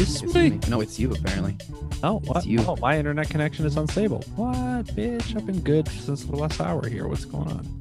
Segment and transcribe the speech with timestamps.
[0.00, 0.50] It's It's me.
[0.50, 0.60] me.
[0.68, 1.56] No, it's you apparently.
[2.02, 2.46] Oh, what?
[2.46, 2.60] you.
[2.66, 4.22] Oh, my internet connection is unstable.
[4.36, 5.36] What, bitch?
[5.36, 7.06] I've been good since the last hour here.
[7.08, 7.78] What's going on?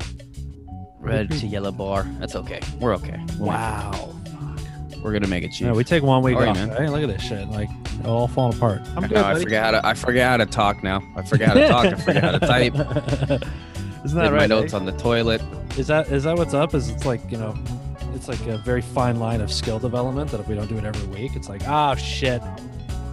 [1.00, 2.04] Red to yellow bar.
[2.20, 2.60] That's okay.
[2.80, 3.20] We're okay.
[3.38, 4.14] We'll Wow.
[5.04, 5.68] We're gonna make it, Chief.
[5.68, 6.56] Yeah, we take one week off.
[6.56, 6.70] man?
[6.72, 6.90] Right?
[6.90, 7.48] Look at this shit.
[7.50, 7.70] Like
[8.04, 8.82] all falling apart.
[8.96, 9.16] I'm I good.
[9.16, 9.86] know, I forget how to.
[9.86, 11.02] I forget how to talk now.
[11.16, 11.86] I forget how to talk.
[11.86, 12.74] I forget how to type.
[14.04, 14.76] Isn't that Did my notes eh?
[14.78, 15.42] on the toilet.
[15.78, 16.74] Is that is that what's up?
[16.74, 17.56] Is it's like you know,
[18.18, 20.84] it's like a very fine line of skill development that if we don't do it
[20.84, 22.42] every week, it's like ah shit.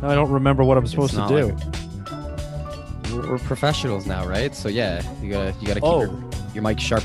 [0.02, 1.48] Now I don't remember what I'm supposed to do.
[1.52, 4.54] like- We're, we're professionals now, right?
[4.54, 6.00] So yeah, you gotta you gotta keep Oh.
[6.02, 7.04] your, your mic sharp.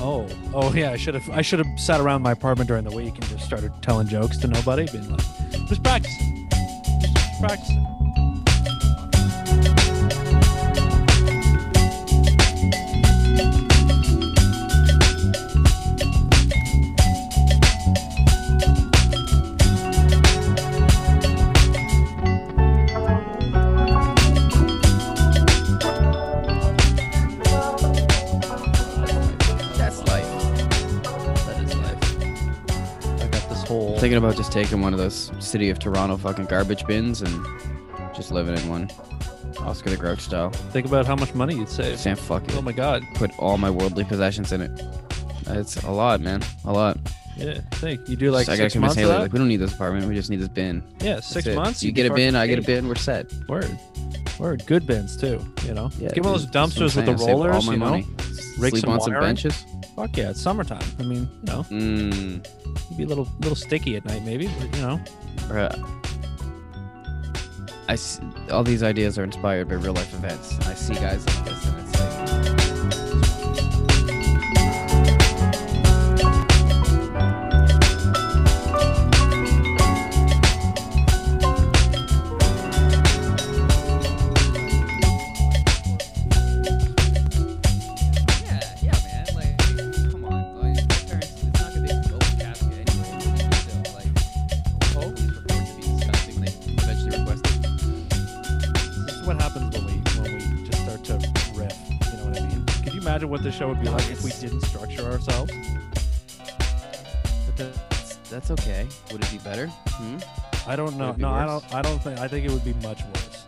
[0.00, 0.90] Oh, oh yeah.
[0.92, 3.44] I should have I should have sat around my apartment during the week and just
[3.44, 5.20] started telling jokes to nobody, being like,
[5.68, 6.12] just practice,
[7.00, 7.70] just practice.
[34.08, 37.44] Thinking about just taking one of those city of Toronto fucking garbage bins and
[38.16, 38.88] just living in one.
[39.60, 40.48] Oscar the Grouch style.
[40.48, 41.98] Think about how much money you'd save.
[41.98, 42.56] Sam, fuck it.
[42.56, 43.02] Oh my god.
[43.16, 44.70] Put all my worldly possessions in it.
[45.48, 46.42] It's a lot, man.
[46.64, 46.96] A lot.
[47.36, 47.60] Yeah.
[47.72, 49.74] Think you do like Just- I gotta six convince Haley, like, we don't need this
[49.74, 50.08] apartment.
[50.08, 50.82] We just need this bin.
[51.00, 51.54] yeah, That's six it.
[51.54, 51.82] months.
[51.82, 52.88] You you'd get a bin, I get a bin.
[52.88, 53.30] We're set.
[53.46, 53.78] Word.
[54.38, 54.64] Word.
[54.64, 55.38] Good bins too.
[55.66, 55.90] You know.
[55.98, 57.54] Yeah, Give of those dude, that's what I'm dumpsters with the rollers.
[57.56, 57.90] All my you know.
[57.90, 58.06] money.
[58.58, 59.28] Rig Sleep some on some wiring.
[59.28, 59.64] benches.
[59.96, 60.82] Fuck yeah, it's summertime.
[60.98, 62.46] I mean, you know, Mm,
[62.90, 65.00] you'd be a little little sticky at night maybe, but you know.
[65.48, 65.74] bruh.
[67.88, 70.58] I s- all these ideas are inspired by real life events.
[70.66, 72.17] I see guys like this, and it's like,
[103.48, 105.50] the show would be like if we didn't structure ourselves?
[107.46, 108.86] But That's, that's okay.
[109.10, 109.68] Would it be better?
[109.68, 110.18] Hmm?
[110.66, 111.14] I don't know.
[111.16, 111.74] No, I don't.
[111.74, 112.18] I don't think.
[112.20, 113.44] I think it would be much worse.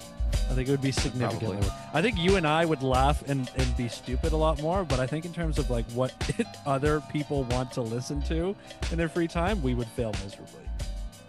[0.50, 1.68] I think it would be significantly Probably.
[1.68, 1.76] worse.
[1.92, 5.00] I think you and I would laugh and, and be stupid a lot more, but
[5.00, 6.14] I think in terms of like what
[6.66, 8.56] other people want to listen to
[8.90, 10.62] in their free time, we would fail miserably.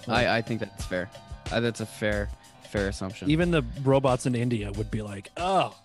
[0.08, 1.10] Like, I, I think that's fair.
[1.52, 2.30] Uh, that's a fair
[2.70, 3.30] fair assumption.
[3.30, 5.76] even the robots in India would be like, oh,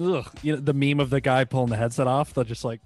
[0.00, 0.30] ugh.
[0.42, 2.34] You know, the meme of the guy pulling the headset off.
[2.34, 2.80] They're just like,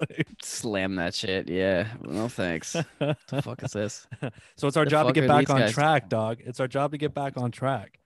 [0.00, 1.48] like- Slam that shit.
[1.48, 1.88] Yeah.
[2.02, 2.72] No thanks.
[2.98, 4.06] the fuck is this?
[4.56, 5.72] so it's our The job to get back on guys?
[5.72, 6.38] track, dog.
[6.44, 7.98] It's our job to get back on track.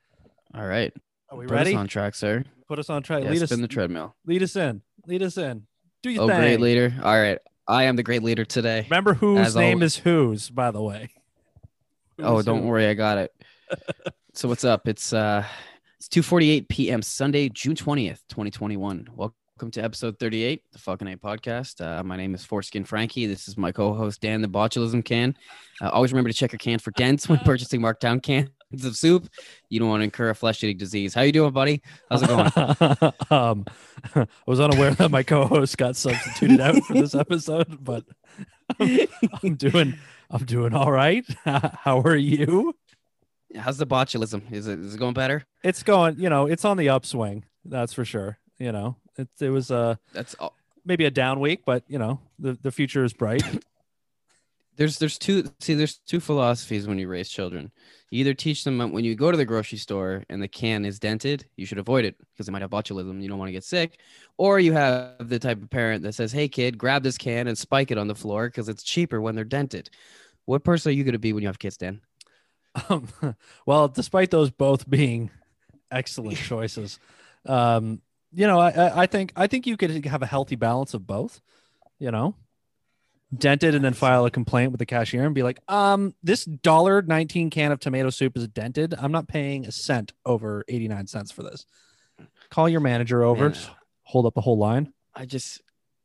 [0.54, 0.92] All right.
[1.30, 1.48] Are we ready?
[1.48, 1.74] Put ready?
[1.74, 2.44] us on track, sir.
[2.66, 3.24] Put us on track.
[3.24, 3.52] Yeah, lead us.
[3.52, 4.14] in the treadmill.
[4.26, 4.82] lead us in.
[5.06, 5.66] Lead us in.
[6.02, 6.38] Do your Oh, thing.
[6.40, 6.94] great leader.
[7.02, 7.38] All right.
[7.68, 8.86] I am the great leader today.
[8.90, 9.92] Remember whose As name always.
[9.92, 11.10] is whose, by the way.
[12.18, 12.68] Oh, don't who.
[12.68, 13.32] worry, I got it.
[14.34, 14.88] so what's up?
[14.88, 15.44] It's uh
[16.00, 17.02] it's 2:48 p.m.
[17.02, 19.10] Sunday, June 20th, 2021.
[19.14, 21.84] Welcome to episode 38, the fucking A podcast.
[21.84, 23.26] Uh, my name is Foreskin Frankie.
[23.26, 25.36] This is my co-host Dan, the botulism can.
[25.82, 28.48] Uh, always remember to check your can for dents when purchasing Markdown cans
[28.82, 29.28] of soup.
[29.68, 31.12] You don't want to incur a flesh-eating disease.
[31.12, 31.82] How you doing, buddy?
[32.08, 33.12] How's it going?
[33.30, 33.66] um,
[34.14, 38.04] I was unaware that my co-host got substituted out for this episode, but
[38.80, 39.98] I'm doing
[40.30, 41.26] I'm doing all right.
[41.44, 42.74] How are you?
[43.56, 44.50] How's the botulism?
[44.52, 45.44] Is it is it going better?
[45.62, 47.44] It's going, you know, it's on the upswing.
[47.64, 48.38] That's for sure.
[48.58, 50.54] You know, it it was uh, a That's all.
[50.84, 53.42] maybe a down week, but you know, the the future is bright.
[54.80, 57.70] there's there's two see there's two philosophies when you raise children
[58.10, 60.98] you either teach them when you go to the grocery store and the can is
[60.98, 63.62] dented you should avoid it because it might have botulism you don't want to get
[63.62, 64.00] sick
[64.38, 67.58] or you have the type of parent that says hey kid grab this can and
[67.58, 69.90] spike it on the floor because it's cheaper when they're dented
[70.46, 72.00] what person are you going to be when you have kids dan
[72.88, 73.08] Um,
[73.66, 75.30] well, despite those both being
[75.90, 76.98] excellent choices,
[77.46, 78.00] um,
[78.32, 81.40] you know, I- I, think I think you could have a healthy balance of both.
[81.98, 82.34] You know,
[83.36, 87.02] dented and then file a complaint with the cashier and be like, um, this dollar
[87.02, 88.94] nineteen can of tomato soup is dented.
[88.98, 91.66] I'm not paying a cent over eighty nine cents for this.
[92.50, 93.50] Call your manager over.
[93.50, 93.58] Man,
[94.04, 94.92] hold up the whole line.
[95.14, 95.60] i just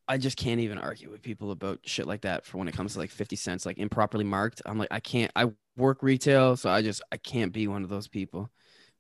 [0.08, 2.94] i just can't even argue with people about shit like that for when it comes
[2.94, 4.62] to like 50 cents like improperly marked.
[4.66, 7.90] I'm like i can't i work retail so i just i can't be one of
[7.90, 8.50] those people.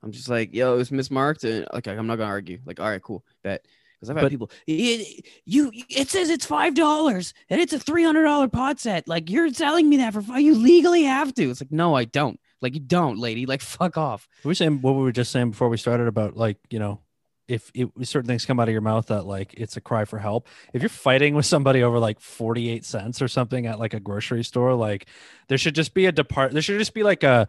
[0.04, 2.60] I'm just like yo it's mismarked and like, i'm not gonna argue.
[2.66, 3.66] Like all right cool bet.
[3.96, 7.80] Because i've had But- people "It- you it says it's five dollars and it's a
[7.80, 9.07] three hundred dollar pot set.
[9.07, 11.50] Like you're selling me that for five you legally have to.
[11.50, 12.40] It's like no i don't.
[12.62, 13.46] Like you don't, lady.
[13.46, 14.28] Like fuck off.
[14.44, 17.00] We were saying what we were just saying before we started about like you know
[17.47, 20.18] if it, certain things come out of your mouth that like it's a cry for
[20.18, 24.00] help if you're fighting with somebody over like 48 cents or something at like a
[24.00, 25.06] grocery store like
[25.47, 27.47] there should just be a depart there should just be like a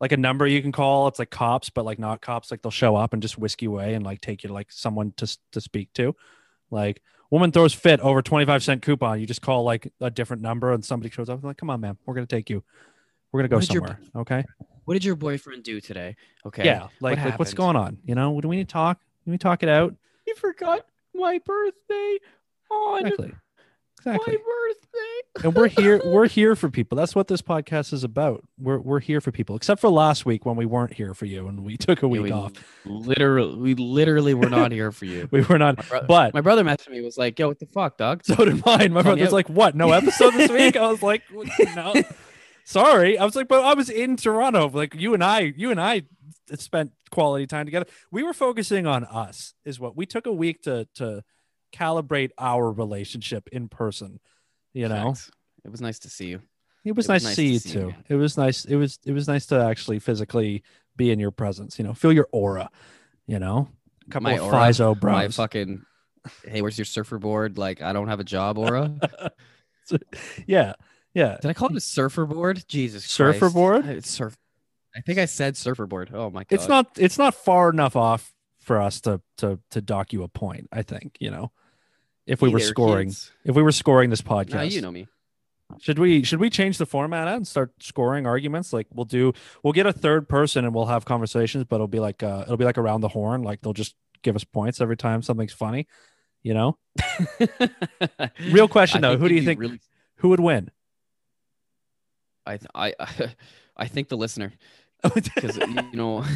[0.00, 1.08] like a number you can call.
[1.08, 3.72] It's like cops but like not cops like they'll show up and just whisk you
[3.72, 6.14] away and like take you to like someone to to speak to.
[6.70, 7.00] Like
[7.30, 9.20] woman throws fit over 25 cent coupon.
[9.20, 11.80] You just call like a different number and somebody shows up and like come on
[11.80, 12.62] man we're gonna take you.
[13.32, 14.00] We're gonna go What did your- somewhere.
[14.16, 14.44] Okay?
[14.84, 16.16] What did your boyfriend do today?
[16.44, 16.64] Okay.
[16.64, 17.98] yeah like, like what's going on?
[18.04, 19.94] You know do we need to talk do we talk it out?
[20.26, 22.18] You forgot my birthday
[22.70, 23.32] on exactly.
[24.06, 24.36] Exactly.
[24.36, 25.44] my birthday.
[25.46, 26.96] and we're here we're here for people.
[26.96, 28.44] That's what this podcast is about.
[28.58, 31.46] We're we're here for people except for last week when we weren't here for you
[31.48, 32.52] and we took a Yeah, week we off.
[32.84, 35.26] Literally, we literally were not here for you.
[35.32, 37.66] we were not My, bro- but my brother messaged me was like, "Yo, what the
[37.66, 38.92] fuck, dog?" so did mine.
[38.92, 39.74] My Call me brother's like what?
[39.74, 40.76] No episode this week?
[40.76, 41.22] I was like
[41.74, 41.94] no
[42.64, 43.16] sorry.
[43.18, 44.68] I was like but i was in toronto.
[44.68, 46.02] Like you and i you and i
[46.58, 50.62] spent quality time together we were focusing on us is what we took a week
[50.62, 51.22] to to
[51.72, 54.20] calibrate our relationship in person
[54.72, 55.30] you know Facts.
[55.64, 56.42] it was nice to see you.
[56.84, 57.86] It was It was nice to see you see too.
[57.86, 58.04] man.
[58.10, 58.64] It was nice.
[58.66, 60.62] It was it was nice to actually physically
[60.96, 61.78] be in your presence.
[61.78, 62.68] You know, feel your aura.
[63.26, 63.68] You know,
[64.06, 65.82] a couple My of aura, Fizo My fucking,
[66.46, 67.56] hey, where's your surfer board?
[67.56, 68.92] Like, I don't have a job, aura.
[70.46, 70.74] yeah,
[71.14, 71.38] yeah.
[71.40, 72.64] Did I call it a surfer board?
[72.68, 73.54] Jesus, Surfer Christ.
[73.54, 73.86] board?
[73.86, 74.36] It's surf.
[74.96, 76.10] I think I said surfer board.
[76.14, 76.46] Oh my god.
[76.50, 76.86] It's not.
[76.96, 80.68] It's not far enough off for us to to to dock you a point.
[80.72, 81.16] I think.
[81.20, 81.52] You know,
[82.26, 83.32] if we Hey were there, scoring, kids.
[83.44, 85.06] if we were scoring this podcast, Nah, you know me.
[85.80, 88.72] should we should we change the format and start scoring arguments?
[88.72, 89.32] Like we'll do.
[89.62, 92.56] We'll get a third person and we'll have conversations, but it'll be like uh, it'll
[92.56, 93.42] be like around the horn.
[93.42, 95.86] Like they'll just give us points every time something's funny.
[96.42, 96.78] You know,
[98.50, 99.80] Real question, though, who do you think- Really,
[100.16, 100.70] who would win?
[102.46, 102.94] I th- I
[103.76, 104.52] I think the listener
[105.14, 106.24] because you know.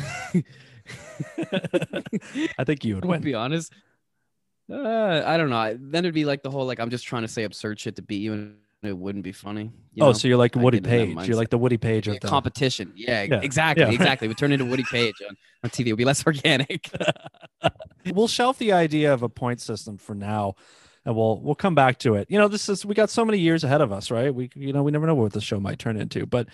[2.59, 3.21] I think you would to win.
[3.21, 3.73] be honest.
[4.71, 5.57] Uh, I don't know.
[5.57, 7.97] I- Then it'd be like the whole like I'm just trying to say absurd shit
[7.97, 9.73] to beat you, and it wouldn't be funny.
[9.95, 10.13] You oh, know?
[10.13, 11.29] so you're like I Woody get in that Paige.
[11.29, 12.93] You're like the Woody Paige of be the competition.
[12.95, 14.29] Yeah, Yeah, exactly, yeah, exactly.
[14.29, 15.87] We turn into Woody Paige on, on TV.
[15.87, 16.91] It'll be less organic.
[18.15, 20.55] We'll shelf the idea of a point system for now,
[21.05, 22.31] and we'll we'll come back to it.
[22.31, 24.35] You know, this is we got so many years ahead of us, right?
[24.35, 26.25] We you know we never know what the show might turn into.
[26.25, 26.49] But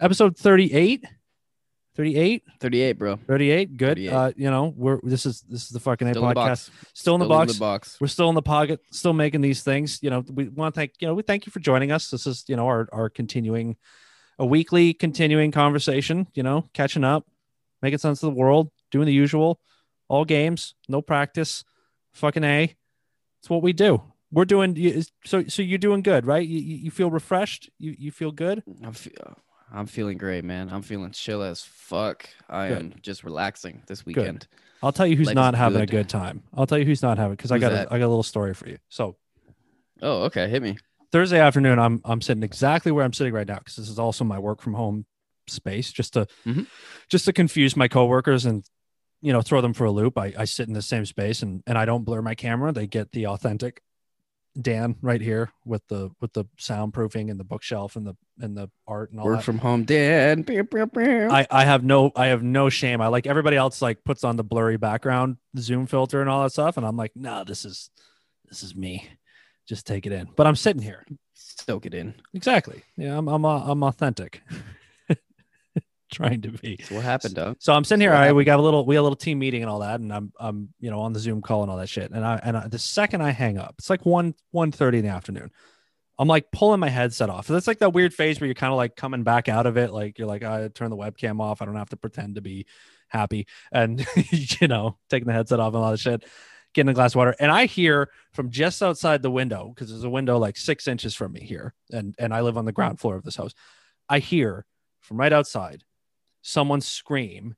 [0.00, 1.04] episode 38,
[1.96, 3.16] 38, 38, bro.
[3.16, 3.88] 38, good.
[3.96, 4.12] 38.
[4.12, 6.46] Uh, you know, we're this is this is the fucking A Still in the podcast.
[6.46, 6.70] box.
[6.92, 7.96] Still in the Still box.
[8.00, 10.00] we're still in the pocket, still making these things.
[10.02, 12.10] You know, we want to thank you know we thank you for joining us.
[12.10, 13.76] This is you know our our continuing
[14.38, 16.26] a weekly continuing conversation.
[16.34, 17.26] You know, catching up,
[17.82, 19.58] making sense of the world, doing the usual,
[20.08, 21.64] all games, no practice,
[22.12, 22.74] fucking a.
[23.40, 24.02] It's what we do.
[24.30, 25.44] We're doing you- so.
[25.46, 26.46] So you're doing good, right?
[26.46, 27.70] You, you feel refreshed.
[27.78, 28.62] You you feel good.
[28.84, 29.14] I'm, fe-
[29.72, 30.68] I'm feeling great, man.
[30.70, 32.28] I'm feeling chill as fuck.
[32.48, 32.78] I Good.
[32.78, 34.40] am just relaxing this weekend.
[34.40, 34.48] Good.
[34.82, 35.90] I'll tell you who's Life not having a good.
[36.02, 36.42] good time.
[36.54, 37.86] I'll tell you who's not having because I got a?
[37.90, 38.78] I got a little story for you.
[38.88, 39.16] So
[40.02, 40.48] Oh, okay.
[40.48, 40.76] Hit me.
[41.12, 44.24] Thursday afternoon, I'm I'm sitting exactly where I'm sitting right now because this is also
[44.24, 45.06] my work from home
[45.48, 46.66] space, just to Mhm.
[47.08, 48.64] just to confuse my coworkers and
[49.22, 50.18] you know throw them for a loop.
[50.18, 52.70] I, I sit in the same space and and I don't blur my camera.
[52.72, 53.80] They get the authentic
[54.60, 58.70] Dan right here with the with the soundproofing and the bookshelf and the and the
[58.86, 59.44] art and all Work that.
[59.44, 60.42] from home, Dan.
[61.30, 63.00] I, I have no I have no shame.
[63.00, 66.52] I like everybody else like puts on the blurry background zoom filter and all that
[66.52, 67.90] stuff, and I'm like, no, this is
[68.48, 69.08] this is me.
[69.68, 70.28] Just take it in.
[70.36, 71.04] But I'm sitting here.
[71.34, 72.14] Stoke it in.
[72.34, 72.82] Exactly.
[72.96, 74.42] Yeah, I'm I'm uh, I'm authentic.
[76.12, 76.78] Trying to be.
[76.84, 77.56] So what happened, dog?
[77.58, 78.14] So I'm sitting here.
[78.14, 80.12] All we got a little we got a little team meeting and all that, and
[80.12, 82.12] I'm I'm you know on the Zoom call and all that shit.
[82.12, 85.04] And I and I, the second I hang up, it's like one one thirty in
[85.04, 85.50] the afternoon.
[86.18, 87.48] I'm like pulling my headset off.
[87.48, 89.92] That's like that weird phase where you're kind of like coming back out of it.
[89.92, 91.60] Like you're like, I turn the webcam off.
[91.60, 92.66] I don't have to pretend to be
[93.08, 96.24] happy, and you know, taking the headset off and all that shit.
[96.72, 100.04] Getting a glass of water, and I hear from just outside the window because there's
[100.04, 103.00] a window like six inches from me here, and and I live on the ground
[103.00, 103.54] floor of this house.
[104.08, 104.66] I hear
[105.00, 105.84] from right outside
[106.46, 107.56] someone scream,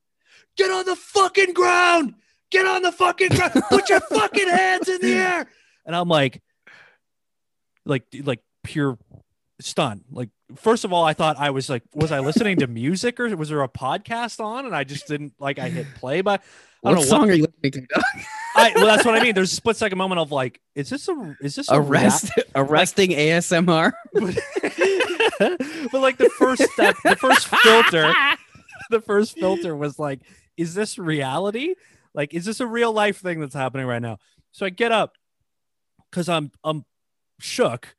[0.57, 2.15] "Get on the fucking ground!
[2.51, 3.53] Get on the fucking ground!
[3.69, 5.47] Put your fucking hands in the air!"
[5.85, 6.41] And I'm like,
[7.85, 8.97] like, like pure
[9.61, 10.03] stun.
[10.11, 13.35] Like, first of all, I thought I was like, was I listening to music or
[13.35, 14.65] was there a podcast on?
[14.65, 15.59] And I just didn't like.
[15.59, 16.41] I hit play, but
[16.83, 18.03] I What don't know song are you listening to?
[18.55, 19.35] I well, that's what I mean.
[19.35, 22.31] There's a split second moment of like, is this a is this a rea- Arrest,
[22.55, 23.91] arresting ASMR.
[24.13, 24.39] but,
[25.91, 28.13] but like the first step, the first filter,
[28.91, 30.21] the first filter was like,
[30.57, 31.75] is this reality?
[32.13, 34.17] Like, is this a real life thing that's happening right now?
[34.51, 35.15] So I get up
[36.09, 36.85] because I'm I'm
[37.39, 37.95] shook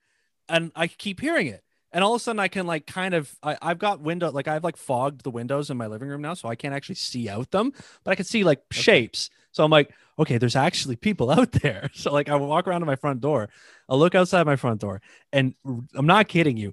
[0.48, 1.62] and I keep hearing it.
[1.92, 4.48] and all of a sudden I can like kind of I, I've got window like
[4.48, 7.28] I've like fogged the windows in my living room now, so I can't actually see
[7.28, 7.72] out them,
[8.04, 9.30] but I can see like shapes.
[9.52, 11.90] So I'm like, okay, there's actually people out there.
[11.94, 13.48] So like I walk around to my front door,
[13.88, 15.00] I look outside my front door,
[15.32, 15.54] and
[15.94, 16.72] I'm not kidding you.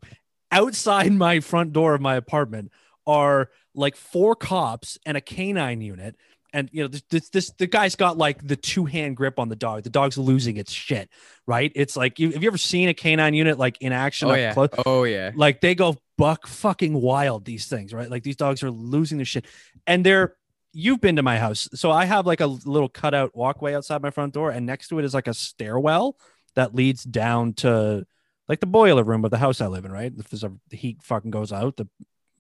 [0.51, 2.71] Outside my front door of my apartment
[3.07, 6.15] are like four cops and a canine unit
[6.53, 9.49] and you know this, this, this the guy's got like the two hand grip on
[9.49, 9.83] the dog.
[9.83, 11.09] The dog's losing its shit,
[11.45, 11.71] right?
[11.75, 14.29] It's like you have you ever seen a canine unit like in action?
[14.29, 14.53] Oh yeah.
[14.53, 14.69] close?
[14.85, 15.31] Oh yeah.
[15.35, 17.45] Like they go buck fucking wild.
[17.45, 18.09] These things, right?
[18.09, 19.45] Like these dogs are losing their shit,
[19.85, 20.35] and they're.
[20.73, 24.11] You've been to my house, so I have like a little cutout walkway outside my
[24.11, 26.17] front door, and next to it is like a stairwell
[26.53, 28.05] that leads down to
[28.47, 29.91] like the boiler room of the house I live in.
[29.91, 30.13] Right?
[30.15, 31.87] If there's a the heat fucking goes out, the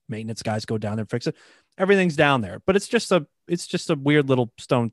[0.09, 1.35] maintenance guys go down there and fix it.
[1.77, 4.91] Everything's down there, but it's just a it's just a weird little stone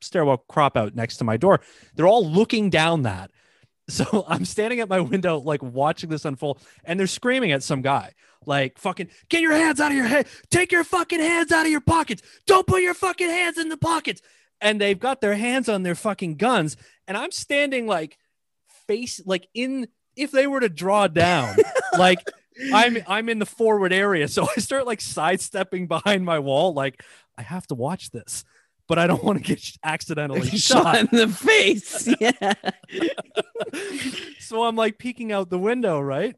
[0.00, 1.60] stairwell crop out next to my door.
[1.94, 3.30] They're all looking down that.
[3.88, 7.82] So I'm standing at my window, like watching this unfold, and they're screaming at some
[7.82, 10.26] guy, like, fucking, get your hands out of your head.
[10.50, 12.20] Take your fucking hands out of your pockets.
[12.46, 14.22] Don't put your fucking hands in the pockets.
[14.60, 16.76] And they've got their hands on their fucking guns.
[17.06, 18.18] And I'm standing like
[18.88, 21.56] face, like in, if they were to draw down,
[21.98, 22.18] like
[22.72, 24.28] I'm I'm in the forward area.
[24.28, 27.02] So I start like sidestepping behind my wall, like
[27.36, 28.44] I have to watch this,
[28.88, 30.98] but I don't want to get accidentally shot shot.
[31.00, 32.08] in the face.
[32.20, 32.52] Yeah.
[34.40, 36.36] so I'm like peeking out the window, right?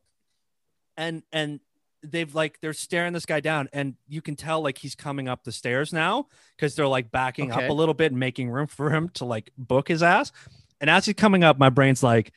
[0.97, 1.61] And and
[2.03, 5.45] they've like they're staring this guy down, and you can tell like he's coming up
[5.45, 7.65] the stairs now because they're like backing Okay.
[7.65, 10.33] up a little bit and making room for him to like book his ass.
[10.81, 12.33] And as he's coming up, my brain's like,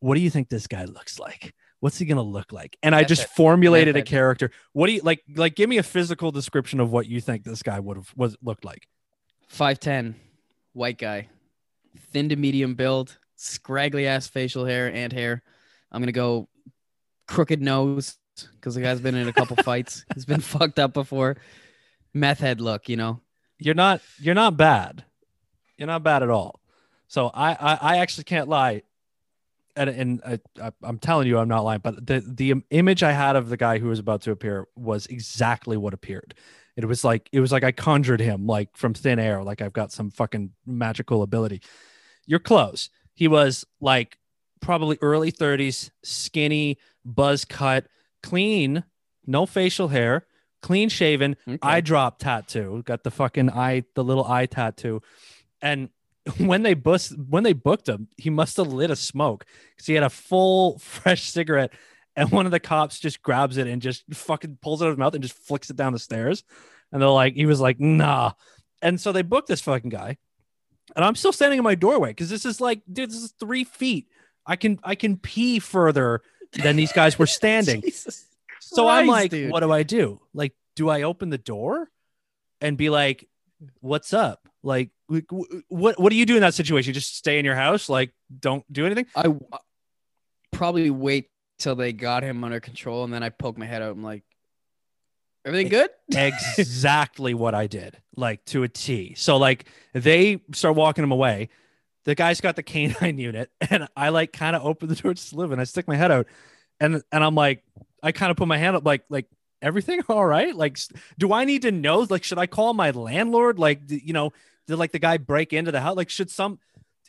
[0.00, 1.54] "What do you think this guy looks like?
[1.80, 4.50] What's he gonna look like?" And I just formulated a character.
[4.72, 5.22] What do you like?
[5.34, 8.36] Like, give me a physical description of what you think this guy would have was
[8.42, 8.86] looked like.
[9.48, 10.14] Five ten,
[10.72, 11.28] white guy,
[12.12, 15.42] thin to medium build, scraggly ass facial hair and hair.
[15.90, 16.48] I'm gonna go
[17.26, 18.16] crooked nose
[18.54, 20.04] because the guy's been in a couple fights.
[20.14, 21.36] He's been fucked up before.
[22.14, 23.20] Meth head look, you know.
[23.58, 25.04] you're not you're not bad
[25.76, 26.60] you're not bad at all
[27.08, 28.82] so i i, I actually can't lie
[29.76, 33.36] and, and I, i'm telling you i'm not lying but the the image i had
[33.36, 36.34] of the guy who was about to appear was exactly what appeared
[36.76, 39.72] it was like it was like i conjured him like from thin air like i've
[39.72, 41.60] got some fucking magical ability
[42.26, 44.18] you're close he was like
[44.60, 47.86] probably early 30s skinny buzz cut
[48.22, 48.84] clean
[49.26, 50.26] no facial hair
[50.62, 51.58] clean shaven Okay.
[51.62, 52.82] eye drop tattoo.
[52.84, 55.00] Got the fucking eye, the little eye tattoo.
[55.62, 55.88] And
[56.38, 59.94] when they bus when they booked him, he must have lit a smoke because he
[59.94, 61.72] had a full fresh cigarette.
[62.16, 64.94] And one of the cops just grabs it and just fucking pulls it out of
[64.94, 66.42] his mouth and just flicks it down the stairs.
[66.92, 68.32] And they're like, he was like, nah.
[68.82, 70.18] And so they booked this fucking guy.
[70.96, 73.64] And I'm still standing in my doorway because this is like, dude, this is three
[73.64, 74.08] feet.
[74.44, 76.22] I can I can pee further
[76.52, 77.82] than these guys were standing.
[78.62, 79.50] So I'm like, dude.
[79.50, 80.20] what do I do?
[80.32, 81.90] Like, do I open the door
[82.60, 83.26] and be like,
[83.80, 84.48] what's up?
[84.62, 86.92] Like, wh- wh- what what do you do in that situation?
[86.92, 89.06] Just stay in your house, like, don't do anything.
[89.14, 89.34] I
[90.52, 93.92] probably wait till they got him under control, and then I poke my head out.
[93.92, 94.24] I'm like,
[95.44, 95.90] everything good?
[96.58, 99.14] exactly what I did, like to a T.
[99.14, 101.48] So like they start walking him away.
[102.04, 105.36] The guy's got the canine unit, and I like kind of open the door to
[105.36, 106.26] live, and I stick my head out,
[106.78, 107.62] and and I'm like,
[108.02, 109.26] I kind of put my hand up, like like
[109.62, 110.54] everything all right?
[110.54, 110.78] Like,
[111.18, 112.06] do I need to know?
[112.08, 113.58] Like, should I call my landlord?
[113.58, 114.32] Like, you know,
[114.66, 115.96] did like the guy break into the house?
[115.96, 116.58] Like, should some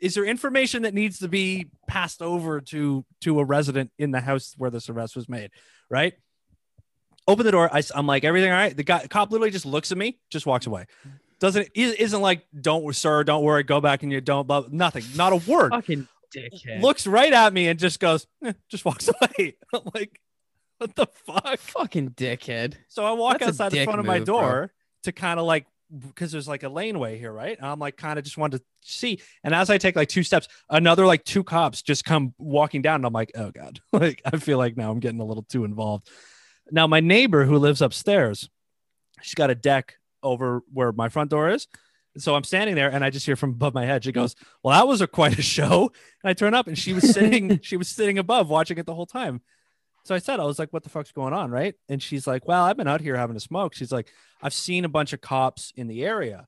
[0.01, 4.22] is there information that needs to be passed over to to a resident in the
[4.22, 5.51] house where this arrest was made?
[5.89, 6.13] Right
[7.27, 7.70] open the door.
[7.74, 8.75] I, am like, everything all right?
[8.75, 10.86] The guy, cop literally just looks at me, just walks away.
[11.39, 14.48] Doesn't is- isn't like, don't sir, don't worry, go back and you don't.
[14.48, 15.72] Blah, nothing, not a word.
[15.72, 16.81] Fucking dickhead.
[16.81, 19.55] Looks right at me and just goes, eh, just walks away.
[19.74, 20.20] I'm like,
[20.81, 21.59] what the fuck?
[21.59, 22.75] fucking dickhead.
[22.88, 24.41] So I walk That's outside the front of my move, bro.
[24.41, 24.73] door
[25.03, 25.67] to kind of like
[26.09, 27.57] because there's like a laneway here, right?
[27.57, 29.19] And I'm like kind of just wanted to see.
[29.43, 32.95] And as I take like two steps, another like two cops just come walking down,
[32.95, 35.65] and I'm like, oh god, like I feel like now I'm getting a little too
[35.65, 36.09] involved.
[36.71, 38.50] Now my neighbor who lives upstairs,
[39.21, 41.67] she's got a deck over where my front door is.
[42.17, 44.03] So I'm standing there and I just hear from above my head.
[44.03, 45.91] She goes, Well, that was a quite a show.
[46.23, 48.93] And I turn up and she was sitting, she was sitting above watching it the
[48.93, 49.41] whole time.
[50.03, 51.51] So I said, I was like, what the fuck's going on?
[51.51, 51.75] Right.
[51.89, 53.75] And she's like, well, I've been out here having a smoke.
[53.75, 54.08] She's like,
[54.41, 56.48] I've seen a bunch of cops in the area.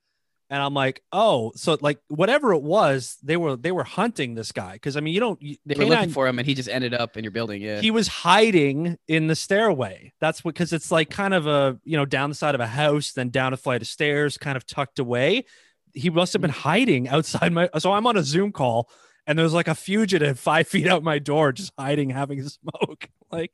[0.49, 4.51] And I'm like, oh, so like whatever it was, they were they were hunting this
[4.51, 4.77] guy.
[4.77, 6.93] Cause I mean, you don't you- They were looking for him, and he just ended
[6.93, 7.59] up in your building.
[7.61, 7.81] Yeah.
[7.81, 10.13] he was hiding in the stairway.
[10.19, 12.67] That's what because it's like kind of a you know down the side of a
[12.67, 15.45] house, then down a flight of stairs, kind of tucked away.
[15.93, 16.55] He must have been mm.
[16.55, 17.69] hiding outside my.
[17.79, 18.91] So I'm on a Zoom call,
[19.25, 23.09] and there's like a fugitive five feet out my door, just hiding, having a smoke.
[23.33, 23.53] Like,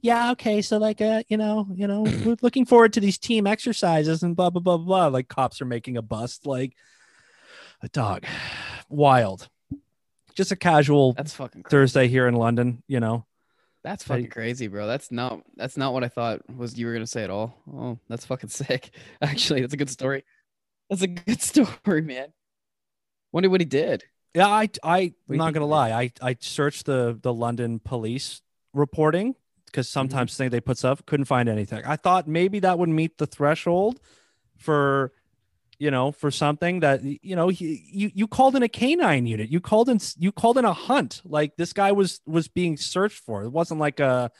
[0.00, 3.46] yeah, okay, so like, uh, you know, you know, we're looking forward to these team
[3.46, 5.06] exercises and blah blah blah blah.
[5.08, 6.74] Like cops are making a bust, like
[7.82, 8.24] a dog,
[8.88, 9.48] wild.
[10.34, 11.70] Just a casual That's fucking crazy.
[11.76, 13.24] Thursday here in London, you know.
[13.82, 14.14] That's Hey.
[14.16, 14.86] fucking crazy, bro.
[14.86, 17.54] That's not that's not what I thought was you were gonna say at all.
[17.72, 18.90] Oh, that's fucking sick.
[19.22, 20.24] Actually, that's a good story.
[20.90, 22.28] That's a good story, man.
[23.32, 24.04] Wonder what he did.
[24.34, 25.90] Yeah, I I do am not gonna lie.
[25.92, 28.42] I I searched the the London police
[28.76, 29.34] reporting
[29.66, 30.00] because mm-hmm.
[30.00, 31.84] sometimes thing they put stuff couldn't find anything.
[31.84, 34.00] I thought maybe that would meet the threshold
[34.56, 35.12] for
[35.78, 39.50] you know for something that you know you you, you called in a canine unit.
[39.50, 41.22] You called in you called in a hunt.
[41.24, 43.44] Like this guy was was being searched for.
[43.44, 44.30] It wasn't like a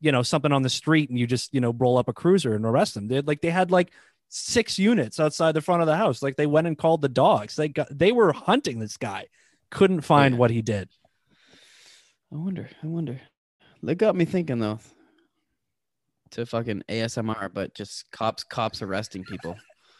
[0.00, 2.54] you know something on the street and you just you know roll up a cruiser
[2.54, 3.08] and arrest them.
[3.08, 3.92] They had, like they had like
[4.28, 6.22] six units outside the front of the house.
[6.22, 7.56] Like they went and called the dogs.
[7.56, 9.26] They got they were hunting this guy.
[9.70, 10.38] Couldn't find Yeah.
[10.38, 10.88] what he did.
[12.32, 12.68] I wonder.
[12.82, 13.20] I wonder.
[13.82, 14.80] That got me thinking though.
[16.32, 19.56] To fucking ASMR, but just cops cops arresting people.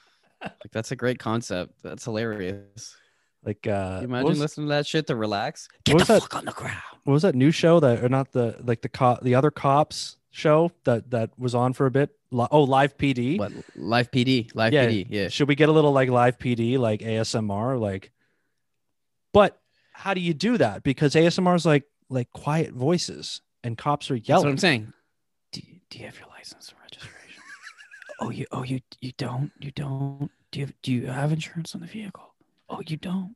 [0.43, 1.73] like that's a great concept.
[1.83, 2.97] That's hilarious.
[3.45, 5.69] Like uh Can you imagine was, listening to that shit to relax?
[5.71, 6.77] what Get was the that- fuck on the ground.
[7.05, 10.17] what was that new show that or not the like the cop the other cops
[10.31, 12.11] show that that was on for a bit?
[12.31, 13.39] Oh, live PD.
[13.39, 14.55] What live PD?
[14.55, 14.87] Live Yeah.
[14.87, 15.07] PD.
[15.09, 15.29] Yeah.
[15.29, 18.13] Should we get a little like live PD, like ASMR, like?
[19.33, 19.59] But
[19.93, 20.83] how do you do that?
[20.83, 24.49] Because ASMR is like like quiet voices, and cops are That's what.
[24.49, 24.93] I'm saying.
[25.53, 27.43] Do you, do you have your license and registration?
[28.21, 31.75] oh, you oh you you don't you don't do you have, do you have insurance
[31.75, 32.35] on the vehicle?
[32.69, 33.35] Oh, you don't.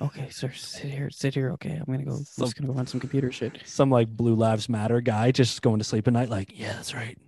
[0.00, 1.52] Okay, sir, sit here, sit here.
[1.52, 2.12] Okay, I'm gonna go.
[2.12, 3.60] I'm just gonna go run some computer shit.
[3.66, 6.94] Some like Blue Lives Matter guy just going to sleep at night, like, yeah, that's
[6.94, 7.18] right.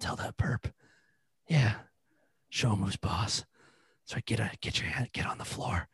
[0.00, 0.72] Tell that perp,
[1.48, 1.74] yeah,
[2.48, 3.44] show him who's boss.
[4.06, 5.88] So get a, get your hand, get on the floor,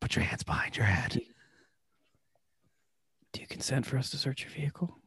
[0.00, 1.20] put your hands behind your head.
[3.32, 4.98] Do you consent for us to search your vehicle?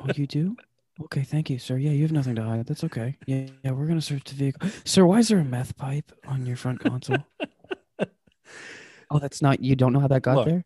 [0.00, 0.56] Oh, you do?
[1.04, 1.76] Okay, thank you, sir.
[1.76, 2.66] Yeah, you have nothing to hide.
[2.66, 3.16] That's okay.
[3.26, 4.68] Yeah, yeah, we're gonna search the vehicle.
[4.84, 7.24] Sir, why is there a meth pipe on your front console?
[9.10, 9.60] oh, that's not.
[9.62, 10.64] You don't know how that got Look, there.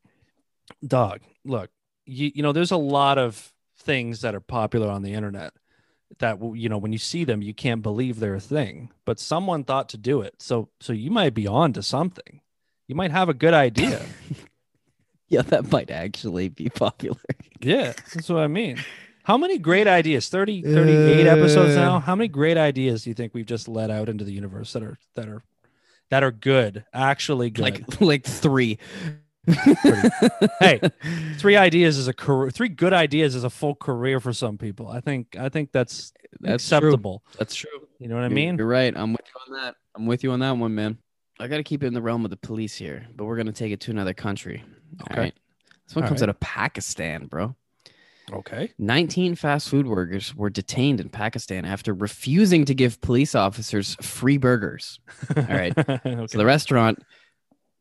[0.86, 1.70] dog look
[2.06, 5.52] you, you know there's a lot of things that are popular on the internet
[6.18, 9.64] that you know when you see them you can't believe they're a thing but someone
[9.64, 12.40] thought to do it so so you might be on to something
[12.88, 14.00] you might have a good idea
[15.28, 17.16] Yeah, that might actually be popular.
[17.60, 18.78] yeah that's what i mean
[19.24, 22.00] how many great ideas 30 38 episodes now Uh.
[22.00, 24.82] how many great ideas do you think we've just let out into the universe that
[24.82, 25.42] are that are
[26.10, 28.78] that are good actually good Like like three.
[30.60, 30.80] Hey,
[31.38, 34.88] three ideas is a career three good ideas is a full career for some people
[34.88, 36.76] i think i think that's That's true.
[36.78, 37.88] acceptable That's true.
[37.98, 38.94] you know what i mean You're right.
[38.96, 39.74] I'm with you on that.
[39.96, 40.96] I'm with you on that one, man.
[41.40, 43.52] I got to keep it in the realm of the police here, but we're gonna
[43.52, 44.62] take it to another country.
[45.10, 45.20] Okay.
[45.20, 45.34] right.
[45.86, 46.28] This one All comes right.
[46.28, 47.54] out of Pakistan, bro.
[48.32, 53.96] Okay 19 fast food workers were detained in Pakistan after refusing to give police officers
[54.00, 55.00] free burgers.
[55.36, 55.76] all right.
[55.76, 56.26] okay.
[56.28, 57.02] So the restaurant,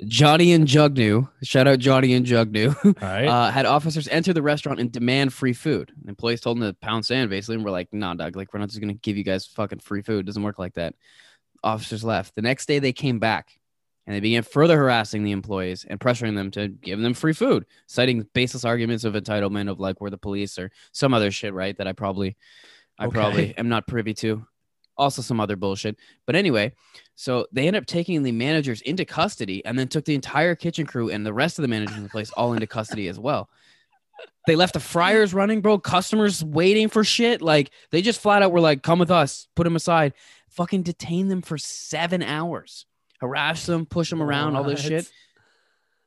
[0.05, 4.79] Johnny and Jugnu, shout out Johnny and Jugnu, right uh, had officers enter the restaurant
[4.79, 5.91] and demand free food.
[5.99, 8.35] And employees told them to pound sand basically, and we're like, "Nah, dog.
[8.35, 10.21] Like, we're not just gonna give you guys fucking free food.
[10.21, 10.95] It doesn't work like that."
[11.63, 12.33] Officers left.
[12.33, 13.51] The next day, they came back
[14.07, 17.65] and they began further harassing the employees and pressuring them to give them free food,
[17.87, 21.77] citing baseless arguments of entitlement of like we're the police or some other shit, right?
[21.77, 22.35] That I probably,
[22.97, 23.13] I Okay.
[23.13, 24.45] probably am not privy to.
[24.97, 25.97] Also, some other bullshit.
[26.27, 26.73] But anyway,
[27.15, 30.85] so they ended up taking the managers into custody and then took the entire kitchen
[30.85, 33.49] crew and the rest of the managers in the place all into custody as well.
[34.47, 35.79] They left the fryers running, bro.
[35.79, 37.41] Customers waiting for shit.
[37.41, 40.13] Like they just flat out were like, come with us, put them aside,
[40.49, 42.85] fucking detain them for seven hours,
[43.21, 45.09] harass them, push them around, all this shit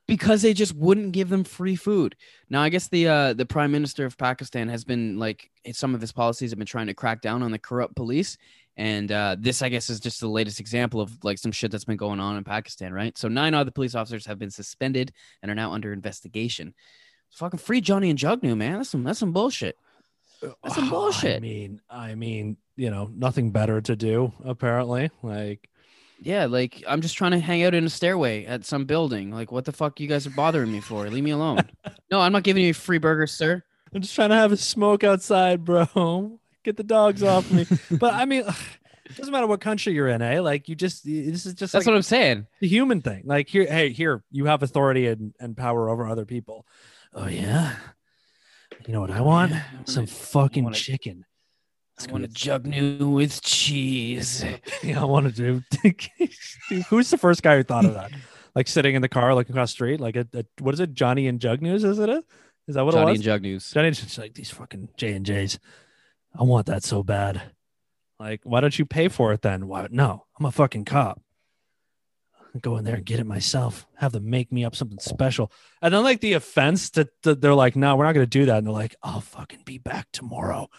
[0.07, 2.15] because they just wouldn't give them free food.
[2.49, 6.01] Now, I guess the uh, the prime minister of Pakistan has been like some of
[6.01, 8.37] his policies have been trying to crack down on the corrupt police,
[8.77, 11.85] and uh, this I guess is just the latest example of like some shit that's
[11.85, 13.17] been going on in Pakistan, right?
[13.17, 16.73] So nine other police officers have been suspended and are now under investigation.
[17.31, 18.77] Fucking free Johnny and Jugnu, man.
[18.77, 19.77] That's some that's some bullshit.
[20.41, 25.09] That's some Oh, I mean, I mean, you know, nothing better to do apparently.
[25.23, 25.67] Like,
[26.25, 29.29] Yeah, like I'm just trying to hang out in a stairway at some building.
[29.29, 31.07] Like, what the fuck you guys are bothering me for?
[31.07, 31.59] Leave me alone.
[32.11, 33.63] no, I'm not giving you free burgers, sir.
[33.93, 36.39] I'm just trying to have a smoke outside, bro.
[36.63, 37.67] Get the dogs off me.
[37.91, 40.39] but I mean, it doesn't matter what country you're in, eh?
[40.39, 42.47] Like, you just this is just That's like what I'm saying.
[42.59, 43.21] the human thing.
[43.25, 46.65] Like, here, hey, here, you have authority and, and power over other people.
[47.13, 47.75] Oh yeah.
[48.87, 49.51] You know what I want?
[49.51, 51.23] Yeah, I Some fucking chicken.
[51.97, 54.43] I want a Jugnu with cheese.
[54.83, 55.89] Yeah, I want to do.
[56.89, 58.11] Who's the first guy who thought of that?
[58.53, 60.93] Like sitting in the car, looking across the street, like a, a what is it,
[60.93, 61.83] Johnny and Jug News?
[61.83, 62.23] Is it a
[62.69, 63.11] Is that what Johnny it was?
[63.11, 63.71] Johnny and Jug News.
[63.71, 65.59] Johnny's just like these fucking J and J's.
[66.33, 67.41] I want that so bad.
[68.17, 69.67] Like, why don't you pay for it then?
[69.67, 69.85] Why?
[69.91, 71.21] No, I'm a fucking cop.
[72.53, 73.85] I'll go in there and get it myself.
[73.95, 75.51] Have them make me up something special.
[75.81, 78.59] And then like the offense that that they're like, no, we're not gonna do that.
[78.59, 80.69] And they're like, I'll fucking be back tomorrow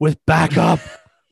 [0.00, 0.80] with backup.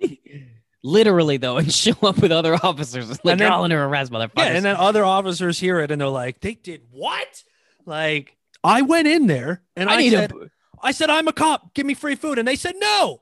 [0.82, 3.08] Literally though, and show up with other officers.
[3.24, 4.30] Like And then- all under arrest, motherfuckers.
[4.36, 7.42] yeah, and then other officers hear it and they're like, they did what?
[7.84, 10.50] Like, I went in there and I, I said, a
[10.82, 11.74] I said, I'm a cop.
[11.74, 12.38] Give me free food.
[12.38, 13.20] And they said, no.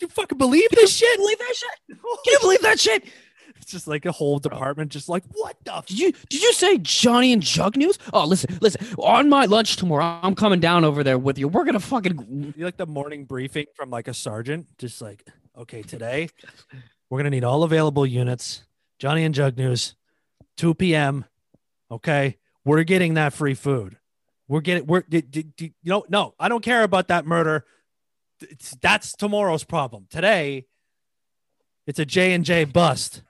[0.00, 1.18] You fucking believe this shit?
[1.18, 1.98] believe that shit.
[1.98, 3.04] Can you believe that shit?
[3.68, 5.76] Just like a whole department, just like, what the?
[5.76, 5.86] F-?
[5.86, 7.98] Did you did you say Johnny and Jug News?
[8.12, 8.86] Oh, listen, listen.
[8.98, 11.48] On my lunch tomorrow, I'm coming down over there with you.
[11.48, 15.22] We're gonna fucking You like the morning briefing from like a sergeant, just like,
[15.56, 16.28] okay, today
[17.10, 18.64] we're gonna need all available units.
[18.98, 19.94] Johnny and Jug News,
[20.56, 21.24] 2 p.m.
[21.90, 23.98] Okay, we're getting that free food.
[24.48, 24.86] We're getting.
[24.86, 25.02] We're.
[25.02, 27.64] d- d- d- you know, no, I don't care about that murder.
[28.40, 30.06] It's, that's tomorrow's problem.
[30.10, 30.66] Today,
[31.86, 33.22] it's a J and J bust.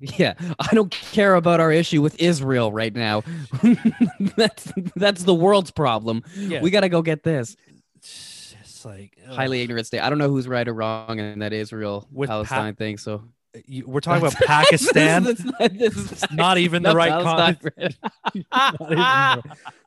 [0.00, 3.22] Yeah, I don't care about our issue with Israel right now.
[4.36, 6.22] that's that's the world's problem.
[6.36, 7.56] Yeah, We gotta go get this.
[7.96, 9.34] it's like ugh.
[9.36, 10.00] Highly ignorant state.
[10.00, 12.96] I don't know who's right or wrong in that Israel With Pa- Palestine thing.
[12.98, 13.22] So
[13.66, 15.24] You- we're talking about Pakistan.
[15.24, 17.94] This is- this is- It's not even the right con- Palestine.
[18.52, 19.42] Not even the-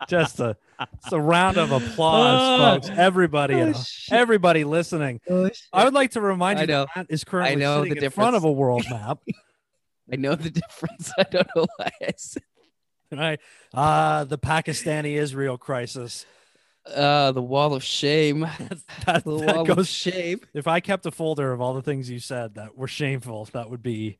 [0.09, 0.57] just a,
[1.01, 2.89] it's a round of applause, oh, folks.
[2.99, 3.73] Everybody, Oh,
[4.11, 5.21] everybody listening.
[5.29, 6.85] Oh, I would like to remind I you know.
[6.95, 9.19] that Matt is currently I know sitting the in front of a world map.
[10.13, 11.11] I know the difference.
[11.17, 12.43] I don't know why I said
[13.11, 13.39] right?
[13.73, 16.25] Ah, the Pakistani Israel crisis.
[16.93, 18.41] uh, the wall of shame.
[19.05, 19.89] That, The that wall of goes.
[19.89, 20.39] shame.
[20.53, 23.69] If I kept a folder of all the things you said that were shameful, that
[23.69, 24.17] would be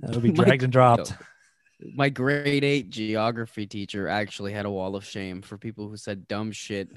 [0.00, 1.14] that would be My dragged and dropped.
[1.94, 6.28] My grade eight geography teacher actually had a wall of shame for people who said
[6.28, 6.90] dumb shit.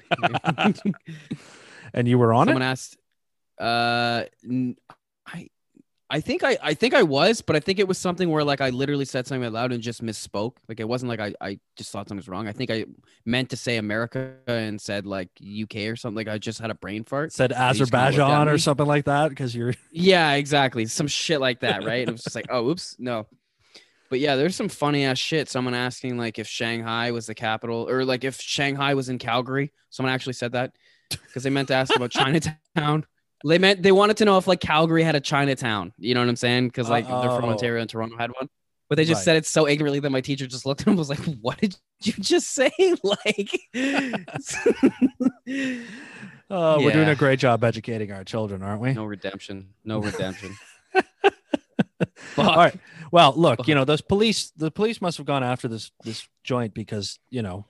[1.94, 2.66] And you were on Someone it.
[2.66, 2.96] asked,
[3.60, 4.24] uh,
[5.26, 5.48] I,
[6.14, 8.60] I think I, I think I was, but I think it was something where like
[8.60, 10.58] I literally said something out loud and just misspoke.
[10.68, 12.46] Like it wasn't like I, I just thought something was wrong.
[12.46, 12.84] I think I
[13.26, 16.14] meant to say America and said like UK or something.
[16.14, 17.32] Like I just had a brain fart.
[17.32, 20.86] Said just kinda looked at Azerbaijan or something like that because you're Yeah, exactly.
[20.86, 22.02] Some shit like that, right?
[22.02, 23.26] And it was just like, oh, oops, no.
[24.08, 25.48] But yeah, there's some funny ass shit.
[25.48, 29.72] Someone asking like if Shanghai was the capital, or like if Shanghai was in Calgary.
[29.90, 30.76] Someone actually said that
[31.10, 33.04] because they meant to ask about Chinatown.
[33.46, 35.92] They meant they wanted to know if like Calgary had a Chinatown.
[35.98, 36.68] You know what I'm saying?
[36.68, 38.48] Because like they're from Ontario and Toronto had one.
[38.88, 39.24] But they just Right.
[39.24, 41.58] said it so ignorantly that my teacher just looked at him and was like, "What
[41.58, 42.70] did you just say?"
[43.02, 43.60] Like,
[46.50, 48.92] Oh, we're doing a great job educating our children, aren't we?
[48.92, 50.56] no redemption, no redemption.
[52.36, 52.78] All right.
[53.12, 56.74] Well, look, you know, those police, the police must have gone after this this joint
[56.74, 57.66] because you know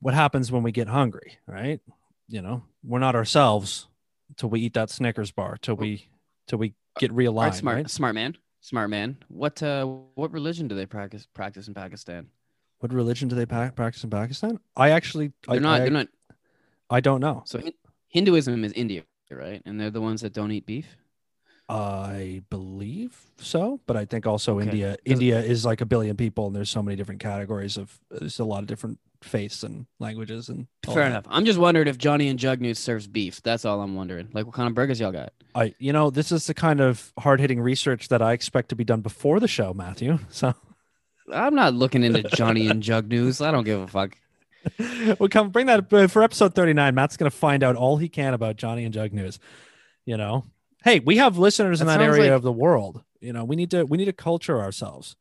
[0.00, 1.80] what happens when we get hungry, right?
[2.28, 3.87] You know, we're not ourselves
[4.36, 6.08] till we eat that Snickers bar, till we
[6.46, 7.54] till we get All right, realigned.
[7.54, 7.90] smart, right?
[7.90, 9.18] smart man, smart man.
[9.28, 12.28] What uh, what religion do they practice practice in Pakistan?
[12.80, 14.60] What religion do they pa- practice in Pakistan?
[14.76, 15.74] I actually, I, They're not.
[15.74, 16.08] I, they're not.
[16.90, 17.42] I don't know.
[17.44, 17.60] So
[18.08, 19.60] Hinduism is India, right?
[19.66, 20.96] And they're the ones that don't eat beef.
[21.68, 24.70] I believe so, but I think also Okay.
[24.70, 24.96] India.
[25.04, 27.98] India is like a billion people, and there's so many different categories of.
[28.10, 30.66] There's a lot of different faiths and languages and.
[30.86, 31.10] all Fair that.
[31.10, 31.24] enough.
[31.28, 33.42] I'm just wondering if Johnny and Jug News serves beef.
[33.42, 34.28] That's all I'm wondering.
[34.32, 35.32] Like, what kind of burgers y'all got?
[35.54, 38.76] I, you know, this is the kind of hard hitting research that I expect to
[38.76, 40.18] be done before the show, Matthew.
[40.30, 40.54] So
[41.32, 43.40] I'm not looking into Johnny and Jug News.
[43.40, 44.16] I don't give a fuck.
[45.18, 46.94] we'll come bring that uh, for episode 39.
[46.94, 49.38] Matt's going to find out all he can about Johnny and Jug News.
[50.06, 50.46] You know,
[50.84, 53.02] hey, we have listeners in That that area like- of the world.
[53.20, 55.16] You know, we need to we need to culture ourselves.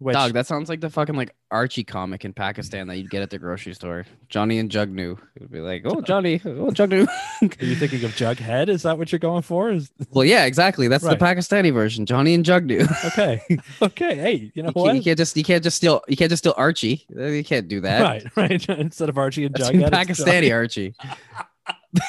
[0.00, 3.20] Which, Dog, that sounds like the fucking like Archie comic in Pakistan that you'd get
[3.22, 4.06] at the grocery store.
[4.28, 5.18] Johnny and Jugnu.
[5.34, 7.08] It would be like, oh Johnny, oh Jugnu.
[7.42, 8.68] Are you thinking of Jughead?
[8.68, 9.72] Is that what you're going for?
[9.72, 10.86] Is well, yeah, exactly.
[10.86, 11.18] That's Right.
[11.18, 12.06] the Pakistani version.
[12.06, 12.86] Johnny and Jugnu.
[13.18, 13.42] Okay,
[13.82, 14.14] okay.
[14.14, 14.94] Hey, you know You what?
[14.94, 17.04] you can't just you can't just steal you can't just steal Archie.
[17.08, 18.00] You can't do that.
[18.02, 18.68] right, right.
[18.68, 20.94] Instead of Archie and That's Jughead, it's Pakistani Archie.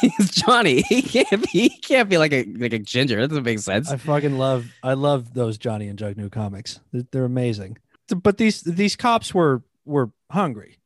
[0.04, 0.82] It's Johnny.
[0.82, 1.50] He can't be.
[1.52, 3.22] He can't be like a like a ginger.
[3.22, 3.89] That doesn't make sense.
[3.92, 6.80] I fucking love I love those Johnny and Jug New comics.
[6.92, 7.78] They're, they're amazing.
[8.24, 10.78] But these these cops were were hungry.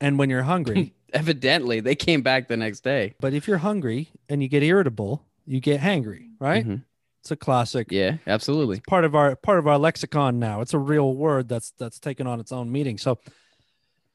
[0.00, 3.14] And when you're hungry, Evidently, they came back the next day.
[3.20, 6.64] but if you're hungry and you get irritable, you get hangry, right?
[6.66, 6.84] Mhm.
[7.22, 8.80] It's a classic Yeah, absolutely.
[8.88, 10.60] part of our part of our lexicon now.
[10.62, 12.96] It's a real word that's that's taken on its own meaning.
[12.96, 13.18] So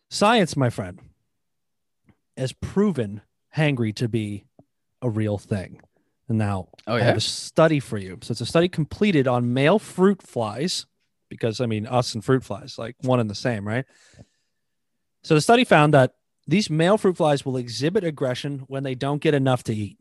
[0.10, 1.00] science, my friend,
[2.38, 3.22] has proven
[3.56, 4.46] hangry to be
[5.02, 5.82] a real thing.
[6.28, 8.18] And now Oh I have a study for you.
[8.22, 10.86] So it's a study completed on male fruit flies,
[11.30, 13.86] because I mean us and fruit flies, like one and the same, right?
[15.24, 16.14] So the study found that
[16.48, 19.98] these male fruit flies will exhibit aggression when they don't get enough to eat.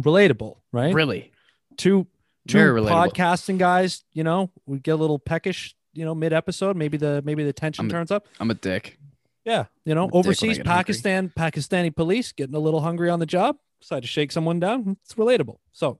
[0.00, 0.94] Relatable, right?
[0.94, 1.32] Really?
[1.76, 2.06] Two
[2.48, 2.58] two
[2.92, 6.76] podcasting guys, you know, we get a little peckish, you know, mid episode.
[6.76, 8.26] Maybe the maybe the tension I'm- turns up.
[8.40, 8.98] I'm a dick.
[9.44, 10.78] Yeah, you know, I'm a dick when I overseas get hungry.
[10.78, 14.96] Pakistan Pakistani police getting a little hungry on the job, decide to shake someone down.
[15.04, 15.58] It's relatable.
[15.72, 15.98] So,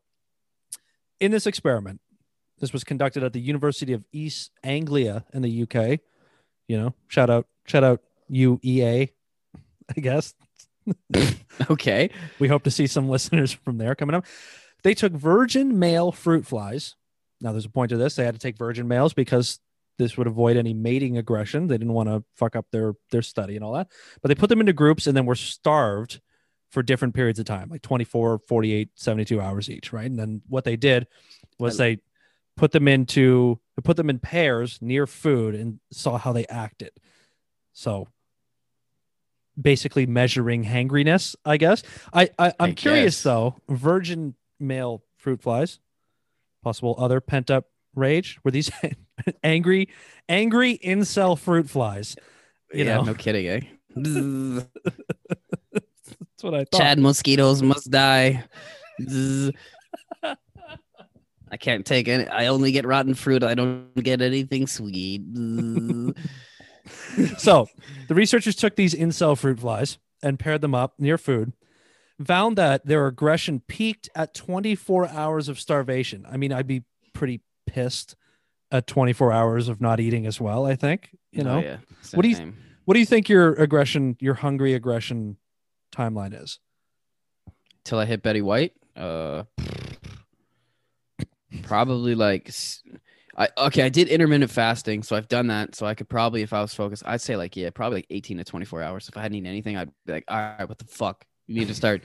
[1.18, 2.00] in this experiment,
[2.60, 6.00] this was conducted at the University of East Anglia in the UK.
[6.68, 8.00] You know, shout out, shout out
[8.30, 9.10] UEA,
[9.96, 10.34] I guess.
[11.70, 12.10] Okay.
[12.38, 14.24] We hope to see some listeners from there coming up.
[14.82, 16.96] They took virgin male fruit flies.
[17.40, 18.16] Now, there's a point to this.
[18.16, 19.58] They had to take virgin males because
[19.98, 21.66] this would avoid any mating aggression.
[21.66, 23.88] They didn't want to fuck up their their study and all that.
[24.20, 26.20] But they put them into groups and then were starved
[26.70, 30.06] for different periods of time, like 24, 48, 72 hours each, right?
[30.06, 31.06] And then what they did
[31.58, 31.98] was they
[32.56, 36.90] put them into put them in pairs near food and saw how they acted.
[37.72, 38.08] So
[39.60, 41.82] basically measuring hangriness, I guess.
[42.12, 43.22] I, I I'm I curious guess.
[43.22, 43.56] though.
[43.68, 45.78] Virgin male fruit flies,
[46.62, 48.38] possible other pent up rage.
[48.44, 48.70] Were these
[49.42, 49.88] angry,
[50.28, 52.16] angry incel fruit flies?
[52.72, 53.60] You yeah, know, no kidding, eh?
[55.72, 56.80] That's what I thought.
[56.80, 58.44] Chad mosquitoes must die.
[60.22, 62.26] I can't take any.
[62.28, 63.42] I only get rotten fruit.
[63.42, 65.22] I don't get anything sweet.
[67.38, 67.68] So
[68.08, 71.52] the researchers took these incel fruit flies and paired them up near food
[72.24, 77.40] found that their aggression peaked at 24 hours of starvation i mean i'd be pretty
[77.66, 78.16] pissed
[78.72, 81.76] at 24 hours of not eating as well i think you know Oh, yeah.
[82.14, 82.52] What do you-
[82.84, 85.36] what do you think your aggression your hungry aggression
[85.94, 86.58] timeline is
[87.84, 88.72] till I hit Betty White.
[88.96, 89.44] Uh,
[91.62, 92.50] probably like,
[93.36, 93.82] I, okay.
[93.82, 95.74] I did intermittent fasting, so I've done that.
[95.74, 98.38] So I could probably, if I was focused, I'd say like yeah, probably like eighteen
[98.38, 99.08] to twenty four hours.
[99.08, 101.24] If I hadn't eaten anything, I'd be like, all right, what the fuck?
[101.46, 102.02] You need to start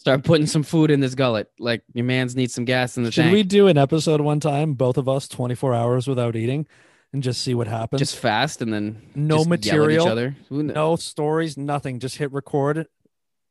[0.00, 1.50] start putting some food in this gullet.
[1.58, 3.34] Like your man's needs some gas in the should tank.
[3.34, 6.66] we do an episode one time both of us 24 hours without eating
[7.12, 10.10] and just see what happens just fast and then No just yell at material, each
[10.10, 10.36] other.
[10.50, 11.98] No stories, nothing.
[12.00, 12.86] Just hit record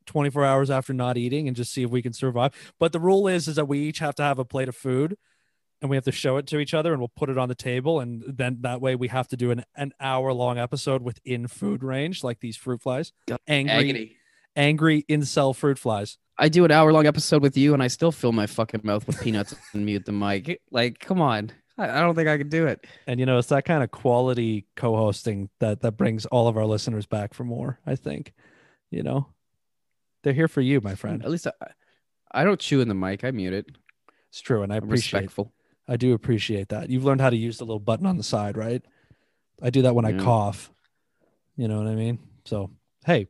[0.07, 2.51] 24 hours after not eating and just see if we can survive.
[2.79, 5.17] But the rule is is that we each have to have a plate of food
[5.81, 7.55] and we have to show it to each other and we'll put it on the
[7.55, 11.47] table and then that way we have to do an, an hour long episode within
[11.47, 13.13] food range like these fruit flies.
[13.47, 14.15] Angry Agony.
[14.55, 16.17] Angry incel fruit flies.
[16.37, 19.05] I do an hour long episode with you, and I still fill my fucking mouth
[19.05, 20.61] with peanuts and mute the mic.
[20.71, 21.51] Like, come on.
[21.77, 22.85] I, I don't think I could do it.
[23.07, 26.65] And you know, it's that kind of quality co-hosting that that brings all of our
[26.65, 28.33] listeners back for more, I think.
[28.89, 29.27] You know.
[30.23, 31.23] They're here for you, my friend.
[31.23, 31.51] At least I,
[32.31, 33.23] I don't chew in the mic.
[33.23, 33.67] I mute it.
[34.29, 35.53] It's true and I I'm appreciate respectful.
[35.87, 36.89] I do appreciate that.
[36.89, 38.83] You've learned how to use the little button on the side, right?
[39.61, 40.71] I do that when I cough.
[41.57, 42.19] You know what I mean?
[42.45, 42.69] So,
[43.05, 43.27] hey,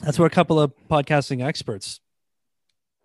[0.00, 2.00] that's what a couple of podcasting experts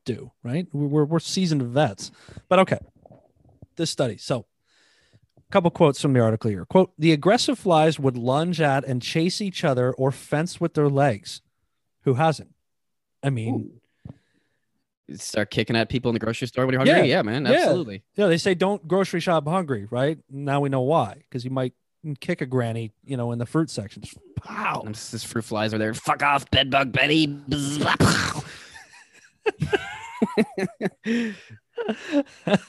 [0.06, 0.68] do, right?
[0.74, 2.12] We're, we're, seasoned vets.
[2.50, 2.80] But okay,
[3.76, 4.18] this study.
[4.18, 4.46] So,
[5.38, 6.66] a couple quotes from the article here.
[6.66, 10.90] Quote The aggressive flies would lunge at and chase each other or fence with their
[10.90, 11.42] legs.
[12.02, 12.54] Who hasn't?
[13.24, 13.80] I mean,
[15.16, 17.10] Start kicking at people in the grocery store when you're hungry.
[17.10, 17.18] Yeah.
[17.18, 17.46] Yeah, man.
[17.46, 17.54] Yeah.
[17.54, 18.04] Absolutely.
[18.16, 20.18] Yeah, they say don't grocery shop hungry, right?
[20.30, 21.74] Now we know why, because you might
[22.20, 24.02] kick a granny, you know, in the fruit section.
[24.02, 24.84] Just Pow.
[24.86, 25.94] And this fruit flies are there.
[25.94, 27.28] Fuck off, bedbug Betty.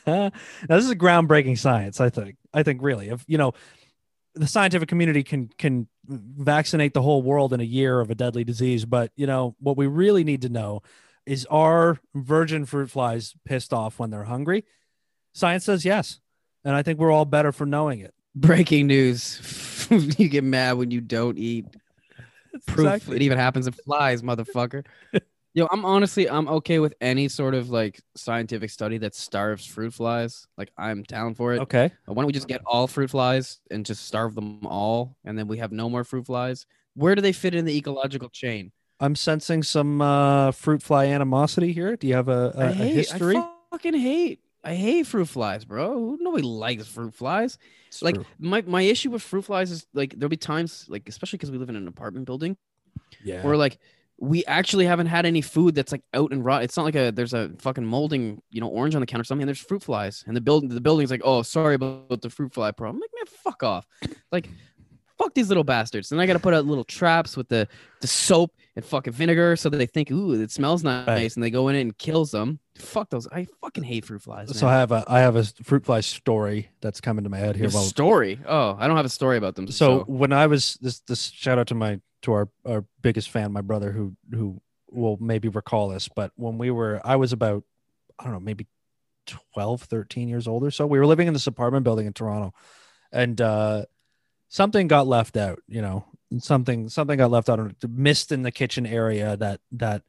[0.06, 0.30] Now
[0.68, 2.00] this is a groundbreaking science.
[2.00, 2.36] I think.
[2.52, 3.52] I think really, if you know,
[4.34, 8.44] the scientific community can can vaccinate the whole world in a year of a deadly
[8.44, 10.82] disease, but you know what we really need to know
[11.26, 14.64] is are virgin fruit flies pissed off when they're hungry?
[15.32, 16.20] Science says yes,
[16.64, 18.14] and I think we're all better for knowing it.
[18.34, 19.86] Breaking news.
[20.18, 21.66] you get mad when you don't eat.
[22.66, 23.16] Proof Exactly.
[23.16, 24.84] it even happens in flies, motherfucker.
[25.54, 29.94] Yo, I'm honestly I'm okay with any sort of like scientific study that starves fruit
[29.94, 30.46] flies.
[30.58, 31.60] Like I'm down for it.
[31.60, 31.92] Okay.
[32.06, 35.46] Why don't we just get all fruit flies and just starve them all, and then
[35.46, 36.66] we have no more fruit flies?
[36.94, 38.72] Where do they fit in the ecological chain?
[39.00, 41.96] I'm sensing some uh, fruit fly animosity here.
[41.96, 43.36] Do you have a, a, I a hate, history?
[43.36, 44.40] I fucking hate.
[44.64, 46.16] I hate fruit flies, bro.
[46.18, 47.58] Nobody likes fruit flies.
[47.88, 48.24] It's like true.
[48.38, 51.58] my my issue with fruit flies is like there'll be times like especially because we
[51.58, 52.56] live in an apartment building
[53.22, 53.78] yeah, where like
[54.18, 56.62] we actually haven't had any food that's like out and rot.
[56.62, 59.24] It's not like a there's a fucking molding you know orange on the counter or
[59.24, 59.42] something.
[59.42, 62.54] And there's fruit flies and the building the building's like oh sorry about the fruit
[62.54, 62.96] fly problem.
[62.96, 63.86] I'm like man fuck off.
[64.32, 64.48] Like
[65.18, 66.12] fuck these little bastards.
[66.12, 67.68] And I got to put out little traps with the
[68.00, 71.34] the soap and fucking vinegar so that they think, ooh, it smells nice, Right.
[71.36, 72.58] and they go in it and kills them.
[72.76, 73.28] Fuck those.
[73.28, 74.56] I fucking hate fruit flies.
[74.58, 77.54] So I have a I have a fruit fly story that's coming to my head
[77.56, 77.68] here.
[77.68, 78.40] Your story.
[78.46, 79.68] Oh, I don't have a story about them.
[79.68, 83.30] so So, when I was this this shout out to my to our our biggest
[83.30, 87.32] fan, my brother who who will maybe recall this, but when we were I was
[87.32, 87.62] about
[88.18, 88.66] I don't know, maybe
[89.54, 90.86] 12, 13 years old or so.
[90.86, 92.52] We were living in this apartment building in Toronto
[93.12, 93.84] and uh
[94.54, 96.04] something got left out, you know.
[96.38, 100.02] Something something got left out missed in the kitchen area that that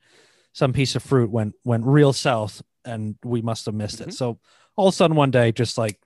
[0.54, 4.08] some piece of fruit went went real south and we must have missed Mhm.
[4.08, 4.14] it.
[4.14, 4.40] So
[4.76, 6.00] all of a sudden one day just like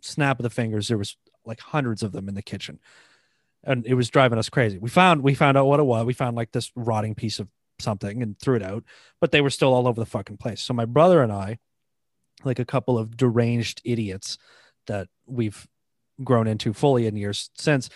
[0.00, 2.78] snap of the fingers there was like hundreds of them in the kitchen
[3.64, 6.12] and it was driving us crazy we found we found out what it was we
[6.12, 8.84] found like this rotting piece of something and threw it out
[9.20, 11.58] but they were still all over the fucking place so my brother and i
[12.44, 14.38] like a couple of deranged idiots
[14.86, 15.66] that we've
[16.24, 17.90] grown into fully in years since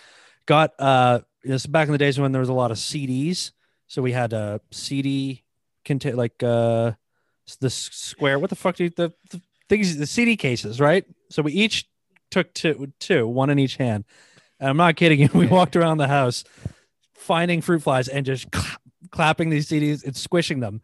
[0.47, 3.53] got uh this back in the days when there was a lot of cds
[3.87, 5.43] so we had a cd
[5.85, 6.93] contain like uh
[7.61, 11.05] the square what the fuck do you the, the things the cd cases right?
[11.31, 11.89] So we each
[12.31, 14.05] took two two one in each hand.
[14.59, 16.45] And i'm not kidding you we walked around the house
[17.15, 18.81] finding fruit flies and just clap,
[19.11, 20.83] clapping these cds and squishing them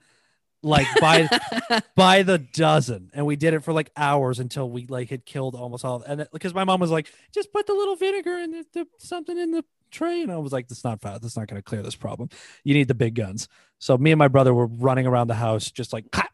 [0.62, 1.28] like by
[1.96, 5.54] by the dozen and we did it for like hours until we like had killed
[5.54, 8.64] almost all and because my mom was like just put the little vinegar and the,
[8.72, 11.60] the, something in the tray and i was like that's not fast that's not going
[11.60, 12.28] to clear this problem.
[12.64, 13.48] You need the big guns.
[13.78, 16.32] So me and my brother were running around the house just like clap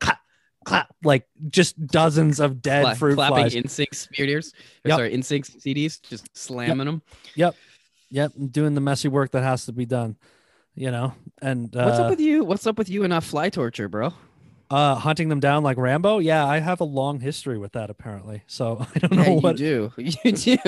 [0.00, 0.20] clap
[0.64, 3.54] clap like just dozens of dead Cla- fruit clapping flies.
[3.54, 4.52] instinct spears.
[4.84, 4.96] Or Yep.
[4.96, 7.02] Sorry, instinct CDs, just slamming them.
[7.34, 7.54] Yep.
[8.10, 8.32] Yep.
[8.50, 10.16] Doing the messy work that has to be done
[10.74, 12.44] you know and uh, What's up with you?
[12.44, 14.12] What's up with you and uh, fly torture, bro?
[14.70, 18.42] uh hunting them down like rambo yeah i have a long history with that apparently
[18.46, 20.02] so i don't know Yeah, what you do.
[20.02, 20.58] You do.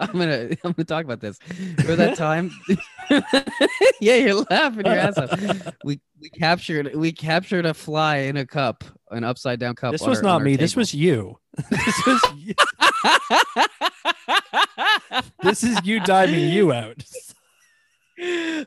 [0.00, 1.38] I'm gonna I'm gonna talk about this.
[1.84, 2.50] For that time?
[4.00, 5.72] yeah, you're laughing your ass off.
[5.84, 9.92] We we captured we captured a fly in a cup, an upside down cup.
[9.92, 11.38] this was our- not me this was you
[11.70, 12.54] this was you.
[15.44, 17.04] this is you diving you out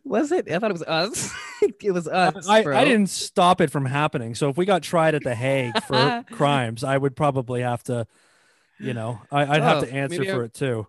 [0.03, 0.51] was it?
[0.51, 1.33] I thought it was us.
[1.61, 2.47] it was us.
[2.47, 2.59] I.
[2.63, 6.23] I didn't stop it from happening so if we got tried at the hague for
[6.31, 8.05] crimes i would probably have to
[8.79, 10.87] you know I, i'd have Oh, to answer maybe I- for it too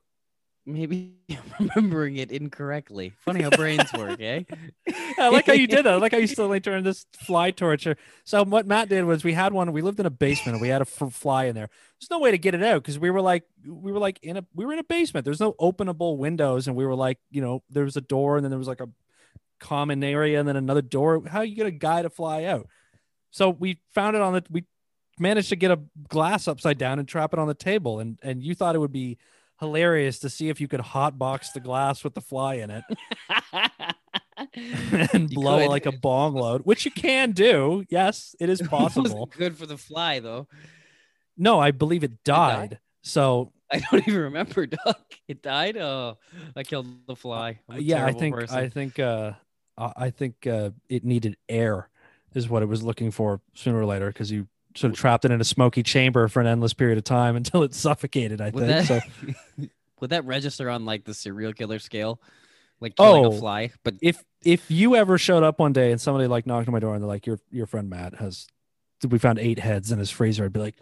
[0.68, 3.14] Maybe I'm remembering it incorrectly.
[3.24, 4.42] Funny how brains work, eh?
[5.18, 5.94] I like how you did that.
[5.94, 7.96] I like how you slowly turned this fly torture.
[8.24, 9.72] So what Matt did was we had one.
[9.72, 11.70] We lived in a basement and we had a f- fly in there.
[11.98, 14.37] There's no way to get it out because we were like we were like in
[14.37, 15.24] a we were in a basement.
[15.24, 18.44] There's no openable windows and we were like you know there was a door and
[18.44, 18.90] then there was like a
[19.59, 21.22] common area and then another door.
[21.26, 22.68] How you guide a fly out?
[23.31, 24.64] So we found it on the we
[25.18, 28.42] managed to get a glass upside down and trap it on the table and and
[28.42, 29.16] you thought it would be
[29.60, 32.84] hilarious to see if you could hot box the glass with the fly in it
[35.12, 35.68] and You blow could.
[35.68, 37.84] like a bong load, which you can do.
[37.90, 39.02] Yes, it is possible.
[39.04, 40.46] wasn't good for the fly though.
[41.36, 42.70] no, I believe it died?
[42.70, 42.78] died.
[43.02, 45.00] So I don't even remember, Doc.
[45.26, 45.76] It died.
[45.76, 46.18] Oh,
[46.56, 47.60] I killed the fly.
[47.76, 48.50] Yeah, I think.
[48.50, 49.32] I think uh
[49.76, 51.88] I I think uh it needed air
[52.34, 55.31] is what it was looking for sooner or later because you sort of trapped it
[55.31, 58.40] in a smoky chamber for an endless period of time until it suffocated.
[58.40, 59.02] I would think that
[59.59, 59.64] so.
[60.00, 62.20] would that register on like the serial killer scale,
[62.81, 63.33] like killing Oh.
[63.33, 63.70] a fly?
[63.85, 66.78] But If if you ever showed up one day and somebody like knocked on my
[66.81, 68.46] door and they're like, "Your your friend Matt has
[69.09, 70.76] we found eight heads in his freezer," I'd be like,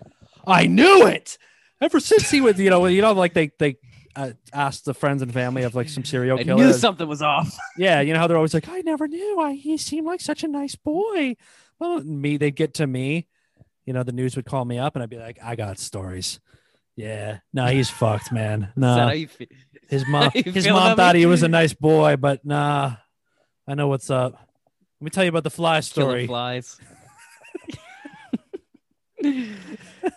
[0.46, 1.38] "I knew it."
[1.80, 3.76] Ever since he was, you know, you know, like they they
[4.14, 6.64] uh, asked the friends and family of like some serial I killer.
[6.66, 7.54] knew something was off.
[7.78, 9.40] Yeah, you know how they're always like, I never knew.
[9.40, 11.36] I he seemed like such a nice boy.
[11.78, 13.26] Well, me, they'd get to me.
[13.86, 16.40] You know, the news would call me up, and I'd be like, I got stories.
[16.96, 18.64] Yeah, no, he's fucked, man.
[18.64, 19.26] Is that how No,
[19.88, 21.20] his mom, his mom thought me?
[21.20, 22.96] he was a nice boy, but nah,
[23.66, 24.32] I know what's up.
[25.00, 26.26] Let me tell you about the fly story.
[26.26, 26.80] Killing flies.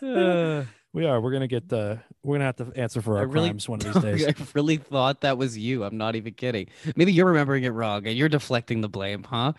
[0.02, 1.22] Uh, We are.
[1.22, 2.00] We're gonna get the.
[2.24, 4.28] We're gonna have to answer for I our really crimes one of these days.
[4.28, 5.84] I really thought that was you.
[5.84, 6.66] I'm not even kidding.
[6.96, 9.54] Maybe you're remembering it wrong and you're deflecting the blame, huh?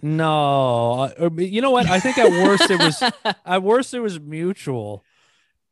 [0.00, 1.86] No, uh, you know what?
[1.86, 3.02] I think at worst it was.
[3.44, 5.04] At worst it was mutual,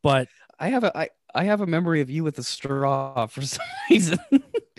[0.03, 3.43] but I have a I, I have a memory of you with a straw for
[3.43, 4.19] some reason.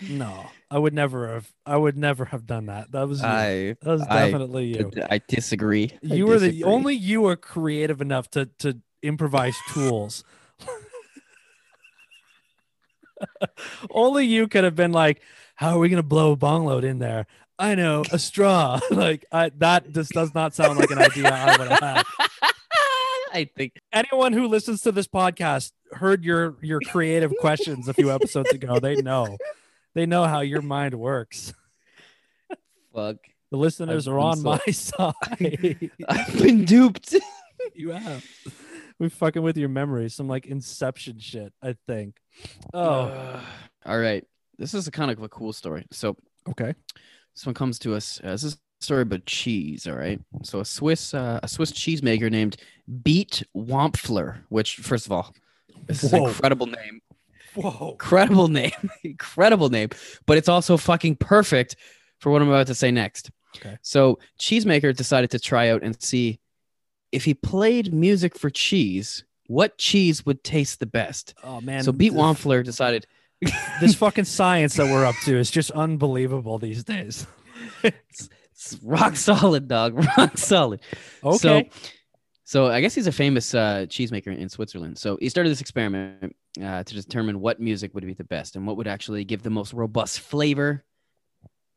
[0.10, 1.50] No, I would never have.
[1.66, 2.92] I would never have done that.
[2.92, 3.28] That was you.
[3.28, 4.92] I that was I- definitely you.
[5.10, 5.94] I disagree.
[6.04, 10.26] I You were the only you were creative enough to to improvise tools.
[13.92, 15.22] only you could have been like,
[15.56, 17.28] "How are we gonna blow a bong load in there?"
[17.60, 18.80] I know a straw.
[18.92, 22.06] like I, that just does not sound like an idea I would have.
[23.34, 28.12] I think Anyone who listens to this podcast heard your your creative questions a few
[28.12, 28.80] episodes ago.
[28.80, 29.38] They know.
[29.96, 31.54] they know how your mind works.
[32.94, 33.18] Fuck.
[33.52, 35.92] The listeners I've are on so- my side.
[36.08, 37.16] I've been duped.
[37.74, 38.24] you have.
[39.00, 40.16] We're fucking with your memories.
[40.16, 41.54] Some like Inception shit.
[41.62, 42.18] I think.
[42.74, 43.40] Oh, Uh,
[43.86, 44.26] all right.
[44.58, 45.86] This is a kind of a cool story.
[45.92, 46.18] So
[46.50, 46.74] okay.
[47.38, 48.20] This one comes to us.
[48.24, 49.86] Uh, this is a story about cheese.
[49.86, 50.20] All right.
[50.42, 52.58] So a Swiss, uh, a Swiss cheesemaker named
[53.04, 55.36] Beat Wampfler, which first of all,
[55.86, 57.00] this is an incredible name.
[57.54, 57.92] Whoa.
[57.92, 58.72] Incredible name.
[59.04, 59.90] incredible name.
[60.26, 61.76] But it's also fucking perfect
[62.20, 63.30] for what I'm about to say next.
[63.58, 63.78] Okay.
[63.84, 66.40] So cheesemaker decided to try out and see
[67.12, 71.36] if he played music for cheese, what cheese would taste the best.
[71.44, 71.84] Oh man.
[71.84, 73.06] so Beat Wampfler decided
[73.80, 77.28] This fucking science that we're up to is just unbelievable these days.
[77.84, 78.30] it's
[78.82, 79.94] rock solid, dog.
[80.18, 80.82] Rock solid.
[81.24, 81.38] Okay.
[81.38, 81.64] So,
[82.44, 84.98] so I guess he's a famous uh, cheesemaker in Switzerland.
[84.98, 88.66] So he started this experiment uh, to determine what music would be the best and
[88.66, 90.84] what would actually give the most robust flavor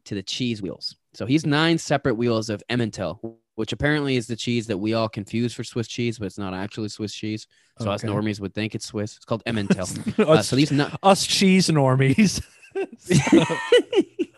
[0.04, 0.96] to the cheese wheels.
[1.12, 5.06] So he's nine separate wheels of Emmental, which apparently is the cheese that we all
[5.06, 7.46] confuse for Swiss cheese, but it's not actually Swiss cheese.
[7.78, 9.16] So us normies would think it's Swiss.
[9.16, 9.86] It's called Emmental.
[10.26, 10.98] uh, so these not.
[11.02, 12.42] us cheese normies.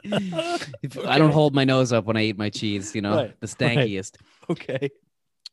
[0.05, 3.41] If I don't hold my nose up when I eat my cheese, you know, Right,
[3.41, 3.77] the right.
[3.79, 4.17] stankiest.
[4.51, 4.91] okay.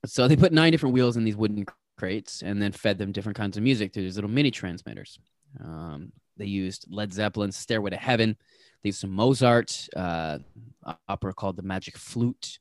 [0.07, 1.67] So they put nine different wheels in these wooden
[1.99, 5.19] crates and then fed them different kinds of music through these little mini transmitters.
[5.63, 8.35] Um, they used Led Zeppelin's Stairway to Heaven.
[8.81, 10.39] They used some Mozart uh,
[11.07, 12.57] opera called The Magic Flute.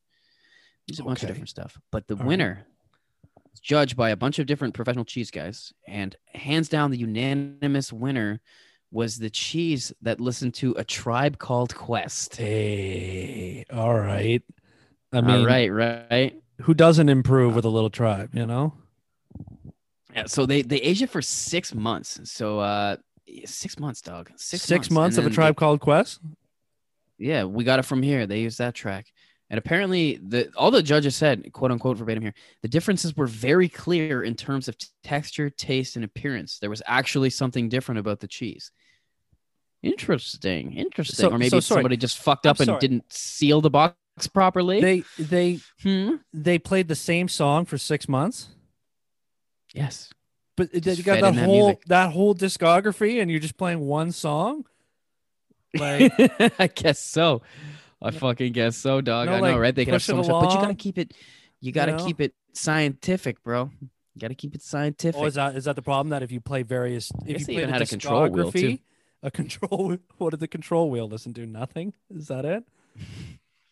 [0.88, 1.78] These a bunch of different stuff.
[1.92, 2.26] But the All right.
[2.26, 2.66] winner
[3.50, 7.92] was judged by a bunch of different professional cheese guys, and hands down, the unanimous
[7.92, 8.40] winner
[8.90, 12.36] was the cheese that listened to a tribe called Quest.
[12.36, 14.42] Hey, all right.
[15.12, 16.42] I mean, All right, right.
[16.62, 18.74] who doesn't improve with a little tribe, you know?
[20.14, 22.18] Yeah, so they they aged it for six months.
[22.24, 22.96] So uh,
[23.44, 24.30] six months, dog.
[24.36, 26.20] Six, Six, months, months, of a tribe they- called Quest?
[27.18, 28.26] yeah, we got it from here.
[28.26, 29.06] They used that track,
[29.50, 33.68] and apparently the all the judges said, quote unquote verbatim here, the differences were very
[33.68, 36.58] clear in terms of t- texture, taste, and appearance.
[36.58, 38.70] There was actually something different about the cheese.
[39.82, 41.16] Interesting, interesting.
[41.16, 42.80] So- or maybe so somebody just fucked I'm up and sorry.
[42.80, 43.96] didn't seal the box
[44.32, 44.80] properly.
[44.80, 46.16] They they hmm?
[46.32, 48.48] they played the same song for six months,
[49.72, 50.10] Yes.
[50.56, 53.80] but Just you got that in that whole that whole discography, and you're just playing
[53.80, 54.64] one song.
[55.78, 56.12] Like,
[56.58, 57.42] I guess so.
[58.00, 59.26] I fucking guess so, dog.
[59.26, 59.74] No, I know, like, right?
[59.74, 61.14] They can have push so it much stuff, but you gotta keep it.
[61.60, 62.04] You gotta know?
[62.04, 63.70] keep it scientific, bro.
[63.80, 65.20] You gotta keep it scientific.
[65.20, 66.10] oh, is that is that the problem?
[66.10, 68.78] That if you play various, if you play the had a control wheel, too.
[69.22, 69.96] a control.
[70.18, 71.46] What did the control wheel listen to?
[71.46, 71.92] Nothing.
[72.10, 72.64] Is that it?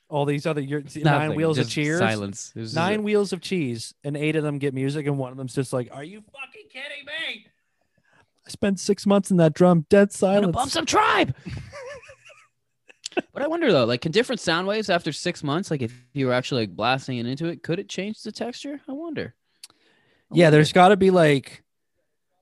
[0.09, 1.99] All these other your nine wheels of cheers.
[1.99, 2.53] Silence.
[2.55, 5.73] Nine wheels of cheese, and eight of them get music, and one of them's just
[5.73, 7.47] like, "Are you fucking kidding me?"
[8.47, 10.55] I spent six months in that drum, dead silence.
[10.55, 11.35] bump some tribe.
[13.33, 16.27] but I wonder though, like, can different sound waves after six months, like if you
[16.27, 18.81] were actually like blasting it into it, could it change the texture?
[18.89, 19.35] I wonder.
[19.69, 19.73] I
[20.33, 20.57] yeah, wonder.
[20.57, 21.63] there's got to be like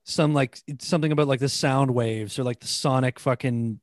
[0.03, 3.79] some like something about like the sound waves or like the sonic fucking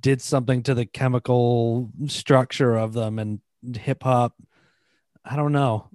[0.00, 3.40] did something to the chemical structure of them and
[3.76, 4.34] hip hop.
[5.24, 5.88] I don't know.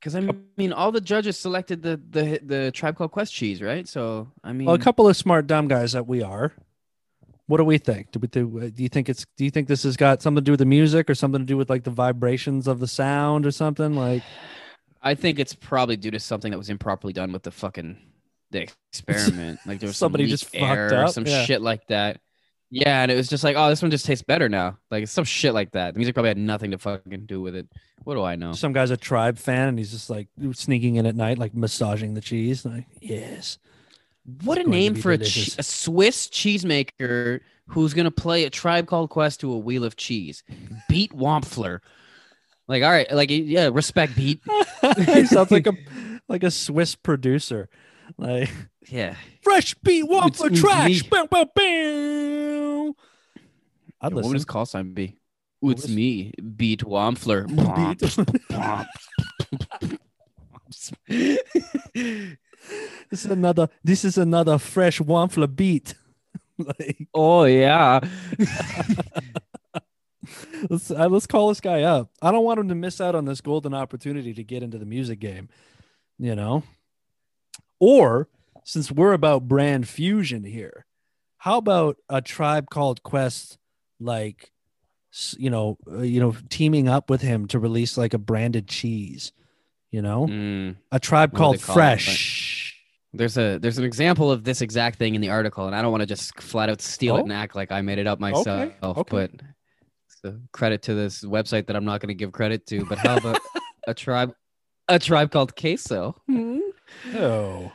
[0.00, 3.86] Because I mean, all the judges selected the the the tribe called Quest cheese, right?
[3.86, 6.52] So I mean, Well, a couple of smart dumb guys that we are.
[7.46, 8.10] What do we think?
[8.10, 8.58] Do we do?
[8.58, 9.26] Uh, do you think it's?
[9.36, 11.46] Do you think this has got something to do with the music or something to
[11.46, 13.94] do with like the vibrations of the sound or something?
[13.94, 14.22] Like,
[15.02, 17.98] I think it's probably due to something that was improperly done with the fucking
[18.50, 19.60] the experiment.
[19.66, 21.44] Like there was Somebody some just fucked or up, some yeah.
[21.44, 22.20] shit like that.
[22.70, 24.78] Yeah, and it was just like, oh, this one just tastes better now.
[24.90, 25.94] Like it's some shit like that.
[25.94, 27.68] The music probably had nothing to fucking do with it.
[28.02, 28.52] What do I know?
[28.52, 32.14] some guy's a tribe fan and he's just like sneaking in at night, like massaging
[32.14, 32.64] the cheese.
[32.64, 33.58] Like, yes.
[34.42, 39.10] What a name for a, che- a Swiss cheesemaker who's gonna play a tribe called
[39.10, 40.42] Quest to a wheel of cheese.
[40.88, 41.80] Beat Wampfler.
[42.66, 44.40] Like, all right, like yeah, respect Beat.
[45.26, 45.74] sounds like a
[46.28, 47.68] like a Swiss producer.
[48.18, 48.50] Like
[48.88, 49.16] Yeah.
[49.42, 51.02] fresh beat waffle It's- trash.
[51.02, 51.08] me.
[51.10, 52.96] Bow, bow, bow.
[54.00, 55.16] I'd What would his call sign be?
[55.62, 57.48] It's was- me, Beat Wampfler.
[63.10, 63.68] this is another.
[63.82, 65.94] This is another fresh waffle beat.
[66.58, 68.00] like, oh yeah.
[70.70, 72.10] let's uh, let's call this guy up.
[72.22, 74.86] I don't want him to miss out on this golden opportunity to get into the
[74.86, 75.48] music game.
[76.18, 76.62] You know,
[77.80, 78.28] or
[78.64, 80.86] since we're about brand fusion here,
[81.38, 83.58] how about a tribe called Quest,
[84.00, 84.52] like,
[85.36, 89.32] you know, uh, you know, teaming up with him to release like a branded cheese.
[89.90, 91.78] You know, Mm, a tribe What called they call it?
[91.78, 92.43] Fresh.
[93.16, 95.92] There's a there's an example of this exact thing in the article, and I don't
[95.92, 97.18] want to just flat out steal Oh.
[97.18, 98.46] it and act like I made it up myself.
[98.48, 98.74] okay.
[98.82, 99.02] okay.
[99.10, 99.30] But
[100.08, 102.84] so credit to this website that I'm not going to give credit to.
[102.86, 103.38] But how about
[103.86, 104.34] a tribe,
[104.88, 106.16] a tribe called Queso?
[106.26, 106.58] Hmm.
[107.14, 107.70] Oh,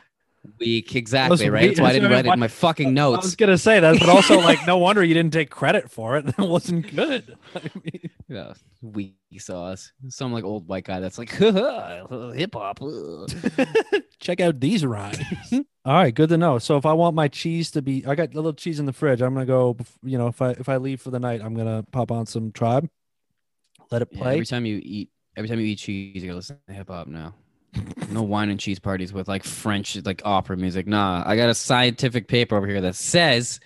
[0.58, 1.66] Week exactly right.
[1.66, 3.24] That's why I didn't write it in my fucking notes.
[3.24, 6.16] I was gonna say that, but also like, no wonder you didn't take credit for
[6.16, 6.24] it.
[6.36, 7.36] That wasn't good.
[7.54, 9.92] I mean, Yeah, we sauce.
[10.08, 12.80] Some like old white guy that's like hip hop.
[14.18, 15.18] check out these rhymes.
[15.84, 16.58] All right, good to know.
[16.58, 18.92] So if I want my cheese to be, I got a little cheese in the
[18.94, 19.20] fridge.
[19.20, 19.76] I'm gonna go.
[20.02, 22.50] You know, if I if I leave for the night, I'm gonna pop on some
[22.52, 22.88] Tribe.
[23.90, 24.32] Let it Yeah, play.
[24.34, 27.08] every time you eat, every time you eat cheese, you gotta listen to hip hop
[27.08, 27.34] now.
[28.10, 30.86] No wine and cheese parties with like French like opera music.
[30.86, 33.60] Nah, I got a scientific paper over here that says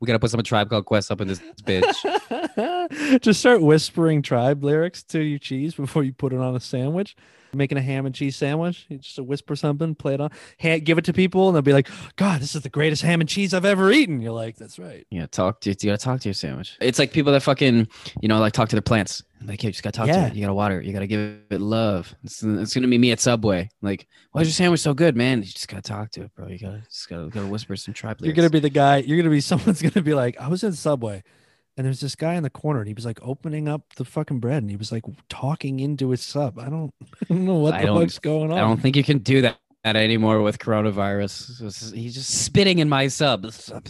[0.00, 3.20] we gotta put some tribe called Quest up in this bitch.
[3.20, 7.16] Just start whispering Tribe lyrics to your cheese before you put it on a sandwich.
[7.54, 10.30] Making a ham and cheese sandwich, you just whisper something, play it on,
[10.60, 13.22] ha- give it to people, and they'll be like, "God, this is the greatest ham
[13.22, 16.20] and cheese I've ever eaten." You're like, "That's right." yeah, talk to you gotta talk
[16.20, 16.76] to your sandwich.
[16.78, 17.88] It's like people that fucking
[18.20, 19.22] you know like talk to their plants.
[19.44, 20.22] Like, yeah, you just gotta talk Yeah.
[20.22, 20.34] to it.
[20.34, 20.86] You gotta water it.
[20.86, 22.14] You gotta give it love.
[22.24, 23.68] It's, it's gonna be me at Subway.
[23.82, 25.38] Like, why is your sandwich so good, man?
[25.38, 26.48] You just gotta talk to it, bro.
[26.48, 28.98] You gotta just gotta, gotta whisper some tribe You're gonna be the guy.
[28.98, 31.22] You're gonna be someone's gonna be like, I was in Subway,
[31.76, 34.40] and there's this guy in the corner, and he was like opening up the fucking
[34.40, 36.58] bread, and he was like talking into his sub.
[36.58, 38.58] I don't, I don't know what I the fuck's going on.
[38.58, 41.94] I don't think you can do that anymore with coronavirus.
[41.94, 43.50] He's just spitting in my sub.
[43.52, 43.80] So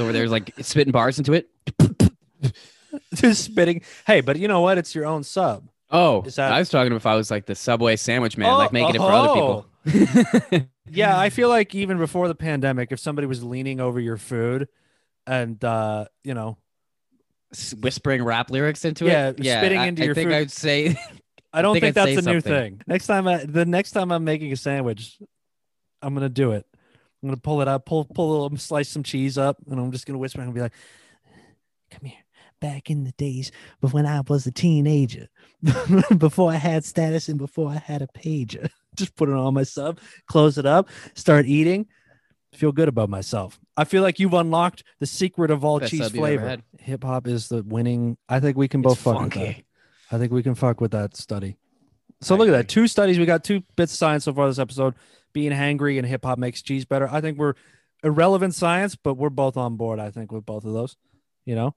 [0.00, 1.48] over there's like spitting bars into it.
[3.14, 3.82] Just spitting.
[4.06, 4.78] Hey, but you know what?
[4.78, 5.68] It's your own sub.
[5.90, 8.58] Oh, Is that- I was talking if I was like the Subway sandwich man, Oh,
[8.58, 9.64] like making it for other oh.
[9.84, 10.66] people.
[10.90, 14.68] Yeah, I feel like even before the pandemic, if somebody was leaning over your food,
[15.26, 16.58] and uh, you know,
[17.80, 19.42] Whispering rap lyrics into Yeah, it.
[19.42, 20.36] Yeah, spitting I, into I your think food.
[20.36, 20.96] I'd say
[21.52, 22.52] I don't think think, that's a new something.
[22.52, 22.80] thing.
[22.86, 25.18] Next time, I, the next time I'm making a sandwich,
[26.02, 26.66] I'm gonna do it.
[27.22, 29.90] I'm gonna pull it up, pull pull a little, slice some cheese up, and I'm
[29.90, 30.74] just gonna whisper and be like,
[31.92, 32.18] "Come here."
[32.64, 33.52] Back in the days,
[33.82, 35.28] but when I was a teenager,
[36.16, 39.64] before I had status and before I had a pager, just put it on my
[39.64, 41.84] sub, close it up, start eating,
[42.54, 43.60] feel good about myself.
[43.76, 46.62] I feel like you've unlocked the secret of all Best cheese sub you've ever flavor.
[46.78, 48.16] Hip hop is the winning.
[48.30, 49.56] I think we can both it's fuck with that.
[50.10, 51.58] I think we can fuck with that study.
[52.22, 52.68] So I look at that.
[52.68, 53.18] Two studies.
[53.18, 54.94] We got two bits of science so far this episode.
[55.34, 57.10] Being hangry and hip hop makes cheese better.
[57.12, 57.54] I think we're
[58.02, 60.96] irrelevant science, but we're both on board, I think, with both of those.
[61.44, 61.74] You know?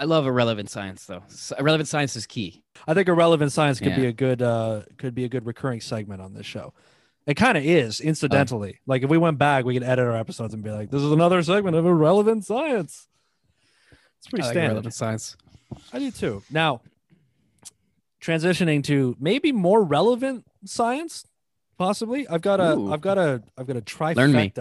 [0.00, 1.22] I love irrelevant science though.
[1.58, 2.62] Irrelevant science is key.
[2.88, 6.22] I think irrelevant science could be a good uh could be a good recurring segment
[6.22, 6.72] on this show.
[7.26, 8.80] It kind of is incidentally.
[8.86, 11.12] like if we went back, we could edit our episodes and be like, this is
[11.12, 13.08] another segment of irrelevant science.
[14.18, 14.70] It's pretty like standard.
[14.70, 15.36] irrelevant science.
[15.92, 16.42] I do too.
[16.50, 16.80] Now,
[18.22, 21.26] transitioning to maybe more relevant science,
[21.76, 22.26] possibly.
[22.26, 24.52] I've got a, have got a, I've got a trifecta, Learn me.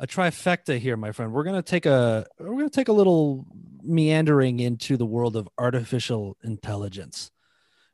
[0.00, 1.32] a trifecta here, my friend.
[1.32, 3.46] We're gonna take a, we're gonna take a little
[3.82, 7.30] meandering into the world of artificial intelligence.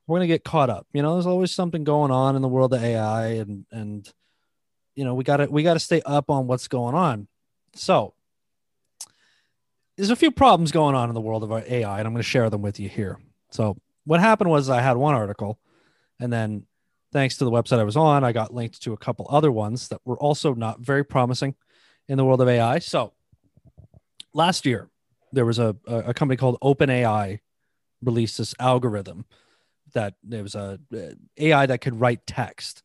[0.07, 0.87] We're gonna get caught up.
[0.93, 4.11] You know, there's always something going on in the world of AI, and and
[4.95, 7.29] you know we gotta we gotta stay up on what's going on.
[7.75, 8.15] So
[9.99, 12.23] there's a few problems going on in the world of our AI, and I'm going
[12.23, 13.19] to share them with you here.
[13.51, 15.59] So, what happened was I had one article,
[16.21, 16.67] and then
[17.13, 19.89] thanks to the website I was on, I got linked to a couple other ones
[19.89, 21.57] that were also not very promising
[22.09, 22.79] in the world of AI.
[22.79, 23.13] So,
[24.33, 24.89] last year,
[25.33, 27.41] there was a, a company called OpenAI
[28.03, 29.25] released this algorithm
[29.95, 30.99] that there was a uh,
[31.39, 32.83] AI that could write text,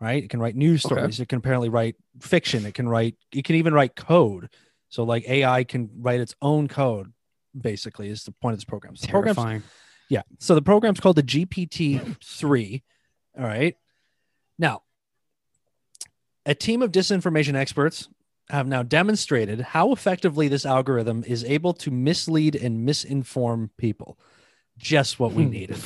[0.00, 0.22] right?
[0.24, 0.94] It can write news Okay.
[0.94, 1.20] stories.
[1.20, 2.64] It can apparently write fiction.
[2.66, 3.14] It can write.
[3.32, 4.48] It can even write code.
[4.88, 7.12] So like AI can write its own code.
[7.58, 8.96] Basically, is the point of this program.
[8.96, 9.62] So Terrifying.
[10.10, 10.22] yeah.
[10.38, 12.82] So the program's called the GPT three.
[13.38, 13.76] All right.
[14.58, 14.82] Now,
[16.44, 18.08] a team of disinformation experts
[18.48, 24.18] have now demonstrated how effectively this algorithm is able to mislead and misinform people.
[24.78, 25.50] Just what we hmm.
[25.50, 25.78] needed.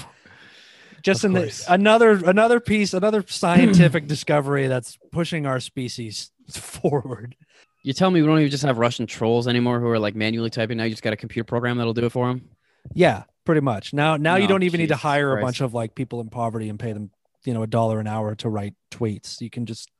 [1.02, 7.36] Just Of in the, another another piece, another scientific discovery that's pushing our species forward.
[7.82, 10.50] You tell me we don't even just have Russian trolls anymore who are like manually
[10.50, 10.76] typing.
[10.76, 12.50] Now you just got a computer program that'll do it for them.
[12.92, 13.94] Yeah, pretty much.
[13.94, 16.20] Now now you oh, don't even need to Jesus hire a bunch of like people
[16.20, 17.10] in poverty and pay them,
[17.44, 19.40] you know, a dollar an hour to write tweets.
[19.40, 19.90] You can just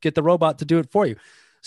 [0.00, 1.16] get the robot to do it for you.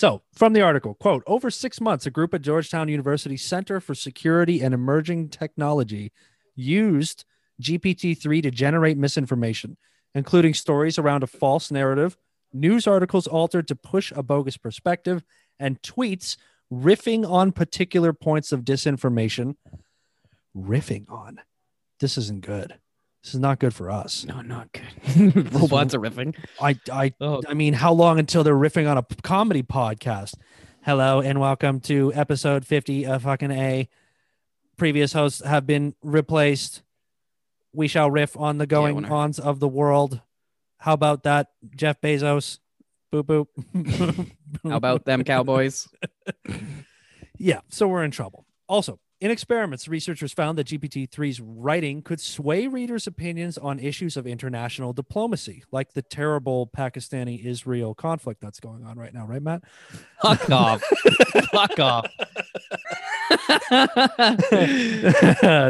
[0.01, 3.93] So, from the article, quote, over 6 months a group at Georgetown University Center for
[3.93, 6.11] Security and Emerging Technology
[6.55, 7.23] used
[7.61, 9.77] GPT-3 to generate misinformation,
[10.15, 12.17] including stories around a false narrative,
[12.51, 15.23] news articles altered to push a bogus perspective,
[15.59, 16.35] and tweets
[16.73, 19.55] riffing on particular points of disinformation
[20.57, 21.41] riffing on.
[21.99, 22.79] This isn't good.
[23.23, 24.25] This is not good for us.
[24.25, 25.53] No, not good.
[25.53, 26.35] Robots are riffing.
[26.59, 30.35] I I Oh, I mean, how long until they're riffing on a comedy podcast?
[30.83, 33.87] Hello and welcome to episode 50 of fucking A.
[34.75, 36.81] Previous hosts have been replaced.
[37.73, 39.13] We shall riff on the going winner.
[39.13, 40.21] ons of the world.
[40.79, 42.57] How about that, Jeff Bezos?
[43.13, 44.31] Boop boop.
[44.63, 45.87] how about them cowboys?
[47.37, 48.47] Yeah, so we're in trouble.
[48.67, 54.25] Also, in experiments, researchers found that GPT-3's writing could sway readers' opinions on issues of
[54.25, 59.61] international diplomacy, like the terrible Pakistani-Israel conflict that's going on right now, right, Matt?
[60.23, 60.81] Fuck off.
[61.51, 62.07] Fuck off.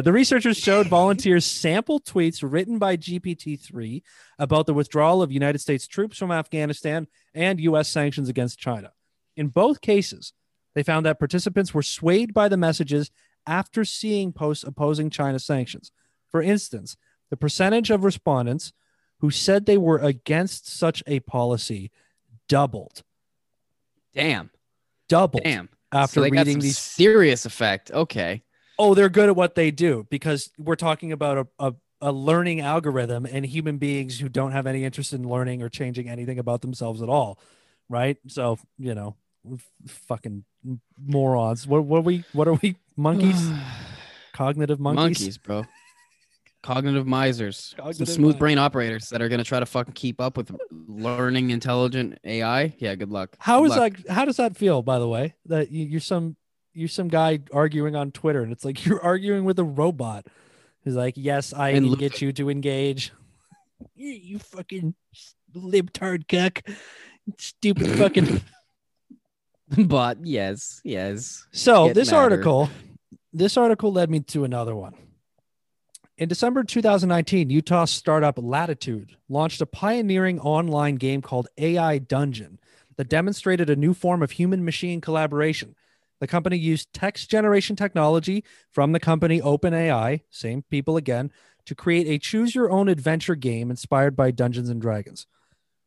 [0.02, 4.02] the researchers showed volunteers sample tweets written by GPT-3
[4.40, 7.90] about the withdrawal of United States troops from Afghanistan and U.S.
[7.90, 8.94] sanctions against China.
[9.36, 10.32] In both cases,
[10.74, 13.12] they found that participants were swayed by the messages
[13.48, 15.92] after seeing posts opposing China sanctions.
[16.30, 16.98] For instance,
[17.30, 18.74] the percentage of respondents
[19.20, 21.92] who said they were against such a policy
[22.50, 23.04] doubled.
[24.14, 24.50] Damn.
[25.08, 25.70] Doubled Damn.
[25.92, 27.92] after so reading these serious effect.
[27.92, 28.44] Okay.
[28.80, 32.62] oh, they're good at what they do because we're talking about a, a, a learning
[32.62, 36.62] algorithm and human beings who don't have any interest in learning or changing anything about
[36.62, 37.38] themselves at all.
[37.90, 38.18] Right.
[38.28, 39.16] So, you know,
[39.88, 40.46] fucking
[40.98, 41.68] morons.
[41.68, 42.76] What, what are we, what are we?
[43.02, 43.50] Monkeys?
[44.34, 45.20] Cognitive monkeys?
[45.20, 45.66] monkeys, bro.
[46.64, 50.56] Cognitive misers, some smooth brain operators that are gonna try to fucking keep up with
[50.88, 52.76] learning intelligent AI.
[52.78, 53.36] Yeah, good luck.
[53.40, 53.98] How Good is luck.
[53.98, 54.10] that?
[54.14, 56.36] How does that feel, by the way, that you, you're some,
[56.74, 60.28] you're some guy arguing on Twitter and it's like you're arguing with a robot.
[60.84, 63.12] He's like, yes, I And can get you to engage.
[63.96, 64.94] you, you fucking
[65.56, 66.62] libtard cuck.
[67.40, 68.42] Stupid fucking.
[69.88, 71.46] But yes, yes.
[71.52, 72.22] So Get this madder.
[72.36, 72.70] article,
[73.34, 74.96] this article led me to another one.
[76.18, 82.60] In December 2019, Utah startup Latitude launched a pioneering online game called AI Dungeon
[82.98, 85.76] that demonstrated a new form of human machine collaboration.
[86.20, 91.32] The company used text generation technology from the company OpenAI, same people again,
[91.66, 95.26] to create a choose your own adventure game inspired by Dungeons and Dragons.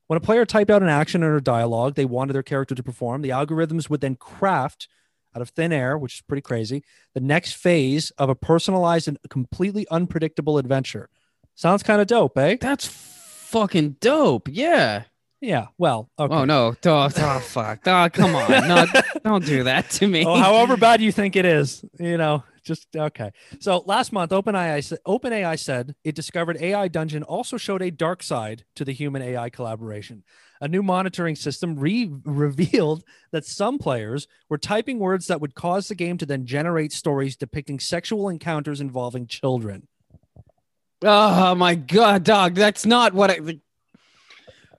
[0.07, 2.83] When a player typed out an action or a dialogue they wanted their character to
[2.83, 4.89] perform, the algorithms would then craft
[5.35, 9.19] out of thin air, which is pretty crazy, the next phase of a personalized and
[9.31, 11.09] completely unpredictable adventure.
[11.55, 12.57] Sounds kind of dope, eh?
[12.61, 14.49] That's fucking dope.
[14.51, 15.05] Yeah.
[15.41, 15.67] Yeah.
[15.79, 16.35] Well, okay.
[16.35, 16.75] Oh no.
[16.87, 17.87] Oh, oh fuck.
[17.87, 18.69] Oh, come on.
[18.69, 18.87] No,
[19.25, 20.25] don't do that to me.
[20.27, 23.31] Oh, however bad you think it is, you know, just okay.
[23.61, 28.65] So last month, OpenAI, OpenAI said it discovered AI Dungeon also showed a dark side
[28.75, 30.25] to the human AI collaboration.
[30.61, 35.89] A new monitoring system re- revealed that some players were typing words that would cause
[35.89, 39.87] the game to then generate stories depicting sexual encounters involving children.
[41.03, 42.55] Oh my god, dog.
[42.55, 43.35] That's not what I.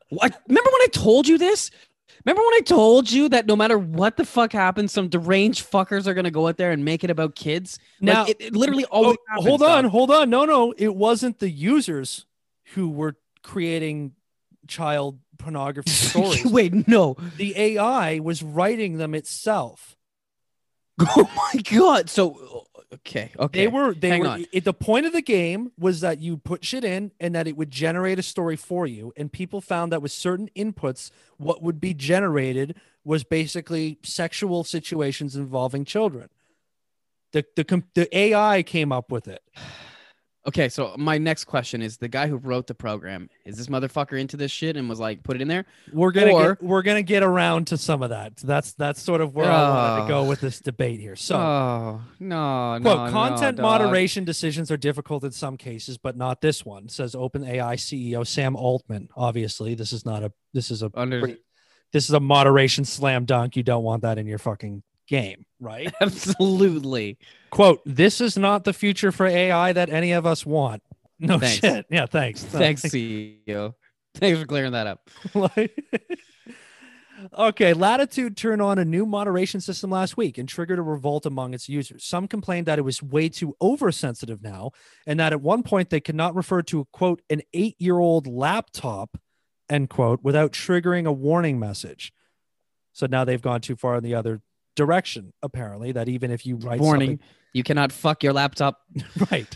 [0.10, 0.42] What?
[0.48, 1.70] Remember when I told you this?
[2.26, 6.08] Remember when I told you that no matter what the fuck happens, some deranged fuckers
[6.08, 7.78] are gonna go out there and make it about kids?
[8.02, 9.18] Now- like, it, it literally always.
[9.20, 9.92] Oh, happens, hold on, dog.
[9.92, 10.30] hold on.
[10.30, 12.26] No, no, it wasn't the users
[12.74, 14.14] who were creating
[14.68, 16.46] child pornography stories.
[16.46, 17.16] Wait, no.
[17.38, 19.95] the AI was writing them itself.
[21.18, 22.10] Oh my god.
[22.10, 23.60] So okay, okay.
[23.62, 24.46] They were they hang were on.
[24.52, 27.58] it- the point of the game was that you put shit in and that it
[27.58, 31.82] would generate a story for you and people found that with certain inputs what would
[31.82, 36.30] be generated was basically sexual situations involving children.
[37.34, 39.42] The the the AI came up with it.
[40.48, 44.20] Okay, so my next question is: the guy who wrote the program is this motherfucker
[44.20, 45.66] into this shit and was like, put it in there?
[45.92, 48.38] We're gonna Or- get, we're gonna get around to some of that.
[48.38, 49.74] That's that's sort of where I oh.
[49.74, 50.08] wanted to Oh.
[50.08, 51.16] go with this debate here.
[51.16, 56.16] So oh no, Quote, no, content no, moderation decisions are difficult in some cases, but
[56.16, 59.10] not this one, says OpenAI CEO Sam Altman.
[59.16, 61.42] Obviously, this is not a this is a Under pretty-
[61.92, 63.56] this is a moderation slam dunk.
[63.56, 65.94] You don't want that in your fucking game, right?
[66.02, 67.18] absolutely.
[67.50, 70.82] Quote, this is not the future for AI that any of us want.
[71.20, 71.60] No Thanks.
[71.60, 71.86] shit.
[71.90, 72.44] Yeah, thanks.
[72.44, 73.74] Thanks, CEO.
[74.16, 75.10] Thanks for clearing that up.
[77.38, 81.54] Okay, Latitude turned on a new moderation system last week and triggered a revolt among
[81.54, 82.04] its users.
[82.04, 84.72] Some complained that it was way too oversensitive now,
[85.08, 89.18] and that at one point they could not refer to quote an eight-year-old laptop
[89.70, 92.12] end quote without triggering a warning message.
[92.92, 94.42] So now they've gone too far in the other
[94.76, 95.34] direction.
[95.42, 97.20] Apparently, that even if you write Warning:
[97.54, 98.82] You cannot fuck your laptop.
[99.32, 99.56] right?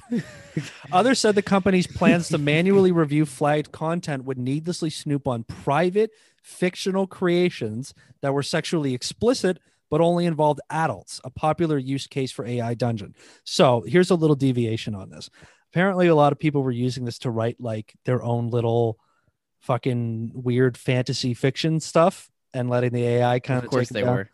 [0.92, 6.12] Others said the company's plans to manually review flagged content would needlessly snoop on private
[6.44, 9.60] fictional creations that were sexually explicit
[9.90, 13.16] but only involved adults, a popular use case for AI Dungeon.
[13.44, 15.30] So here's a little deviation on this.
[15.72, 19.00] Apparently, a lot of people were using this to write like their own little
[19.62, 23.66] fucking weird fantasy fiction stuff and letting the AI kind of.
[23.66, 24.16] Of course they down.
[24.16, 24.30] were.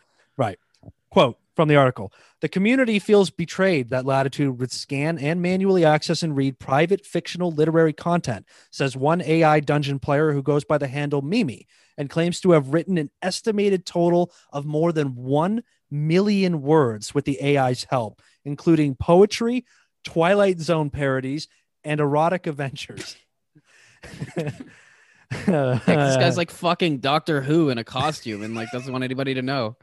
[1.16, 2.11] Quote from the article
[2.41, 7.53] The community feels betrayed that Latitude would scan and manually access and read private fictional
[7.53, 12.41] literary content, says one AI dungeon player who goes by the handle Mimi and claims
[12.41, 17.86] to have written an estimated total of more than 1 million words with the AI's
[17.89, 19.63] help, including poetry,
[20.03, 21.47] Twilight Zone parodies,
[21.86, 23.16] and erotic adventures.
[25.32, 29.34] Heck, this guy's like fucking Doctor Who in a costume and like doesn't want anybody
[29.34, 29.78] to know.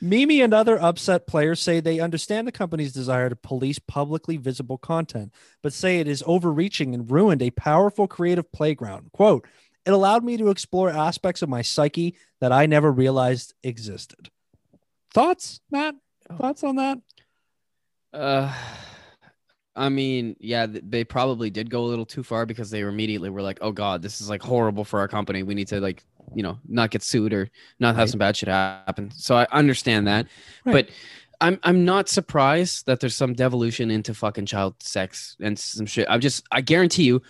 [0.00, 4.78] Mimi and other upset players say they understand the company's desire to police publicly visible
[4.78, 5.32] content,
[5.62, 9.10] but say it is overreaching and ruined a powerful creative playground.
[9.12, 9.46] Quote,
[9.84, 14.30] it allowed me to explore aspects of my psyche that I never realized existed.
[15.14, 15.94] Thoughts, Matt?
[16.38, 16.98] Thoughts on that?
[18.12, 18.52] Uh,
[19.76, 23.42] I mean, yeah, they probably did go a little too far because they immediately were
[23.42, 25.42] like, "Oh God, this is like horrible for our company.
[25.42, 26.02] We need to like,
[26.34, 28.08] you know, not get sued or not have Right.
[28.10, 30.26] some bad shit happen." So I understand that,
[30.64, 30.72] Right.
[30.72, 30.88] but
[31.42, 36.06] I'm I'm not surprised that there's some devolution into fucking child sex and some shit.
[36.08, 37.20] I'm just I guarantee you.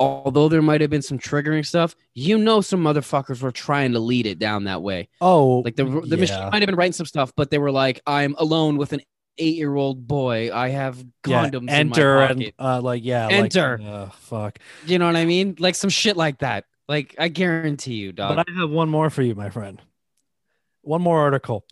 [0.00, 3.98] Although there might have been some triggering stuff, you know, some motherfuckers were trying to
[3.98, 5.08] lead it down that way.
[5.20, 8.00] Oh, Like the the machine might have been writing some stuff, but they were like,
[8.06, 9.00] "I'm alone with an
[9.38, 10.50] eight year old boy.
[10.54, 11.68] I have condoms.
[11.68, 13.80] Yeah, enter and uh, like yeah, like, Enter.
[13.84, 14.58] uh, fuck.
[14.86, 15.56] you know what I mean?
[15.58, 16.64] Like some shit like that.
[16.88, 18.36] Like I guarantee you, dog.
[18.36, 19.80] But I have one more for you, my friend.
[20.82, 21.66] One more article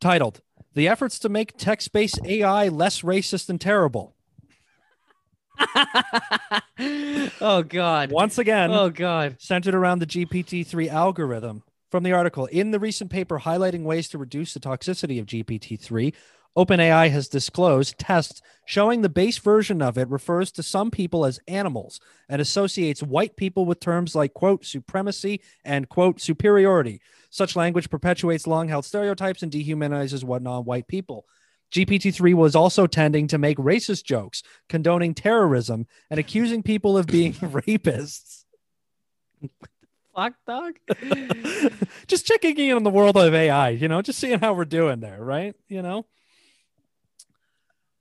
[0.00, 0.40] titled
[0.74, 4.14] The Efforts to Make Text Based AI Less Racist and Terrible.
[7.40, 8.10] oh God.
[8.10, 9.36] Once again, Oh God.
[9.38, 11.62] centered around the GPT-3 algorithm.
[11.90, 16.12] From the article, in the recent paper highlighting ways to reduce the toxicity of GPT-3,
[16.56, 21.40] OpenAI has disclosed tests showing the base version of it refers to some people as
[21.48, 27.00] animals and associates white people with terms like quote supremacy and quote superiority.
[27.28, 31.26] Such language perpetuates long-held stereotypes and dehumanizes what non-white people.
[31.72, 37.32] GPT-3 was also tending to make racist jokes, condoning terrorism, and accusing people of being
[37.34, 38.44] rapists.
[40.14, 40.74] Fuck, dog.
[42.06, 45.00] just checking in on the world of AI, you know, just seeing how we're doing
[45.00, 45.56] there, right?
[45.68, 46.06] You know.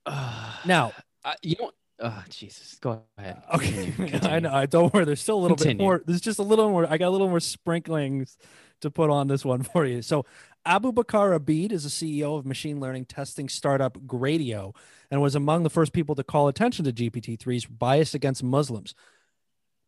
[0.07, 0.91] Now,
[1.23, 1.71] Uh, you know.
[1.99, 2.75] Oh Jesus.
[2.81, 3.41] Go ahead.
[3.53, 4.51] okay, Continue, I know.
[4.53, 5.05] I don't worry.
[5.05, 5.77] There's still a little Continue.
[5.77, 6.03] bit more.
[6.05, 6.85] There's just a little more.
[6.91, 8.37] I got a little more sprinklings
[8.81, 10.01] to put on this one for you.
[10.01, 10.25] So,
[10.67, 14.75] Abubakar Abid is a CEO of machine learning testing startup Gradio
[15.11, 18.95] and was among the first people to call attention two GPT-3's bias against Muslims.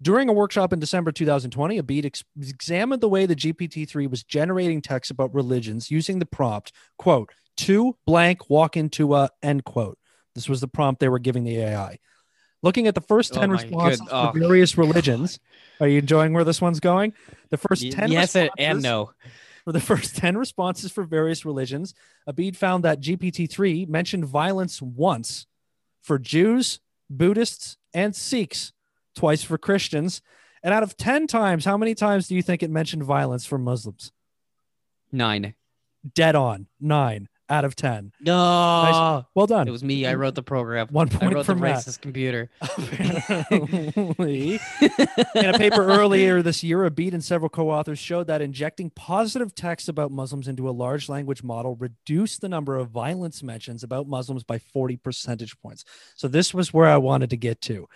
[0.02, 4.82] During a workshop in December 2020, Abid ex- examined the way the GPT-3 was generating
[4.82, 9.98] text about religions using the prompt, quote, to blank walk into a end quote.
[10.36, 12.00] This was the prompt they were giving the AI.
[12.62, 15.40] Looking at the first Oh 10 my responses good- oh, for various religions.
[15.80, 17.14] Are you enjoying where this one's going?
[17.50, 19.12] The first Y- 10 yes and no.
[19.64, 21.94] for the first 10 responses for various religions,
[22.30, 25.48] Abid found that GPT-3 mentioned violence once
[26.02, 26.80] for Jews,
[27.10, 28.74] Buddhists, and Sikhs,
[29.16, 30.22] twice for Christians.
[30.64, 33.58] And out of 10 times, how many times do you think it mentioned violence for
[33.60, 34.12] Muslims?
[35.12, 35.54] Nine.
[36.14, 36.68] Dead on.
[36.80, 38.12] Nine out of 10.
[38.22, 39.26] No.
[39.36, 39.68] Well done.
[39.68, 40.06] It was me.
[40.06, 40.88] I wrote the program.
[40.90, 41.78] One I point wrote for the Matt.
[41.78, 42.50] racist computer.
[42.62, 44.60] Apparently.
[45.36, 49.90] In a paper earlier this year, Abid and several co-authors showed that injecting positive text
[49.90, 54.44] about Muslims into a large language model reduced the number of violence mentions about Muslims
[54.44, 55.86] by 40 percentage points.
[56.16, 57.88] So this was where I wanted to get to.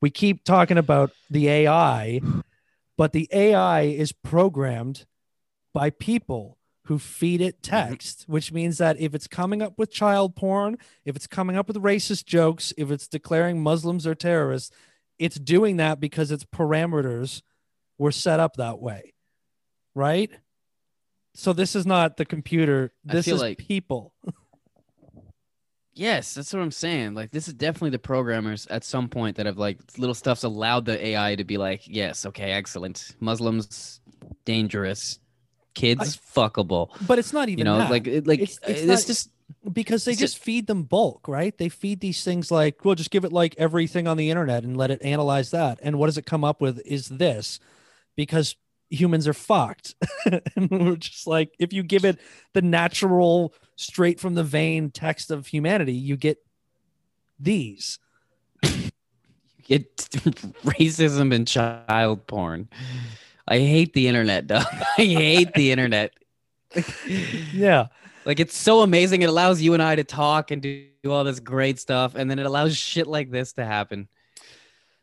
[0.00, 2.20] We keep talking about the AI,
[2.96, 5.04] but the AI is programmed
[5.72, 6.58] by people
[6.90, 7.70] who feed it mm-hmm.
[7.70, 11.68] text, which means that if it's coming up with child porn, if it's coming up
[11.68, 14.72] with racist jokes, if it's declaring Muslims are terrorists,
[15.16, 17.42] it's doing that because its parameters
[17.96, 19.14] were set up that way.
[19.94, 20.32] Right?
[21.32, 22.92] So this is not the computer.
[23.04, 24.12] This is like- people.
[25.92, 27.14] Yes, that's what I'm saying.
[27.14, 30.86] Like this is definitely the programmers at some point that have like little stuff's allowed
[30.86, 33.14] the AI to be like, yes, okay, excellent.
[33.20, 34.00] Muslims
[34.44, 35.20] dangerous.
[35.74, 36.90] Kids fuckable.
[37.06, 37.90] But it's not even You know, that.
[37.90, 39.30] like it, like It's- it's it's, not- just
[39.72, 41.56] because they just feed them bulk, right?
[41.56, 44.76] They feed these things like, well, just give it like everything on the internet and
[44.76, 45.78] let it analyze that.
[45.82, 47.60] And what does it come up with is this
[48.16, 48.56] because
[48.88, 49.94] humans are fucked.
[50.56, 52.18] and we're just like, if you give it
[52.52, 56.38] the natural, straight from the vein text of humanity, you get
[57.38, 57.98] these.
[59.68, 59.96] it
[60.64, 62.68] racism and child porn.
[63.48, 64.66] I hate the internet, Doug.
[64.98, 66.12] I hate the internet.
[67.52, 67.88] Yeah.
[68.24, 69.22] Like it's so amazing.
[69.22, 72.30] It allows you and I to talk and do, do all this great stuff, and
[72.30, 74.08] then it allows shit like this to happen.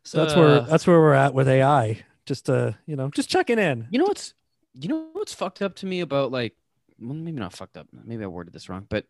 [0.06, 0.60] So that's where Uh.
[0.62, 2.04] that's where we're at with AI.
[2.26, 3.88] Just uh, you know, just checking in.
[3.90, 4.34] You know what's
[4.80, 6.56] you know what's fucked up to me about like
[7.00, 9.06] well maybe not fucked up maybe I worded this wrong but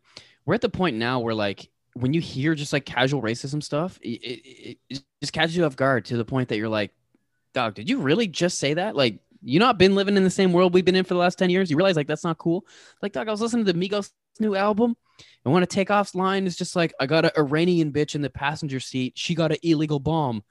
[0.45, 3.99] we're at the point now where like when you hear just like casual racism stuff
[4.01, 6.91] it, it, it, it just catches you off guard to the point that you're like
[7.53, 8.95] dog did you really just say that?
[8.95, 11.37] Like you not been living in the same world we've been in for the last
[11.37, 11.69] 10 years?
[11.69, 12.65] You realize like that's not cool?
[13.01, 14.95] Like dog I was listening to Migos new album
[15.45, 18.29] and when a takeoff's line is just like I got an Iranian bitch in the
[18.29, 19.13] passenger seat.
[19.15, 20.43] She got an illegal bomb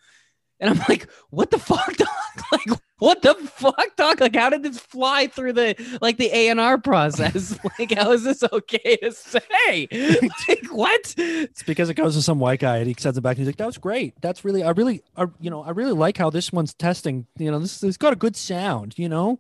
[0.61, 2.09] and I'm like, what the fuck, dog?
[2.53, 4.21] Like, what the fuck, dog?
[4.21, 7.59] Like, how did this fly through the like the A and R process?
[7.79, 9.89] like, how is this okay to say?
[10.49, 11.15] like, what?
[11.19, 13.49] It's because it goes to some white guy and he sends it back and he's
[13.49, 14.15] like, "That was great.
[14.23, 17.27] That's really, I really, I, you know, I really like how this one's testing.
[17.39, 18.95] You know, this it's got a good sound.
[18.99, 19.39] You know,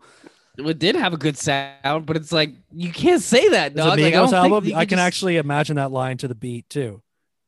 [0.58, 3.98] It did have a good sound, but it's like you can't say that, dog.
[3.98, 4.72] Like, I don't Migos think album.
[4.74, 7.00] I can just- actually imagine that line to the beat too.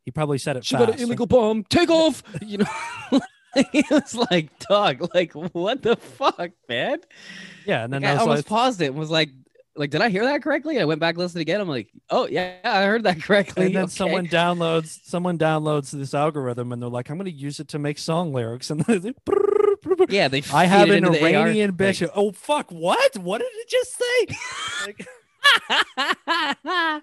[0.06, 0.86] He probably said it She fast.
[0.86, 1.64] got an illegal bomb.
[1.64, 2.22] Take off.
[2.40, 3.20] You know.
[3.56, 6.98] it was like, dog, like, what the fuck, man?
[7.64, 9.30] yeah, and then Like, I I was almost like, paused it and was like,
[9.76, 10.80] like, did I hear that correctly?
[10.80, 11.60] I went back listened again.
[11.60, 13.66] I'm like, oh yeah, I heard that correctly.
[13.66, 13.92] and then Okay.
[13.92, 17.78] someone downloads someone downloads this algorithm and they're like, I'm going to use it to
[17.78, 18.70] make song lyrics.
[18.78, 19.16] And they're like,
[20.08, 20.42] yeah, they.
[20.50, 22.08] I have an into the AR Iranian thing.
[22.14, 22.70] Oh fuck!
[22.70, 23.16] What?
[23.18, 24.36] What did it just say?
[24.86, 25.06] Like,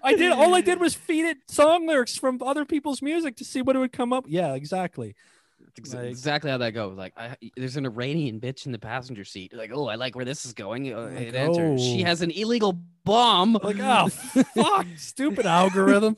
[0.04, 0.32] I did.
[0.32, 3.76] All I did was feed it song lyrics from other people's music to see what
[3.76, 4.24] it would come up.
[4.28, 5.14] Yeah, exactly.
[5.78, 6.96] Like- exactly how that goes.
[6.96, 9.52] Like, I, there's an Iranian bitch in the passenger seat.
[9.54, 10.92] Like, oh, I like where this is going.
[10.92, 11.82] Uh, Like, it enters.
[11.82, 12.06] She oh.
[12.06, 13.54] has an illegal bomb.
[13.62, 16.16] Like, oh fuck, stupid algorithm.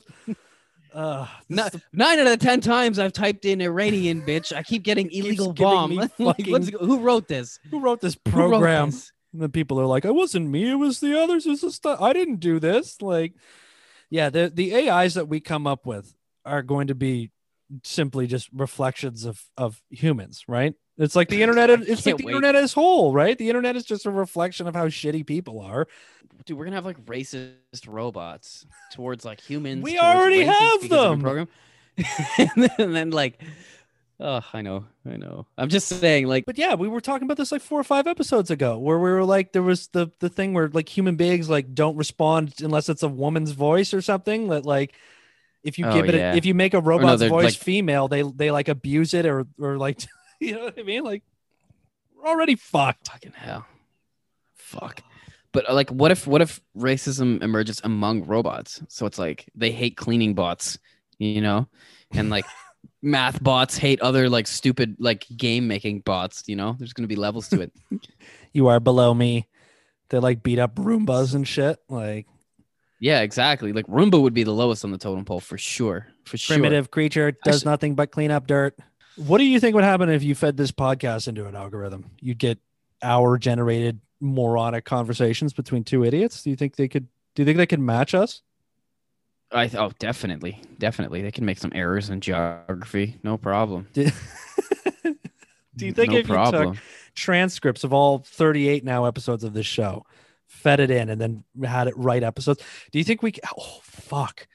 [0.93, 5.11] Uh, the- nine out of ten times I've typed in Iranian bitch, I keep getting
[5.11, 5.95] illegal bomb.
[6.17, 7.59] like, who wrote this?
[7.69, 8.89] who wrote this Who wrote program?
[8.89, 9.11] this?
[9.31, 10.71] And then people are like, "It wasn't me.
[10.71, 11.45] It was the others.
[11.45, 13.33] It's just I didn't do this." Like,
[14.09, 17.29] yeah, the the AIs that we come up with are going to be
[17.83, 20.73] simply just reflections of of humans, right?
[20.97, 21.69] It's like the internet.
[21.69, 22.35] It's like the wait.
[22.35, 23.37] internet as whole, right?
[23.37, 25.87] The internet is just a reflection of how shitty people are.
[26.45, 27.53] Dude, we're gonna have like racist
[27.87, 29.83] robots towards like humans.
[29.83, 31.21] We already have because of the them.
[31.21, 31.47] Program.
[32.37, 33.41] and, then, and then like,
[34.19, 35.47] oh, I know, I know.
[35.57, 38.07] I'm just saying, like, But yeah, we were talking about this like four or five
[38.07, 41.49] episodes ago, where we were like, there was the the thing where like human beings
[41.49, 44.47] like don't respond unless it's a woman's voice or something.
[44.49, 44.95] That like,
[45.63, 46.33] if you Oh, give it, yeah.
[46.33, 49.25] a, if you make a robot's they're, voice like- female, they they like abuse it
[49.25, 50.01] or or like,
[50.39, 51.03] you know what I mean?
[51.03, 51.23] Like,
[52.15, 53.07] we're already fucked.
[53.09, 53.65] fucking hell,
[54.55, 55.01] fuck.
[55.51, 58.81] But uh, like, what if what if racism emerges among robots?
[58.87, 60.77] So it's like they hate cleaning bots,
[61.17, 61.67] you know,
[62.11, 62.45] and like
[63.01, 66.43] math bots hate other like stupid like game making bots.
[66.47, 67.71] You know, there's gonna be levels to it.
[68.51, 69.47] You are below me.
[70.09, 71.77] They like beat up Roombas and shit.
[71.87, 72.25] Like
[72.99, 73.73] yeah, exactly.
[73.73, 76.07] Like Roomba would be the lowest on the totem pole for sure.
[76.25, 76.57] For sure.
[76.57, 78.77] primitive creature does Actually- nothing but clean up dirt.
[79.15, 82.11] What do you think would happen if you fed this podcast into an algorithm?
[82.21, 82.57] You'd get
[83.01, 86.43] hour generated moronic conversations between two idiots.
[86.43, 87.07] Do you think they could?
[87.35, 88.41] Do you think they could match us?
[89.51, 91.21] I th- oh, definitely, definitely.
[91.21, 93.87] They can make some errors in geography, no problem.
[93.93, 94.05] Do,
[95.75, 96.67] do you think no if problem?
[96.67, 96.83] you took
[97.15, 100.05] transcripts of all 38 now episodes of this show,
[100.49, 103.31] fed it in, and then had it write episodes, do you think we?
[103.57, 104.45] Oh fuck!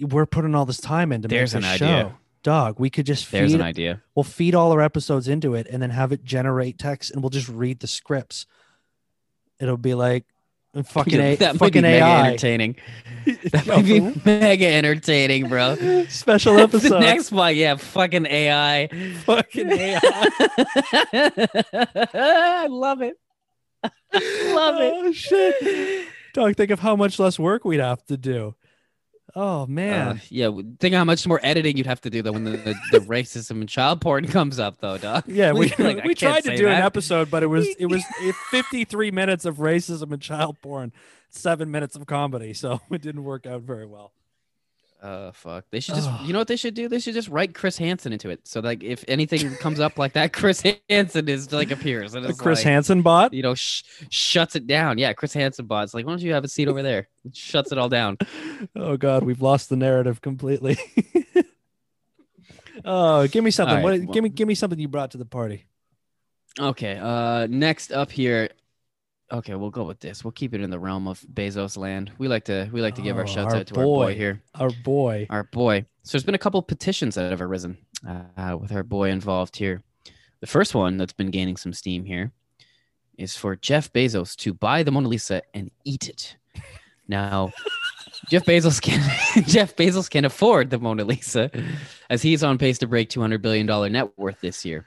[0.00, 1.88] We're putting all this time into There's an this idea.
[2.10, 2.12] show.
[2.42, 4.02] Dog, we could just There's feed an idea.
[4.16, 7.30] we'll feed all our episodes into it and then have it generate text and we'll
[7.30, 8.46] just read the scripts.
[9.60, 10.24] It'll be like
[10.84, 12.76] fucking Yeah, that be fucking mega AI entertaining.
[13.52, 15.76] That might be mega entertaining, bro.
[16.08, 16.98] special the episode.
[16.98, 18.88] next one, yeah, fucking AI.
[19.24, 20.00] fucking AI.
[22.14, 23.14] I love it.
[24.12, 24.92] love it.
[24.94, 26.08] Oh shit.
[26.34, 28.54] Dog, think of how much less work we'd have to do.
[29.34, 30.08] Oh man.
[30.08, 32.50] Uh, yeah, w- think how much more editing you'd have to do though when the,
[32.52, 35.24] the, the racism and child porn comes up, though, dog.
[35.26, 38.04] yeah, we, like, we tried to say do an episode, but it was it was
[38.50, 40.92] 53 minutes of racism and child porn,
[41.30, 44.12] seven minutes of comedy, so it didn't work out very well.
[45.02, 45.64] Uh, fuck.
[45.72, 46.24] They should just, Ugh.
[46.24, 46.88] you know what they should do?
[46.88, 48.46] They should just write Chris Hansen into it.
[48.46, 52.28] So like, if anything comes up like that, Chris Hansen is like appears and The
[52.28, 53.34] it's Chris like, Hansen bot.
[53.34, 54.98] you know, sh- shuts it down.
[54.98, 57.08] Yeah, Chris Hansen bots like, why don't you have a seat over there?
[57.24, 58.18] It shuts it all down.
[58.76, 60.78] Oh God, we've lost the narrative completely.
[62.84, 63.76] oh, give me something.
[63.76, 65.66] Right, what, well- give me give me something you brought to the party.
[66.60, 66.98] Okay.
[67.00, 68.50] Uh, next up here.
[69.32, 70.22] Okay, we'll go with this.
[70.24, 72.12] We'll keep it in the realm of Bezos land.
[72.18, 74.06] We like to we like to give our Oh, shouts our out to our boy
[74.12, 74.14] boy.
[74.14, 74.42] here.
[74.56, 75.26] Our boy.
[75.30, 75.86] our boy.
[76.02, 77.78] So there's been a couple petitions that have arisen
[78.36, 79.82] uh, with our boy involved here.
[80.40, 82.32] The first one that's been gaining some steam here
[83.16, 86.36] is for Jeff Bezos to buy the Mona Lisa and eat it.
[87.08, 87.52] Now,
[88.28, 89.00] Jeff Bezos can
[89.46, 91.50] Jeff Bezos can afford the Mona Lisa,
[92.10, 94.84] as he's on pace to break 200 billion dollar net worth this year,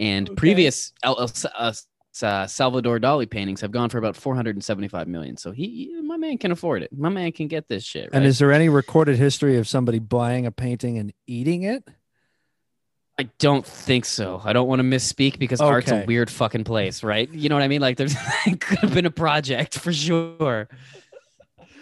[0.00, 0.34] and Okay.
[0.36, 1.72] previous uh,
[2.22, 5.36] uh, Salvador Dali paintings have gone for about 475 million.
[5.36, 6.96] So he, my man, can afford it.
[6.96, 8.04] My man can get this shit.
[8.04, 8.14] Right?
[8.14, 11.88] And is there any recorded history of somebody buying a painting and eating it?
[13.18, 14.40] I don't think so.
[14.44, 17.32] I don't want to misspeak because art's a weird fucking place, right?
[17.32, 17.80] You know what I mean?
[17.80, 18.16] Like there's
[18.60, 20.68] could have been a project for sure.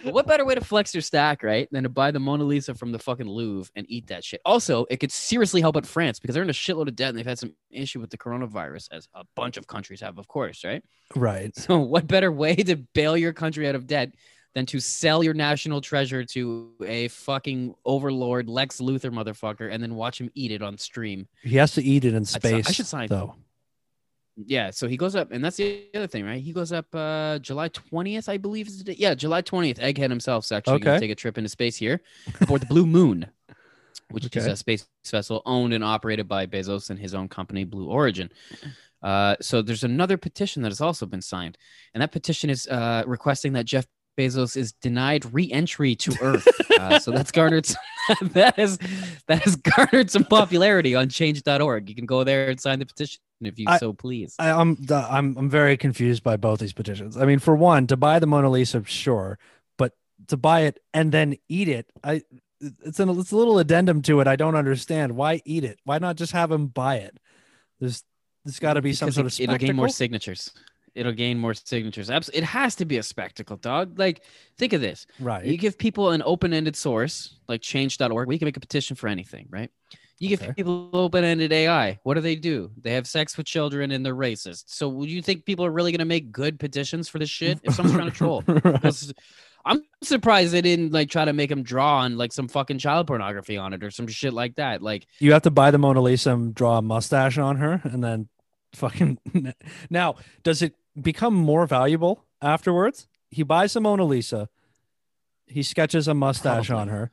[0.04, 1.68] What better way to flex your stack, right?
[1.70, 4.40] Than to buy the Mona Lisa from the fucking Louvre and eat that shit.
[4.44, 7.18] Also, it could seriously help out France because they're in a shitload of debt and
[7.18, 10.64] they've had some issue with the coronavirus, as a bunch of countries have, of course,
[10.64, 10.82] right?
[11.14, 11.52] Right.
[11.62, 14.14] So what better way to bail your country out of debt
[14.54, 19.94] than to sell your national treasure to a fucking overlord Lex Luthor motherfucker and then
[19.94, 21.28] watch him eat it on stream?
[21.42, 22.68] He has to eat it in space.
[22.68, 23.34] I should sign- though.
[24.36, 26.40] Yeah, so he goes up, and that's the other thing, right?
[26.40, 28.96] He goes up uh July 20th, I believe is the day.
[28.98, 29.78] Yeah, July 20th.
[29.78, 32.00] Egghead himself is actually gonna take a trip into space here
[32.40, 33.26] aboard the Blue Moon,
[34.10, 37.88] which is a space vessel owned and operated by Bezos and his own company, Blue
[37.88, 38.30] Origin.
[39.02, 41.58] Uh, so there's another petition that has also been signed,
[41.92, 43.86] and that petition is uh, requesting that Jeff
[44.18, 46.48] Bezos is denied re-entry to Earth.
[46.78, 47.78] uh, so that's garnered some,
[48.32, 48.78] that has
[49.26, 51.88] that has garnered some popularity on Change.org.
[51.88, 54.34] You can go there and sign the petition if you I- so please.
[54.38, 57.16] I, I'm I'm I'm very confused by both these petitions.
[57.16, 59.38] I mean, for one, to buy the Mona Lisa, sure,
[59.78, 59.92] but
[60.28, 62.22] to buy it and then eat it, I
[62.60, 64.28] it's an it's a little addendum to it.
[64.28, 65.80] I don't understand why eat it.
[65.84, 67.16] Why not just have him buy it?
[67.80, 68.04] There's
[68.44, 70.50] there's got to be some sort it- of it'll gain more signatures.
[70.94, 72.10] It'll gain more signatures.
[72.10, 73.98] It has to be a spectacle, dog.
[73.98, 74.22] Like,
[74.58, 75.06] think of this.
[75.18, 75.44] right.
[75.44, 79.46] You give people an open-ended source like change.org, we can make a petition for anything,
[79.50, 79.70] right?
[80.18, 80.52] You give Okay.
[80.52, 81.98] people open-ended AI.
[82.04, 82.70] What do they do?
[82.80, 84.64] They have sex with children and they're racist.
[84.66, 87.74] So would you think people are really gonna make good petitions for this shit if
[87.74, 88.44] someone's trying to troll?
[88.46, 89.12] Right.
[89.64, 93.06] I'm surprised they didn't like try to make them draw on like some fucking child
[93.06, 94.82] pornography on it or some shit like that.
[94.82, 98.02] Like You have to buy the Mona Lisa and draw a mustache on her, and
[98.02, 98.28] then
[98.74, 99.18] fucking.
[99.90, 103.08] Now, does it become more valuable afterwards?
[103.30, 104.48] He buys the Mona Lisa.
[105.46, 107.10] He sketches a mustache on her.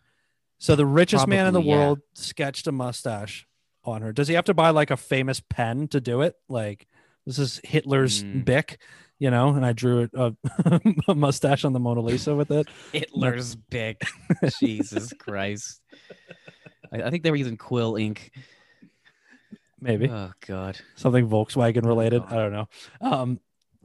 [0.57, 1.75] So the richest man in the yeah.
[1.75, 3.47] world sketched a mustache
[3.86, 4.11] on her.
[4.11, 6.36] Does he have to buy like a famous pen to do it?
[6.49, 6.86] Like
[7.25, 8.43] this is Hitler's Mm.
[8.43, 8.80] Bic,
[9.19, 10.34] you know, and I drew a,
[11.07, 12.67] a mustache on the Mona Lisa with it.
[12.91, 14.01] Hitler's Bic.
[14.59, 15.82] Jesus Christ.
[16.91, 18.32] I, I think they were using quill ink.
[19.82, 20.77] Maybe Oh god.
[20.95, 22.21] something Volkswagen related.
[22.23, 22.34] God.
[22.34, 22.67] I don't know.
[23.01, 23.39] Um,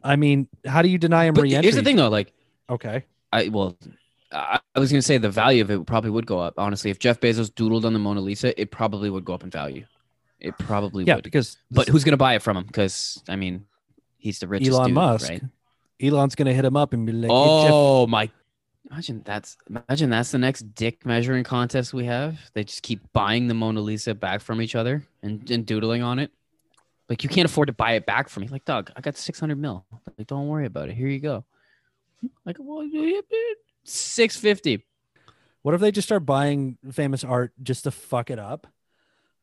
[0.05, 1.63] I mean, how do you deny him But re-entry?
[1.65, 2.33] here's the thing though, like
[2.71, 3.05] Okay.
[3.33, 3.77] I well,
[4.31, 6.55] I, I was gonna say the value of it probably would go up.
[6.59, 9.51] Honestly, if Jeff Bezos doodled on the Mona Lisa, it probably would go up in
[9.51, 9.85] value.
[10.41, 11.25] It probably Yeah, would.
[11.25, 12.65] because But who's gonna buy it from him?
[12.65, 13.65] Because I mean,
[14.19, 15.31] he's the richest Elon dude, Musk.
[15.31, 15.43] right?
[16.03, 18.31] Elon's gonna hit him up and be like, "Hey, Jeff, Oh my!
[18.91, 22.39] Imagine that's imagine that's the next dick measuring contest we have.
[22.53, 26.19] They just keep buying the Mona Lisa back from each other and, and doodling on
[26.19, 26.31] it.
[27.09, 28.49] Like you can't afford to buy it back from me.
[28.49, 29.85] Like, dog, I got six hundred mil.
[30.17, 30.95] Like, don't worry about it.
[30.95, 31.45] Here you go.
[32.45, 32.89] Like, well,
[33.85, 34.85] six fifty.
[35.63, 38.67] what if they just start buying famous art just to fuck it up?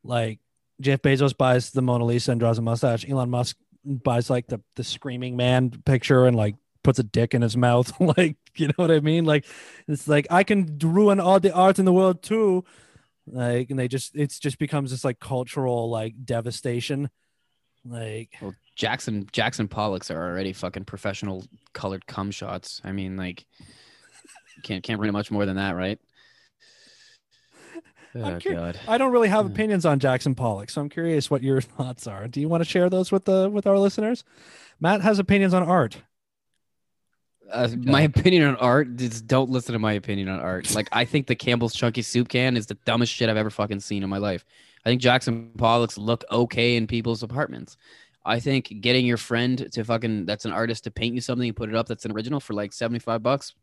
[0.03, 0.39] Like
[0.79, 3.07] Jeff Bezos buys the Mona Lisa and draws a mustache.
[3.07, 7.41] Elon Musk buys like the the screaming man picture and like puts a dick in
[7.41, 7.93] his mouth.
[8.17, 9.25] like, you know what I mean?
[9.25, 9.45] Like
[9.87, 12.65] it's like I can ruin all the art in the world too.
[13.27, 17.09] Like, and they just it's just becomes this like cultural like devastation.
[17.85, 22.81] Like Well, Jackson Jackson Pollocks are already fucking professional colored cum shots.
[22.83, 23.45] I mean, like,
[24.63, 25.99] can't can't bring much more than that, right?
[28.13, 28.79] I'm Oh cur- god.
[28.87, 29.51] I don't really have Hmm.
[29.53, 32.27] opinions on Jackson Pollock, so I'm curious what your thoughts are.
[32.27, 34.23] Do you want to share those with the with our listeners?
[34.79, 35.97] Matt has opinions on art.
[37.51, 40.73] Uh, my opinion on art is don't listen to my opinion on art.
[40.75, 43.79] Like I think the Campbell's Chunky Soup can is the dumbest shit I've ever fucking
[43.81, 44.45] seen in my life.
[44.85, 47.77] I think Jackson Pollocks look okay in people's apartments.
[48.25, 51.55] I think getting your friend to fucking that's an artist to paint you something and
[51.55, 53.53] put it up that's an original for like 75 bucks.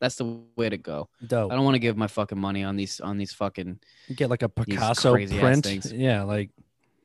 [0.00, 1.08] That's the way to go.
[1.26, 1.52] Dope.
[1.52, 3.80] I don't want to give my fucking money on these on these fucking
[4.14, 5.64] Get like a Picasso print.
[5.64, 5.92] things.
[5.92, 6.50] Yeah, like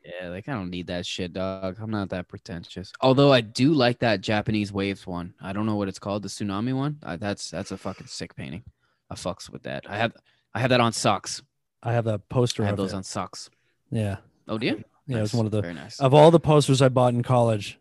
[0.04, 1.78] Yeah, like I don't need that shit, dog.
[1.80, 2.94] I'm not that pretentious.
[3.02, 5.34] Although I do like that Japanese waves one.
[5.42, 7.00] I don't know what it's called, the tsunami one.
[7.04, 8.64] Uh, that's that's a fucking sick painting.
[9.10, 9.84] I fucks with that.
[9.88, 10.14] I have
[10.54, 11.44] I have that on socks.
[11.84, 12.98] I have a poster I have of those it.
[12.98, 13.50] on socks.
[13.92, 14.18] Yeah,
[14.48, 14.84] Oh, do you?
[15.08, 15.18] yeah.
[15.18, 16.00] It was one of the very nice.
[16.00, 17.80] of all the posters I bought in college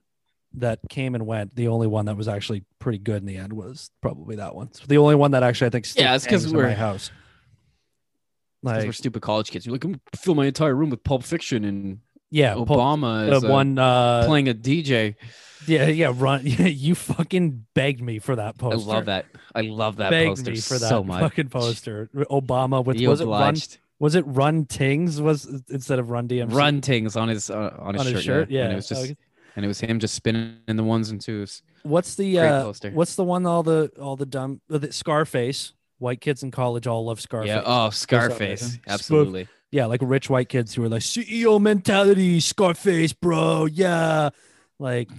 [0.55, 1.57] that came and went.
[1.57, 4.73] The only one that was actually pretty good in the end was probably that one.
[4.73, 6.69] So the only one that actually I think still Yeah, it's 'cause hangs in we're-
[6.69, 7.11] my house.
[8.63, 9.67] Like we're stupid college kids.
[9.67, 11.99] You're like, I'm fill my entire room with Pulp Fiction and
[12.31, 13.79] Yeah, Obama the is uh, one.
[13.79, 15.17] Uh, playing a DJ.
[15.67, 16.13] yeah, yeah.
[16.15, 16.43] Run.
[16.45, 18.91] you fucking begged me for that poster.
[18.91, 19.27] I love that.
[19.55, 21.21] I love that begged poster me for that so much.
[21.21, 22.09] fucking poster.
[22.15, 23.55] Obama with You was it run?
[23.99, 25.21] Was it Run Tings?
[25.21, 26.53] Was instead of Run DMC?
[26.53, 28.15] Run tings on his uh, on his on shirt.
[28.15, 28.51] his shirt.
[28.51, 28.59] Yeah.
[28.59, 28.65] Yeah.
[28.65, 29.17] And it was just Okay.
[29.57, 31.63] and it was him just spinning in the ones and twos.
[31.85, 35.73] What's the uh, what's the one all the all the dumb uh, the Scarface?
[35.99, 37.49] White kids in college all love Scarface.
[37.49, 37.63] Yeah.
[37.65, 37.91] Oh.
[37.91, 38.61] Scarface.
[38.61, 38.81] Spoof.
[38.89, 39.49] Absolutely.
[39.71, 43.65] Yeah, like rich white kids who are like CEO mentality, Scarface, bro.
[43.67, 44.31] Yeah,
[44.79, 45.11] like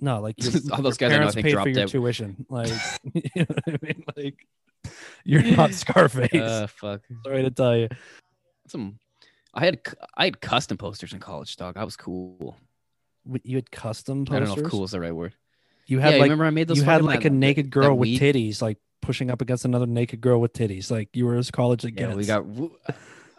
[0.00, 2.44] no, like your, All those guys I know, I think, paid for dropped your tuition.
[2.48, 2.72] Like,
[3.14, 4.04] you know what I mean?
[4.16, 4.46] Like,
[5.24, 6.32] you're not Scarface.
[6.34, 7.00] Uh, fuck.
[7.24, 7.88] Sorry to tell you.
[8.68, 8.98] Some.
[9.54, 9.80] I had
[10.16, 11.76] I had custom posters in college, dog.
[11.76, 12.56] I was cool.
[13.44, 14.36] You had custom Posters?
[14.36, 15.34] I don't know if "cool" is the right word.
[15.86, 16.78] You Yeah, had you like remember I made those.
[16.78, 20.20] you had like a naked girl with weed- titties, like pushing up against another naked
[20.20, 20.90] girl with titties.
[20.90, 22.10] Like you were as college again.
[22.10, 22.44] Yeah, we got.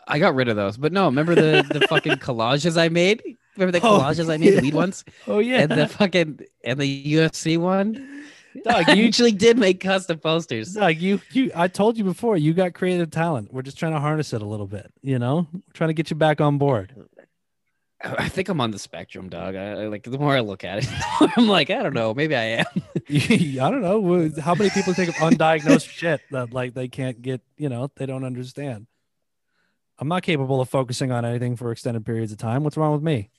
[0.08, 1.06] I got rid of those, but no.
[1.06, 3.24] Remember the the fucking collages I made?
[3.58, 4.62] Remember the Oh, collages I made, the yeah.
[4.62, 5.62] weed ones, Oh yeah.
[5.62, 8.24] and the fucking and the UFC one.
[8.64, 10.76] Dog, I you- usually did make custom posters.
[10.76, 11.52] Like you, you.
[11.56, 12.38] I told you before.
[12.38, 13.54] You got creative talent.
[13.54, 14.92] We're just trying to harness it a little bit.
[15.02, 16.94] You know, We're trying to get you back on board.
[18.06, 19.56] I think I'm on the spectrum, dog.
[19.56, 20.90] I, I like the more I look at it,
[21.38, 22.66] I'm like, I don't know, maybe I am.
[23.10, 27.42] I don't know how many people think of undiagnosed shit that like they can't get.
[27.58, 28.88] You know, they don't understand.
[30.00, 32.64] I'm not capable of focusing on anything for extended periods of time.
[32.66, 33.30] What's wrong with me?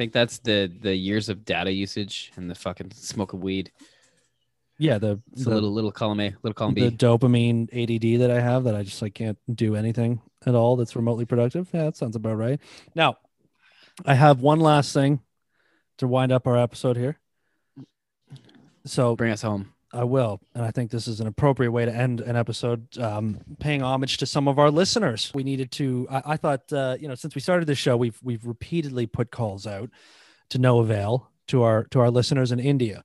[0.00, 3.70] I think that's the the years of data usage and the fucking smoke of weed.
[4.78, 6.88] Yeah, the It's the, a little little column A, little column B.
[6.88, 10.76] the dopamine ADD that I have that I just like can't do anything at all
[10.76, 11.68] that's remotely productive.
[11.74, 12.58] Yeah, that sounds about right.
[12.94, 13.18] Now,
[14.06, 15.20] I have one last thing
[15.98, 17.18] to wind up our episode here.
[18.86, 19.74] So Bring us home.
[19.92, 23.40] I will, and I think this is an appropriate way to end an episode, um,
[23.58, 25.32] paying homage to some of our listeners.
[25.34, 26.06] We needed to.
[26.10, 29.32] I, I thought, uh, you know, since we started this show, we've we've repeatedly put
[29.32, 29.90] calls out
[30.50, 33.02] to no avail to our to our listeners in India,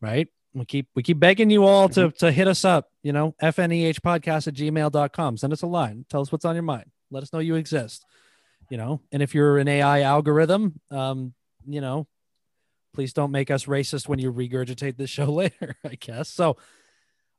[0.00, 0.28] right?
[0.54, 4.00] We keep we keep begging you all to to hit us up, you know, fneh
[4.00, 5.36] podcast at gmail.com.
[5.36, 6.06] Send us a line.
[6.08, 6.90] Tell us what's on your mind.
[7.10, 8.04] Let us know you exist.
[8.70, 11.34] You know, and if you're an AI algorithm, um,
[11.66, 12.06] you know,
[12.94, 16.28] please don't make us racist when you regurgitate this show later, I guess.
[16.30, 16.56] So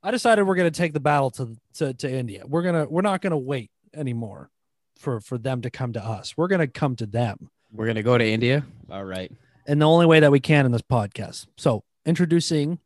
[0.02, 2.44] I decided we're gonna take the battle to to, to India.
[2.46, 4.50] We're gonna we're not gonna wait anymore
[4.98, 6.36] for for them to come to us.
[6.36, 8.64] We're gonna come to them We're gonna go to India.
[8.90, 9.32] All right.
[9.66, 11.46] and the only way that we can in this podcast.
[11.56, 12.78] So, introducing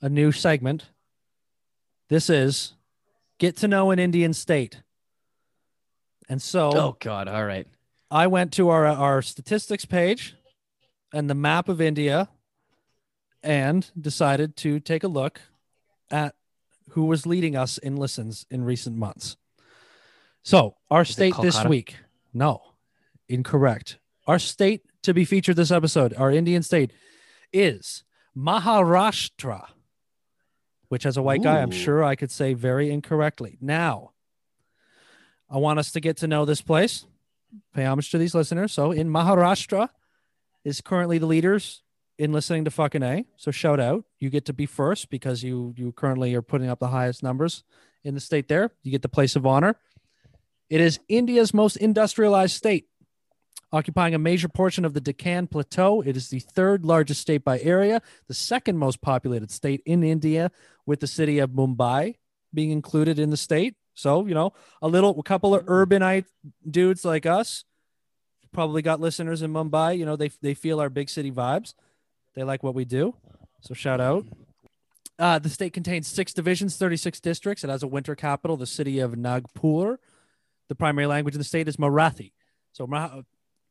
[0.00, 0.86] a new segment.
[2.08, 2.74] This is
[3.38, 4.82] get to know an Indian state.
[6.28, 7.28] And so Oh God.
[7.28, 7.66] All right.
[8.10, 10.34] I went to our our statistics page
[11.12, 12.28] and the map of India
[13.42, 15.40] and decided to take a look
[16.10, 16.34] at
[16.90, 19.36] who was leading us in listens in recent months.
[20.42, 21.96] So, our Is state this week.
[22.32, 22.62] No.
[23.28, 23.98] Incorrect.
[24.26, 26.92] Our state to be featured this episode, our Indian state
[27.52, 28.04] is
[28.36, 29.68] Maharashtra,
[30.88, 33.58] which as a white guy, I'm sure I could say very incorrectly.
[33.60, 34.12] Now,
[35.50, 37.06] I want us to get to know this place,
[37.74, 38.72] pay homage to these listeners.
[38.72, 39.88] So in Maharashtra
[40.64, 41.82] is currently the leaders
[42.18, 43.24] in listening to fucking A.
[43.36, 44.04] So shout out.
[44.18, 47.64] You get to be first because you you currently are putting up the highest numbers
[48.04, 48.72] in the state there.
[48.82, 49.76] You get the place of honor.
[50.68, 52.88] It is India's most industrialized state,
[53.72, 56.02] occupying a major portion of the Deccan Plateau.
[56.02, 60.50] It is the third largest state by area, the second most populated state in India,
[60.84, 62.16] with the city of Mumbai
[62.52, 63.76] being included in the state.
[63.94, 64.52] So, you know,
[64.82, 66.26] a little, a couple of urbanite
[66.68, 67.64] dudes like us
[68.52, 69.98] probably got listeners in Mumbai.
[69.98, 71.74] You know, they, they feel our big city vibes.
[72.34, 73.14] They like what we do.
[73.60, 74.24] So, shout out.
[75.18, 77.64] Uh, the state contains six divisions, 36 districts.
[77.64, 79.98] It has a winter capital, the city of Nagpur.
[80.68, 82.32] The primary language in the state is Marathi.
[82.72, 82.86] So,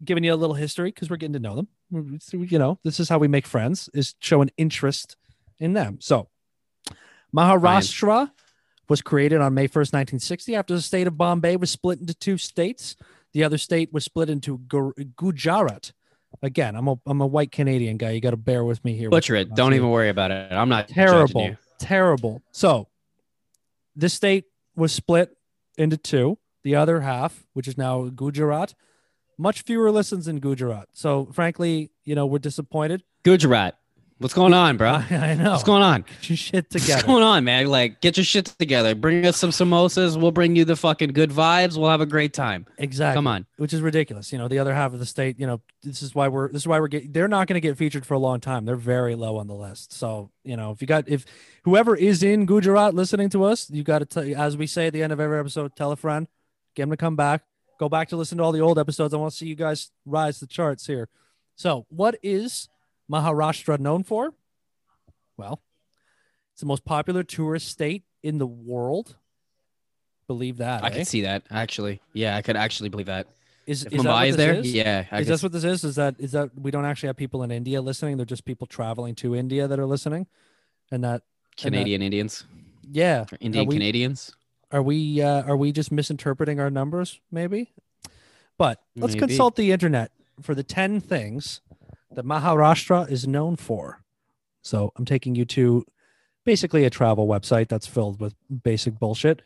[0.04, 1.68] giving you a little history because we're getting to know them.
[2.52, 5.16] You know, this is how we make friends: is show an interest
[5.60, 6.00] in them.
[6.02, 6.28] So,
[7.36, 8.32] Maharashtra
[8.90, 12.38] was created on May 1st, 1960, after the state of Bombay was split into two
[12.38, 12.96] states.
[13.38, 15.92] The other state was split into Gu- Gujarat.
[16.42, 18.10] Again, I'm a I'm a white Canadian guy.
[18.10, 19.12] You got to bear with me here.
[19.12, 19.54] Butcher it.
[19.54, 20.52] Don't even worry about it.
[20.52, 22.42] I'm not terrible, terrible.
[22.52, 22.88] So,
[23.96, 24.46] this state
[24.76, 25.38] was split
[25.78, 26.40] into two.
[26.64, 28.74] The other half, which is now Gujarat,
[29.38, 30.88] much fewer listens in Gujarat.
[30.94, 33.04] So, frankly, you know, we're disappointed.
[33.22, 33.78] Gujarat.
[34.20, 34.90] What's going on, bro?
[35.12, 35.52] I, know.
[35.52, 36.02] What's going on?
[36.02, 36.94] Get your shit together.
[36.94, 37.68] What's going on, man?
[37.68, 38.96] Like, get your shit together.
[38.96, 40.20] Bring us some samosas.
[40.20, 41.78] We'll bring you the fucking good vibes.
[41.78, 42.66] We'll have a great time.
[42.80, 43.16] Exactly.
[43.16, 43.46] Come on.
[43.58, 44.32] which is ridiculous.
[44.32, 46.64] You know, the other half of the state, you know, this is why we're this
[46.64, 48.66] is why we're getting they're not going to get featured for a long time.
[48.66, 49.94] They're very low on the list.
[49.94, 51.24] So, you know, if you got if
[51.64, 54.94] whoever is in Gujarat listening to us, you got to tell as we say at
[54.94, 56.28] the end of every episode, tell a friend,
[56.76, 57.44] get them to come back.
[57.80, 59.14] Go back to listen to all the old episodes.
[59.14, 61.08] I want to see you guys rise the charts here.
[61.56, 62.68] So, what is
[63.12, 64.34] Maharashtra known for?
[65.38, 65.62] Well,
[66.54, 69.16] it's the most popular tourist state in the world.
[70.28, 70.84] Believe that.
[70.84, 70.96] I eh?
[70.96, 72.02] can see that actually.
[72.14, 73.28] Yeah, I could actually believe that.
[73.66, 74.54] Is, If is that Mumbai is there?
[74.54, 74.74] Is?
[74.74, 75.84] yeah, I is could this what this is?
[75.84, 78.18] Is that is that we don't actually have people in India listening?
[78.18, 80.28] They're just people traveling to India that are listening,
[80.90, 81.24] and that
[81.58, 82.46] Canadian Indians,
[82.90, 83.26] yeah.
[83.32, 84.36] or Indian we- Canadians.
[84.72, 87.20] Are we uh, are we just misinterpreting our numbers?
[87.32, 87.72] Maybe.
[88.58, 89.28] But let's Maybe.
[89.28, 90.12] consult the internet
[90.42, 91.62] for the ten things
[92.12, 94.04] that Maharashtra is known for.
[94.62, 95.86] So I'm taking you to
[96.46, 99.42] basically a travel website that's filled with basic bullshit.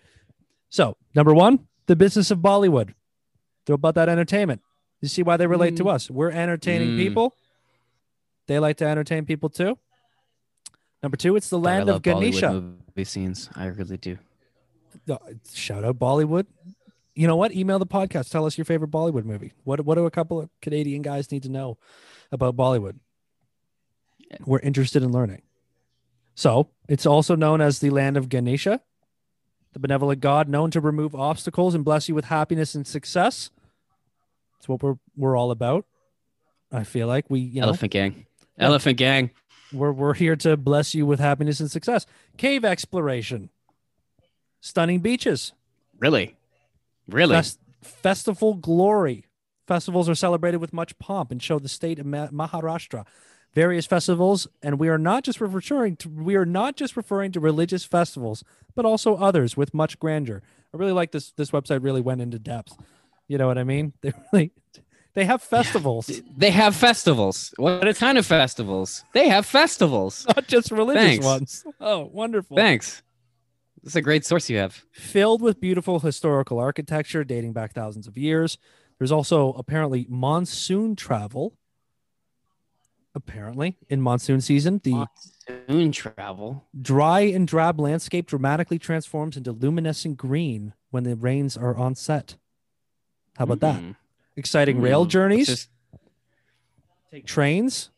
[0.70, 2.94] So number one, the business of Bollywood.
[3.66, 4.62] They're about that entertainment.
[5.02, 5.94] You see why they relate to Mm.
[5.94, 6.10] us?
[6.10, 6.98] We're entertaining Mm.
[6.98, 7.36] people.
[8.48, 9.78] They like to entertain people too.
[11.04, 12.54] Number two, it's the land of love Bollywood Ganesha.
[12.62, 13.50] movie scenes.
[13.56, 14.18] I really do.
[15.54, 16.46] Shout out Bollywood.
[17.16, 17.54] You know what?
[17.54, 18.30] Email the podcast.
[18.30, 19.54] Tell us your favorite Bollywood movie.
[19.64, 21.78] What what do a couple of Canadian guys need to know
[22.32, 22.96] about Bollywood?
[24.46, 25.42] We're interested in learning.
[26.36, 28.82] So it's also known as the land of Ganesha,
[29.74, 33.50] the benevolent god known to remove obstacles and bless you with happiness and success.
[34.56, 35.86] That's what we're we're all about.
[36.72, 38.26] I feel like we, you know, Elephant Gang.
[38.58, 38.66] Yeah.
[38.68, 39.32] Elephant Gang.
[39.74, 42.06] we're we're here to bless you with happiness and success.
[42.38, 43.50] Cave exploration,
[44.62, 45.52] stunning beaches,
[46.00, 46.36] Really?
[47.08, 47.36] Really?
[47.36, 49.26] Fest- festival glory.
[49.72, 53.06] Festivals are celebrated with much pomp and show the state of Maharashtra.
[53.54, 57.40] Various festivals, and we are not just referring to we are not just referring to
[57.40, 58.44] religious festivals,
[58.76, 60.42] but also others with much grandeur.
[60.74, 61.32] I really like this.
[61.32, 62.76] This website really went into depth.
[63.30, 63.94] You know what I mean?
[64.02, 64.52] They really
[65.14, 67.54] they have festivals, They have festivals.
[67.56, 69.06] What a kind of festivals?
[69.14, 70.26] They have festivals.
[70.36, 71.26] not just religious Thanks.
[71.26, 71.66] ones.
[71.80, 72.58] Oh, wonderful!
[72.58, 73.04] Thanks.
[73.84, 74.84] This is a great source you have.
[74.92, 78.58] filled with beautiful historical architecture dating back thousands of years.
[79.02, 81.58] There's also apparently monsoon travel.
[83.16, 85.08] Apparently, in monsoon season, the
[85.68, 86.68] monsoon travel.
[86.80, 92.36] dry and drab landscape dramatically transforms into luminescent green when the rains are on set.
[93.38, 93.82] How about that?
[93.82, 93.96] Mm.
[94.36, 95.10] Exciting rail Mm.
[95.10, 95.70] journeys, just-
[97.10, 97.90] take trains,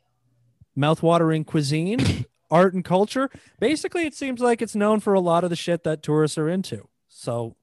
[0.74, 2.00] mouth-watering cuisine,
[2.50, 3.30] art and culture.
[3.60, 6.48] Basically, it seems like it's known for a lot of the shit that tourists are
[6.48, 6.88] into.
[7.10, 7.58] So,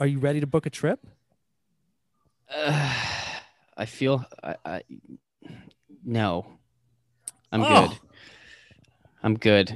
[0.00, 1.06] are you ready to book a trip?
[2.52, 2.92] Uh,
[3.76, 4.82] I feel I, I
[6.04, 6.46] no.
[7.52, 7.88] I'm Oh.
[7.88, 7.98] good.
[9.22, 9.68] I'm good.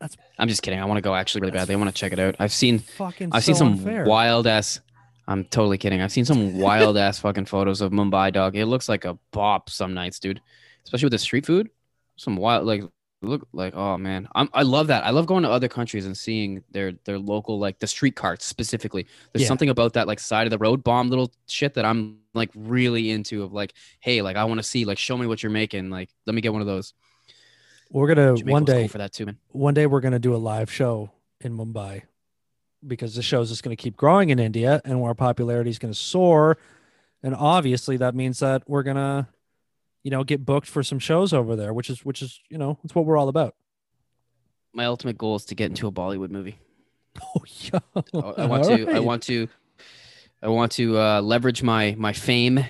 [0.00, 0.80] That's- I'm just kidding.
[0.80, 1.74] I want to go actually really badly.
[1.74, 2.36] I want to check it out.
[2.38, 4.04] I've seen Fucking, I've so seen some unfair.
[4.04, 4.80] wild ass
[5.28, 6.00] I'm totally kidding.
[6.00, 8.56] I've seen some wild ass fucking photos of Mumbai dog.
[8.56, 10.40] It looks like a bop some nights, dude.
[10.84, 11.70] Especially with the street food.
[12.16, 12.82] Some wild like
[13.22, 14.28] look like oh man.
[14.34, 15.04] I'm I love that.
[15.04, 18.44] I love going to other countries and seeing their their local like the street carts
[18.44, 19.06] specifically.
[19.32, 19.48] There's Yeah.
[19.48, 23.10] something about that like side of the road bomb little shit that I'm like really
[23.10, 25.90] into of like, hey, like I want to see, like show me what you're making.
[25.90, 26.94] Like let me get one of those.
[27.90, 28.88] We're gonna Jamaica one was cool day.
[28.88, 29.38] for that too, man.
[29.48, 32.02] One day we're gonna do a live show in Mumbai
[32.86, 36.56] because the show's just gonna keep growing in India and our popularity is gonna soar,
[37.22, 39.28] and obviously that means that we're gonna,
[40.02, 42.78] you know, get booked for some shows over there, which is which is you know
[42.84, 43.54] it's what we're all about.
[44.74, 46.58] My ultimate goal is to get into a Bollywood movie.
[47.36, 47.78] Oh yeah.
[48.14, 48.90] I I want to.
[48.90, 49.46] I want to.
[50.42, 52.64] I want to uh, leverage my my fame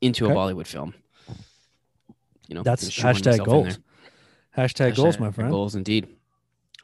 [0.00, 0.34] into Okay.
[0.34, 0.94] a Bollywood film.
[2.48, 3.78] You know, That's hashtag goals.
[4.56, 4.64] there.
[4.66, 5.50] Hashtag goals, my friend.
[5.50, 6.08] Goals, indeed.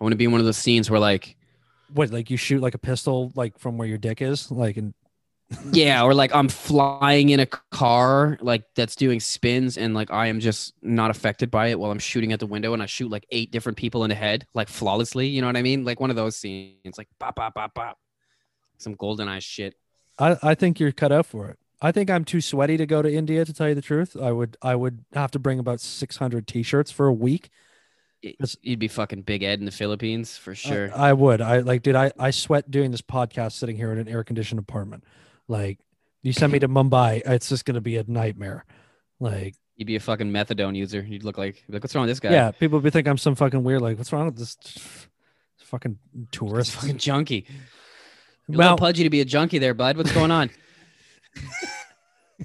[0.00, 1.36] I want to be in one of those scenes where, like,
[1.92, 4.94] What like you shoot like a pistol like from where your dick is, like and
[5.72, 10.26] yeah, or like I'm flying in a car like that's doing spins, and like I
[10.26, 13.10] am just not affected by it while I'm shooting at the window, and I shoot
[13.10, 15.28] like eight different people in the head, like flawlessly.
[15.28, 15.84] You know what I mean?
[15.84, 17.98] Like one of those scenes, like pop, pop, pop, pop.
[18.76, 19.74] Some golden eye shit.
[20.18, 21.58] I, I think you're cut out for it.
[21.80, 24.16] I think I'm too sweaty to go to India to tell you the truth.
[24.20, 27.50] I would I would have to bring about 600 t-shirts for a week.
[28.20, 30.90] You'd be fucking Big Ed in the Philippines for sure.
[30.92, 31.40] I, I would.
[31.40, 34.58] I like dude, I I sweat doing this podcast sitting here in an air conditioned
[34.58, 35.04] apartment.
[35.48, 35.78] Like
[36.22, 38.64] you send me to Mumbai, it's just going to be a nightmare.
[39.18, 41.00] Like You'd be a fucking methadone user.
[41.00, 42.30] You'd look like, like what's wrong with this guy?
[42.30, 44.56] yeah, people would think I'm some fucking weird like what's wrong with this
[45.58, 45.98] fucking
[46.32, 46.74] tourist?
[46.74, 47.46] a fucking junkie.
[48.48, 49.96] You're Well, pudgy to be a junkie there, bud.
[49.96, 50.50] What's going on?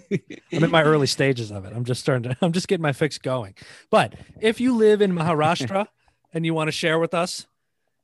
[0.52, 1.74] I'm in my early stages of it.
[1.76, 3.56] I'm just starting to, I'm just getting my fix going.
[3.90, 5.88] But if you live in Maharashtra
[6.34, 7.48] and you want to share with us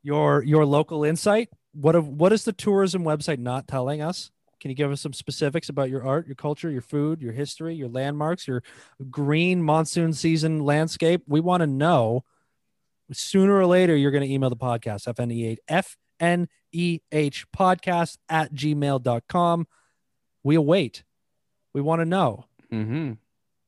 [0.02, 4.32] your your local insight, what of what is the tourism website not telling us?
[4.60, 7.76] Can you give us some specifics about your art, your culture, your food, your history,
[7.76, 8.64] your landmarks, your
[9.10, 11.24] green monsoon season landscape?
[11.28, 12.24] We want to know.
[13.12, 15.08] Sooner or later, you're going to email the podcast,
[16.22, 19.68] FNEH, podcast at gmail.com.
[20.44, 21.04] We await.
[21.74, 22.46] We want to know.
[22.72, 23.14] Mm-hmm.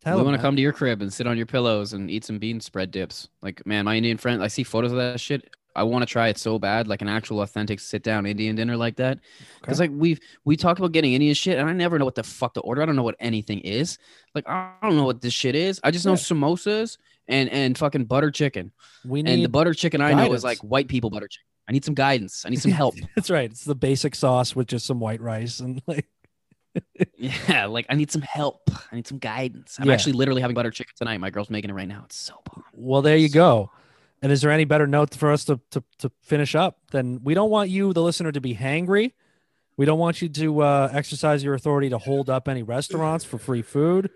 [0.03, 2.25] Tell we want to come to your crib and sit on your pillows and eat
[2.25, 3.29] some bean spread dips.
[3.41, 5.49] Like, man, my Indian friend, I see photos of that shit.
[5.75, 8.75] I want to try it so bad, like an actual authentic sit down Indian dinner
[8.77, 9.19] like that.
[9.61, 12.23] Because like we've we talked about getting Indian shit, and I never know what the
[12.23, 12.81] fuck to order.
[12.81, 13.97] I don't know what anything is.
[14.35, 15.79] Like I don't know what this shit is.
[15.83, 16.17] I just know Yeah.
[16.17, 18.71] samosas and and fucking butter chicken.
[19.05, 21.45] We need And the butter chicken I know is like white people butter chicken.
[21.69, 22.43] I need some guidance.
[22.45, 22.95] I need some help.
[23.15, 23.49] That's right.
[23.49, 26.07] It's the basic sauce with just some white rice and like
[27.17, 28.69] yeah, like I need some help.
[28.91, 29.77] I need some guidance.
[29.79, 29.93] I'm Yeah.
[29.93, 31.17] actually literally having butter chicken tonight.
[31.19, 32.03] My girl's making it right now.
[32.05, 32.63] It's so bomb.
[32.73, 33.71] Well, there you go.
[34.21, 36.77] And is there any better note for us to, to, to finish up?
[36.91, 39.13] Then we don't want you, the listener, to be hangry.
[39.77, 43.39] We don't want you to uh, exercise your authority to hold up any restaurants for
[43.39, 44.11] free food.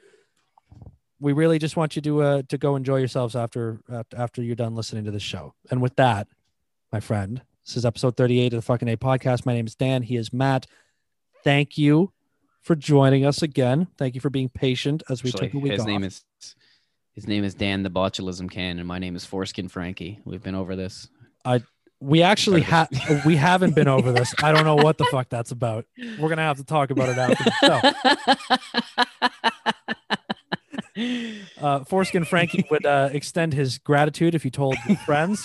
[1.19, 3.79] We really just want you to uh, to go enjoy yourselves after
[4.15, 5.55] after- you're done listening to this show.
[5.71, 6.27] And with that,
[6.91, 9.45] my friend, this is episode 38 of the fucking A podcast.
[9.45, 10.03] My name is Dan.
[10.03, 10.67] He is Matt.
[11.43, 12.11] Thank you
[12.61, 13.87] for joining us again.
[13.97, 15.87] Thank you for being patient as we Actually, took a week his off.
[15.87, 16.25] name is
[17.15, 20.19] his name is Dan the Botulism Can, and my name is Foreskin Frankie.
[20.25, 21.07] We've been over this.
[21.43, 21.63] I
[21.99, 22.89] We actually have
[23.25, 24.33] we haven't been over this.
[24.43, 25.85] I don't know what the fuck that's about.
[26.19, 28.91] We're gonna have to talk about it after the show.
[31.59, 35.43] Uh, Foreskin Frankie would uh, extend his gratitude if he told friends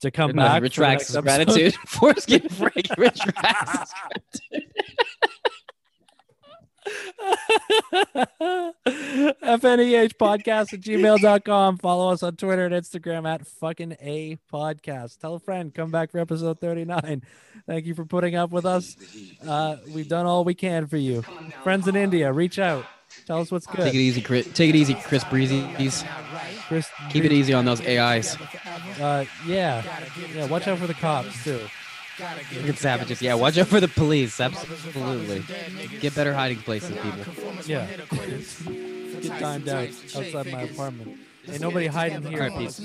[0.00, 0.58] to come back.
[0.58, 1.22] for retracts episode.
[1.22, 1.74] gratitude.
[1.86, 3.92] Foreskin Frankie retracts his
[4.50, 4.72] gratitude.
[8.86, 11.78] FNEH podcast at gmail.com.
[11.78, 15.18] Follow us on Twitter and Instagram at fucking A podcast.
[15.18, 17.22] Tell a friend, come back for episode 39.
[17.66, 18.96] Thank you for putting up with us.
[19.46, 21.22] Uh, we've done all we can for you.
[21.62, 22.84] Friends in India, reach out.
[23.26, 23.76] Tell us what's good.
[23.76, 24.46] Take it easy, Chris.
[24.52, 25.66] Take it easy, Chris Breezy.
[26.68, 28.36] Chris, Keep it easy on those AIs.
[29.00, 29.82] Uh, yeah.
[30.34, 31.60] Yeah, watch out for the cops too.
[32.16, 33.20] Fucking savages.
[33.20, 34.40] Yeah, watch out for the police.
[34.40, 35.44] Absolutely.
[36.00, 37.24] Get better hiding places, people.
[37.66, 37.86] Yeah.
[39.20, 41.18] Get timed out outside my apartment.
[41.48, 42.42] Ain't nobody hiding here.
[42.42, 42.80] All right, peace.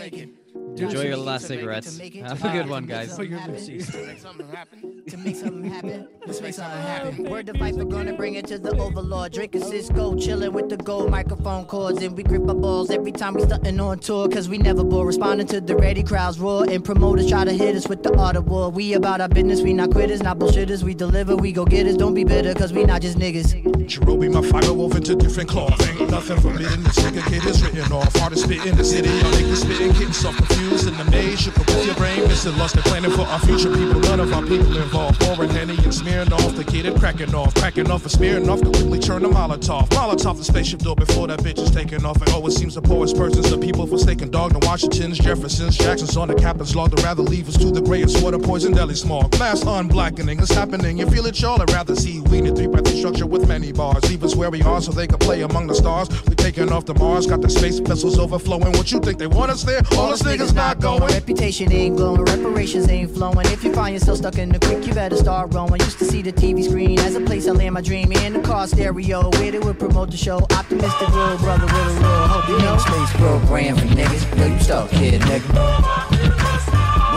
[0.77, 1.97] Enjoy your last cigarettes.
[1.99, 3.15] Have a good one, guys.
[3.15, 3.91] Put your deceased.
[5.07, 6.07] to make something happen.
[6.25, 7.23] Let's make something happen.
[7.29, 9.33] Word to Viper, gonna bring it to the overlord.
[9.33, 12.01] Drinking Cisco, chilling with the gold microphone cords.
[12.01, 14.29] And we grip our balls every time we stunting on tour.
[14.29, 15.05] Cause we never bore.
[15.05, 16.65] Responding to the ready crowds roar.
[16.69, 18.69] And promoters try to hit us with the art of war.
[18.69, 20.83] We about our business, we not quitters, not bullshitters.
[20.83, 21.97] We deliver, we go getters.
[21.97, 23.61] Don't be bitter, cause we not just niggas.
[23.87, 25.81] Jarobi, my fire wove into different cloth.
[25.89, 26.83] Ain't nothing forbidden.
[26.83, 28.15] This nigga kid is written off.
[28.17, 29.09] Hardest spit in the city.
[29.09, 31.60] Y'all niggas spitting, getting self confused in the maze.
[31.71, 33.99] With your brain, missing lost and planning for our future people.
[34.01, 35.21] None of our people involved.
[35.21, 36.55] Pouring Henny and smearing off.
[36.55, 37.55] The kid and cracking off.
[37.55, 38.61] Cracking off and smearing off.
[38.61, 39.87] Quickly turn the Molotov.
[39.89, 42.17] Molotov the spaceship door before that bitch is taking off.
[42.17, 43.49] And oh, always seems the poorest persons.
[43.49, 44.53] The people forsaken dog.
[44.53, 46.91] The Washingtons, Jeffersons, Jacksons on the captain's log.
[46.91, 48.39] They'd rather leave us to the grayest water.
[48.39, 49.31] Poison deli smog.
[49.31, 50.97] Glass unblackening is happening.
[50.97, 51.61] You feel it, y'all.
[51.61, 54.03] I'd rather see we in a three by three structure with many bars.
[54.09, 56.09] Leave us where we are so they can play among the stars.
[56.25, 57.27] We taking off to Mars.
[57.27, 58.71] Got the space vessels overflowing.
[58.73, 59.81] What you think they want us there?
[59.93, 61.01] All us niggas not going.
[61.01, 63.45] Reputation ain't glowing, reparations ain't flowing.
[63.47, 65.79] If you find yourself stuck in the creek, you better start rowing.
[65.81, 68.39] Used to see the TV screen as a place I land my dream in the
[68.39, 69.29] car stereo.
[69.31, 70.39] Where they would promote the show.
[70.51, 72.49] Optimistic real brother with a real hope.
[72.49, 74.37] You know, space program for niggas.
[74.39, 75.51] Yo, you stuck here, nigga.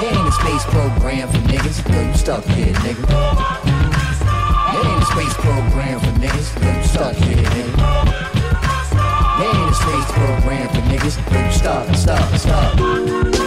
[0.01, 1.89] There ain't a space program for niggas.
[1.89, 3.07] Yo, you stuck here, nigga.
[4.73, 6.49] There ain't a space program for niggas.
[6.61, 8.35] Yo, you stuck here, nigga.
[9.39, 11.17] There ain't a space program for niggas.
[11.33, 13.44] Yo, you stuck, stuck, stuck.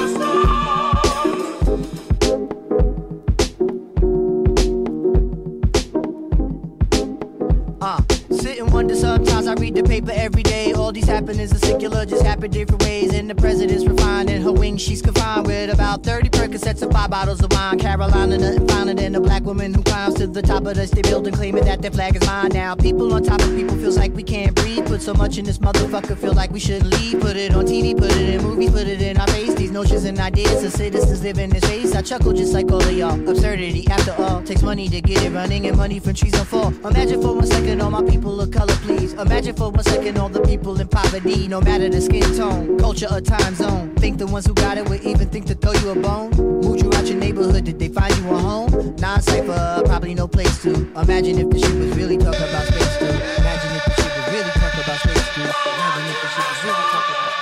[9.48, 10.74] I read the paper every day.
[10.74, 13.14] All these happenings are secular, just happen different ways.
[13.14, 17.10] And the president's refined in her wings, she's confined with about 30 Percocets and five
[17.10, 17.78] bottles of wine.
[17.78, 21.04] Carolina, nothing finer than a black woman who climbs to the top of the state
[21.04, 22.50] building, claiming that their flag is mine.
[22.54, 24.86] Now, people on top of people feels like we can't breathe.
[24.88, 27.20] Put so much in this motherfucker, feel like we shouldn't leave.
[27.20, 29.54] Put it on TV, put it in movies, put it in our face.
[29.54, 31.94] These notions and ideas of citizens live in this space.
[31.94, 33.30] I chuckle just like all of y'all.
[33.30, 36.74] Absurdity, after all, takes money to get it running, and money from trees don't fall.
[36.88, 39.12] Imagine for one second all my people of color, please.
[39.14, 43.08] Imagine for one second all the people in poverty, no matter the skin tone, culture,
[43.12, 43.94] or time zone.
[43.96, 46.30] Think the ones who got it would even think to throw you a bone.
[46.62, 48.96] Moved you out your neighborhood, did they find you a home?
[48.98, 50.74] Non cipher, probably no place to.
[50.94, 53.06] Imagine if the shit was really talking about space, too.
[53.42, 55.42] Imagine if the shit was really talking about space, too.
[55.42, 57.34] Imagine if the shit was really talking about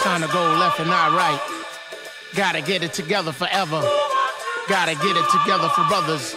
[0.00, 1.42] Trying to go left and not right.
[2.34, 3.82] Gotta get it together forever.
[4.68, 6.34] Gotta get it together for brothers.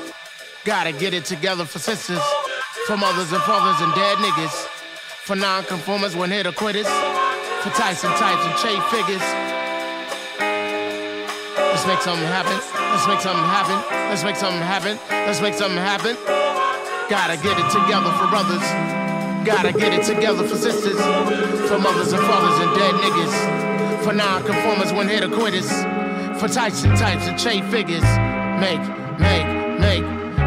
[0.65, 2.21] Gotta get it together for sisters.
[2.85, 4.70] For mothers and fathers and dead niggas.
[5.25, 6.87] For non-conformers, one hit quitters.
[6.87, 9.21] For Tyson types and Che figures.
[11.55, 12.57] Let's make something happen.
[12.89, 13.77] Let's make something happen.
[14.09, 14.97] Let's make something happen.
[15.11, 16.17] Let's make something happen.
[17.07, 18.65] Gotta get it together for brothers.
[19.45, 20.97] Gotta get it together for sisters.
[21.69, 24.03] For mothers and fathers and dead niggas.
[24.03, 25.69] For non-conformers, one hit quitters.
[26.41, 28.01] For Tyson types and Che figures.
[28.59, 28.81] Make,
[29.19, 29.50] make.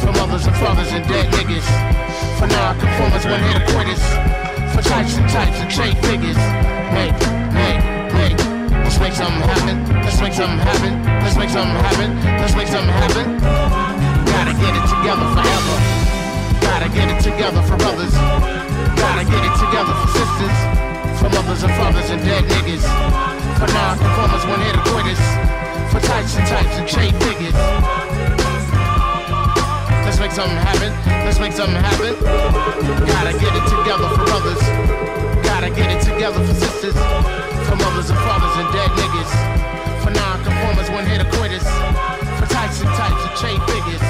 [0.00, 1.68] For mothers and fathers and dead niggas.
[2.40, 4.00] For non-conformers, one hit a quitters.
[4.72, 6.40] For types and types and Che figures.
[6.96, 7.12] Make,
[7.52, 7.84] make,
[8.16, 8.38] make.
[8.80, 9.76] Let's make something happen.
[10.00, 11.04] Let's make something happen.
[11.20, 12.16] Let's make something happen.
[12.40, 13.26] Let's make something happen.
[14.24, 15.76] Gotta get it together forever.
[16.64, 18.14] Gotta get it together for brothers.
[18.96, 20.56] Gotta get it together for sisters.
[21.20, 22.84] For mothers and fathers and dead niggas.
[23.60, 25.22] For non-conformers, one hit quitters.
[25.92, 28.09] For types and types and chain figures.
[30.20, 30.92] Let's make something happen.
[31.24, 32.12] Let's make something happen.
[33.08, 34.60] Gotta get it together for brothers.
[35.40, 36.92] Gotta get it together for sisters.
[37.64, 39.32] For mothers and fathers and dead niggas.
[40.04, 41.64] For non-conformers, one hit quitters.
[42.36, 44.04] For types and types and Che figures.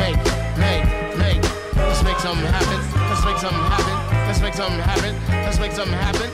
[0.00, 0.16] Make,
[0.56, 0.88] make,
[1.20, 1.44] make.
[1.76, 2.80] Let's make something happen.
[3.12, 3.96] Let's make something happen.
[4.26, 5.12] Let's make something happen.
[5.44, 6.30] Let's make something happen.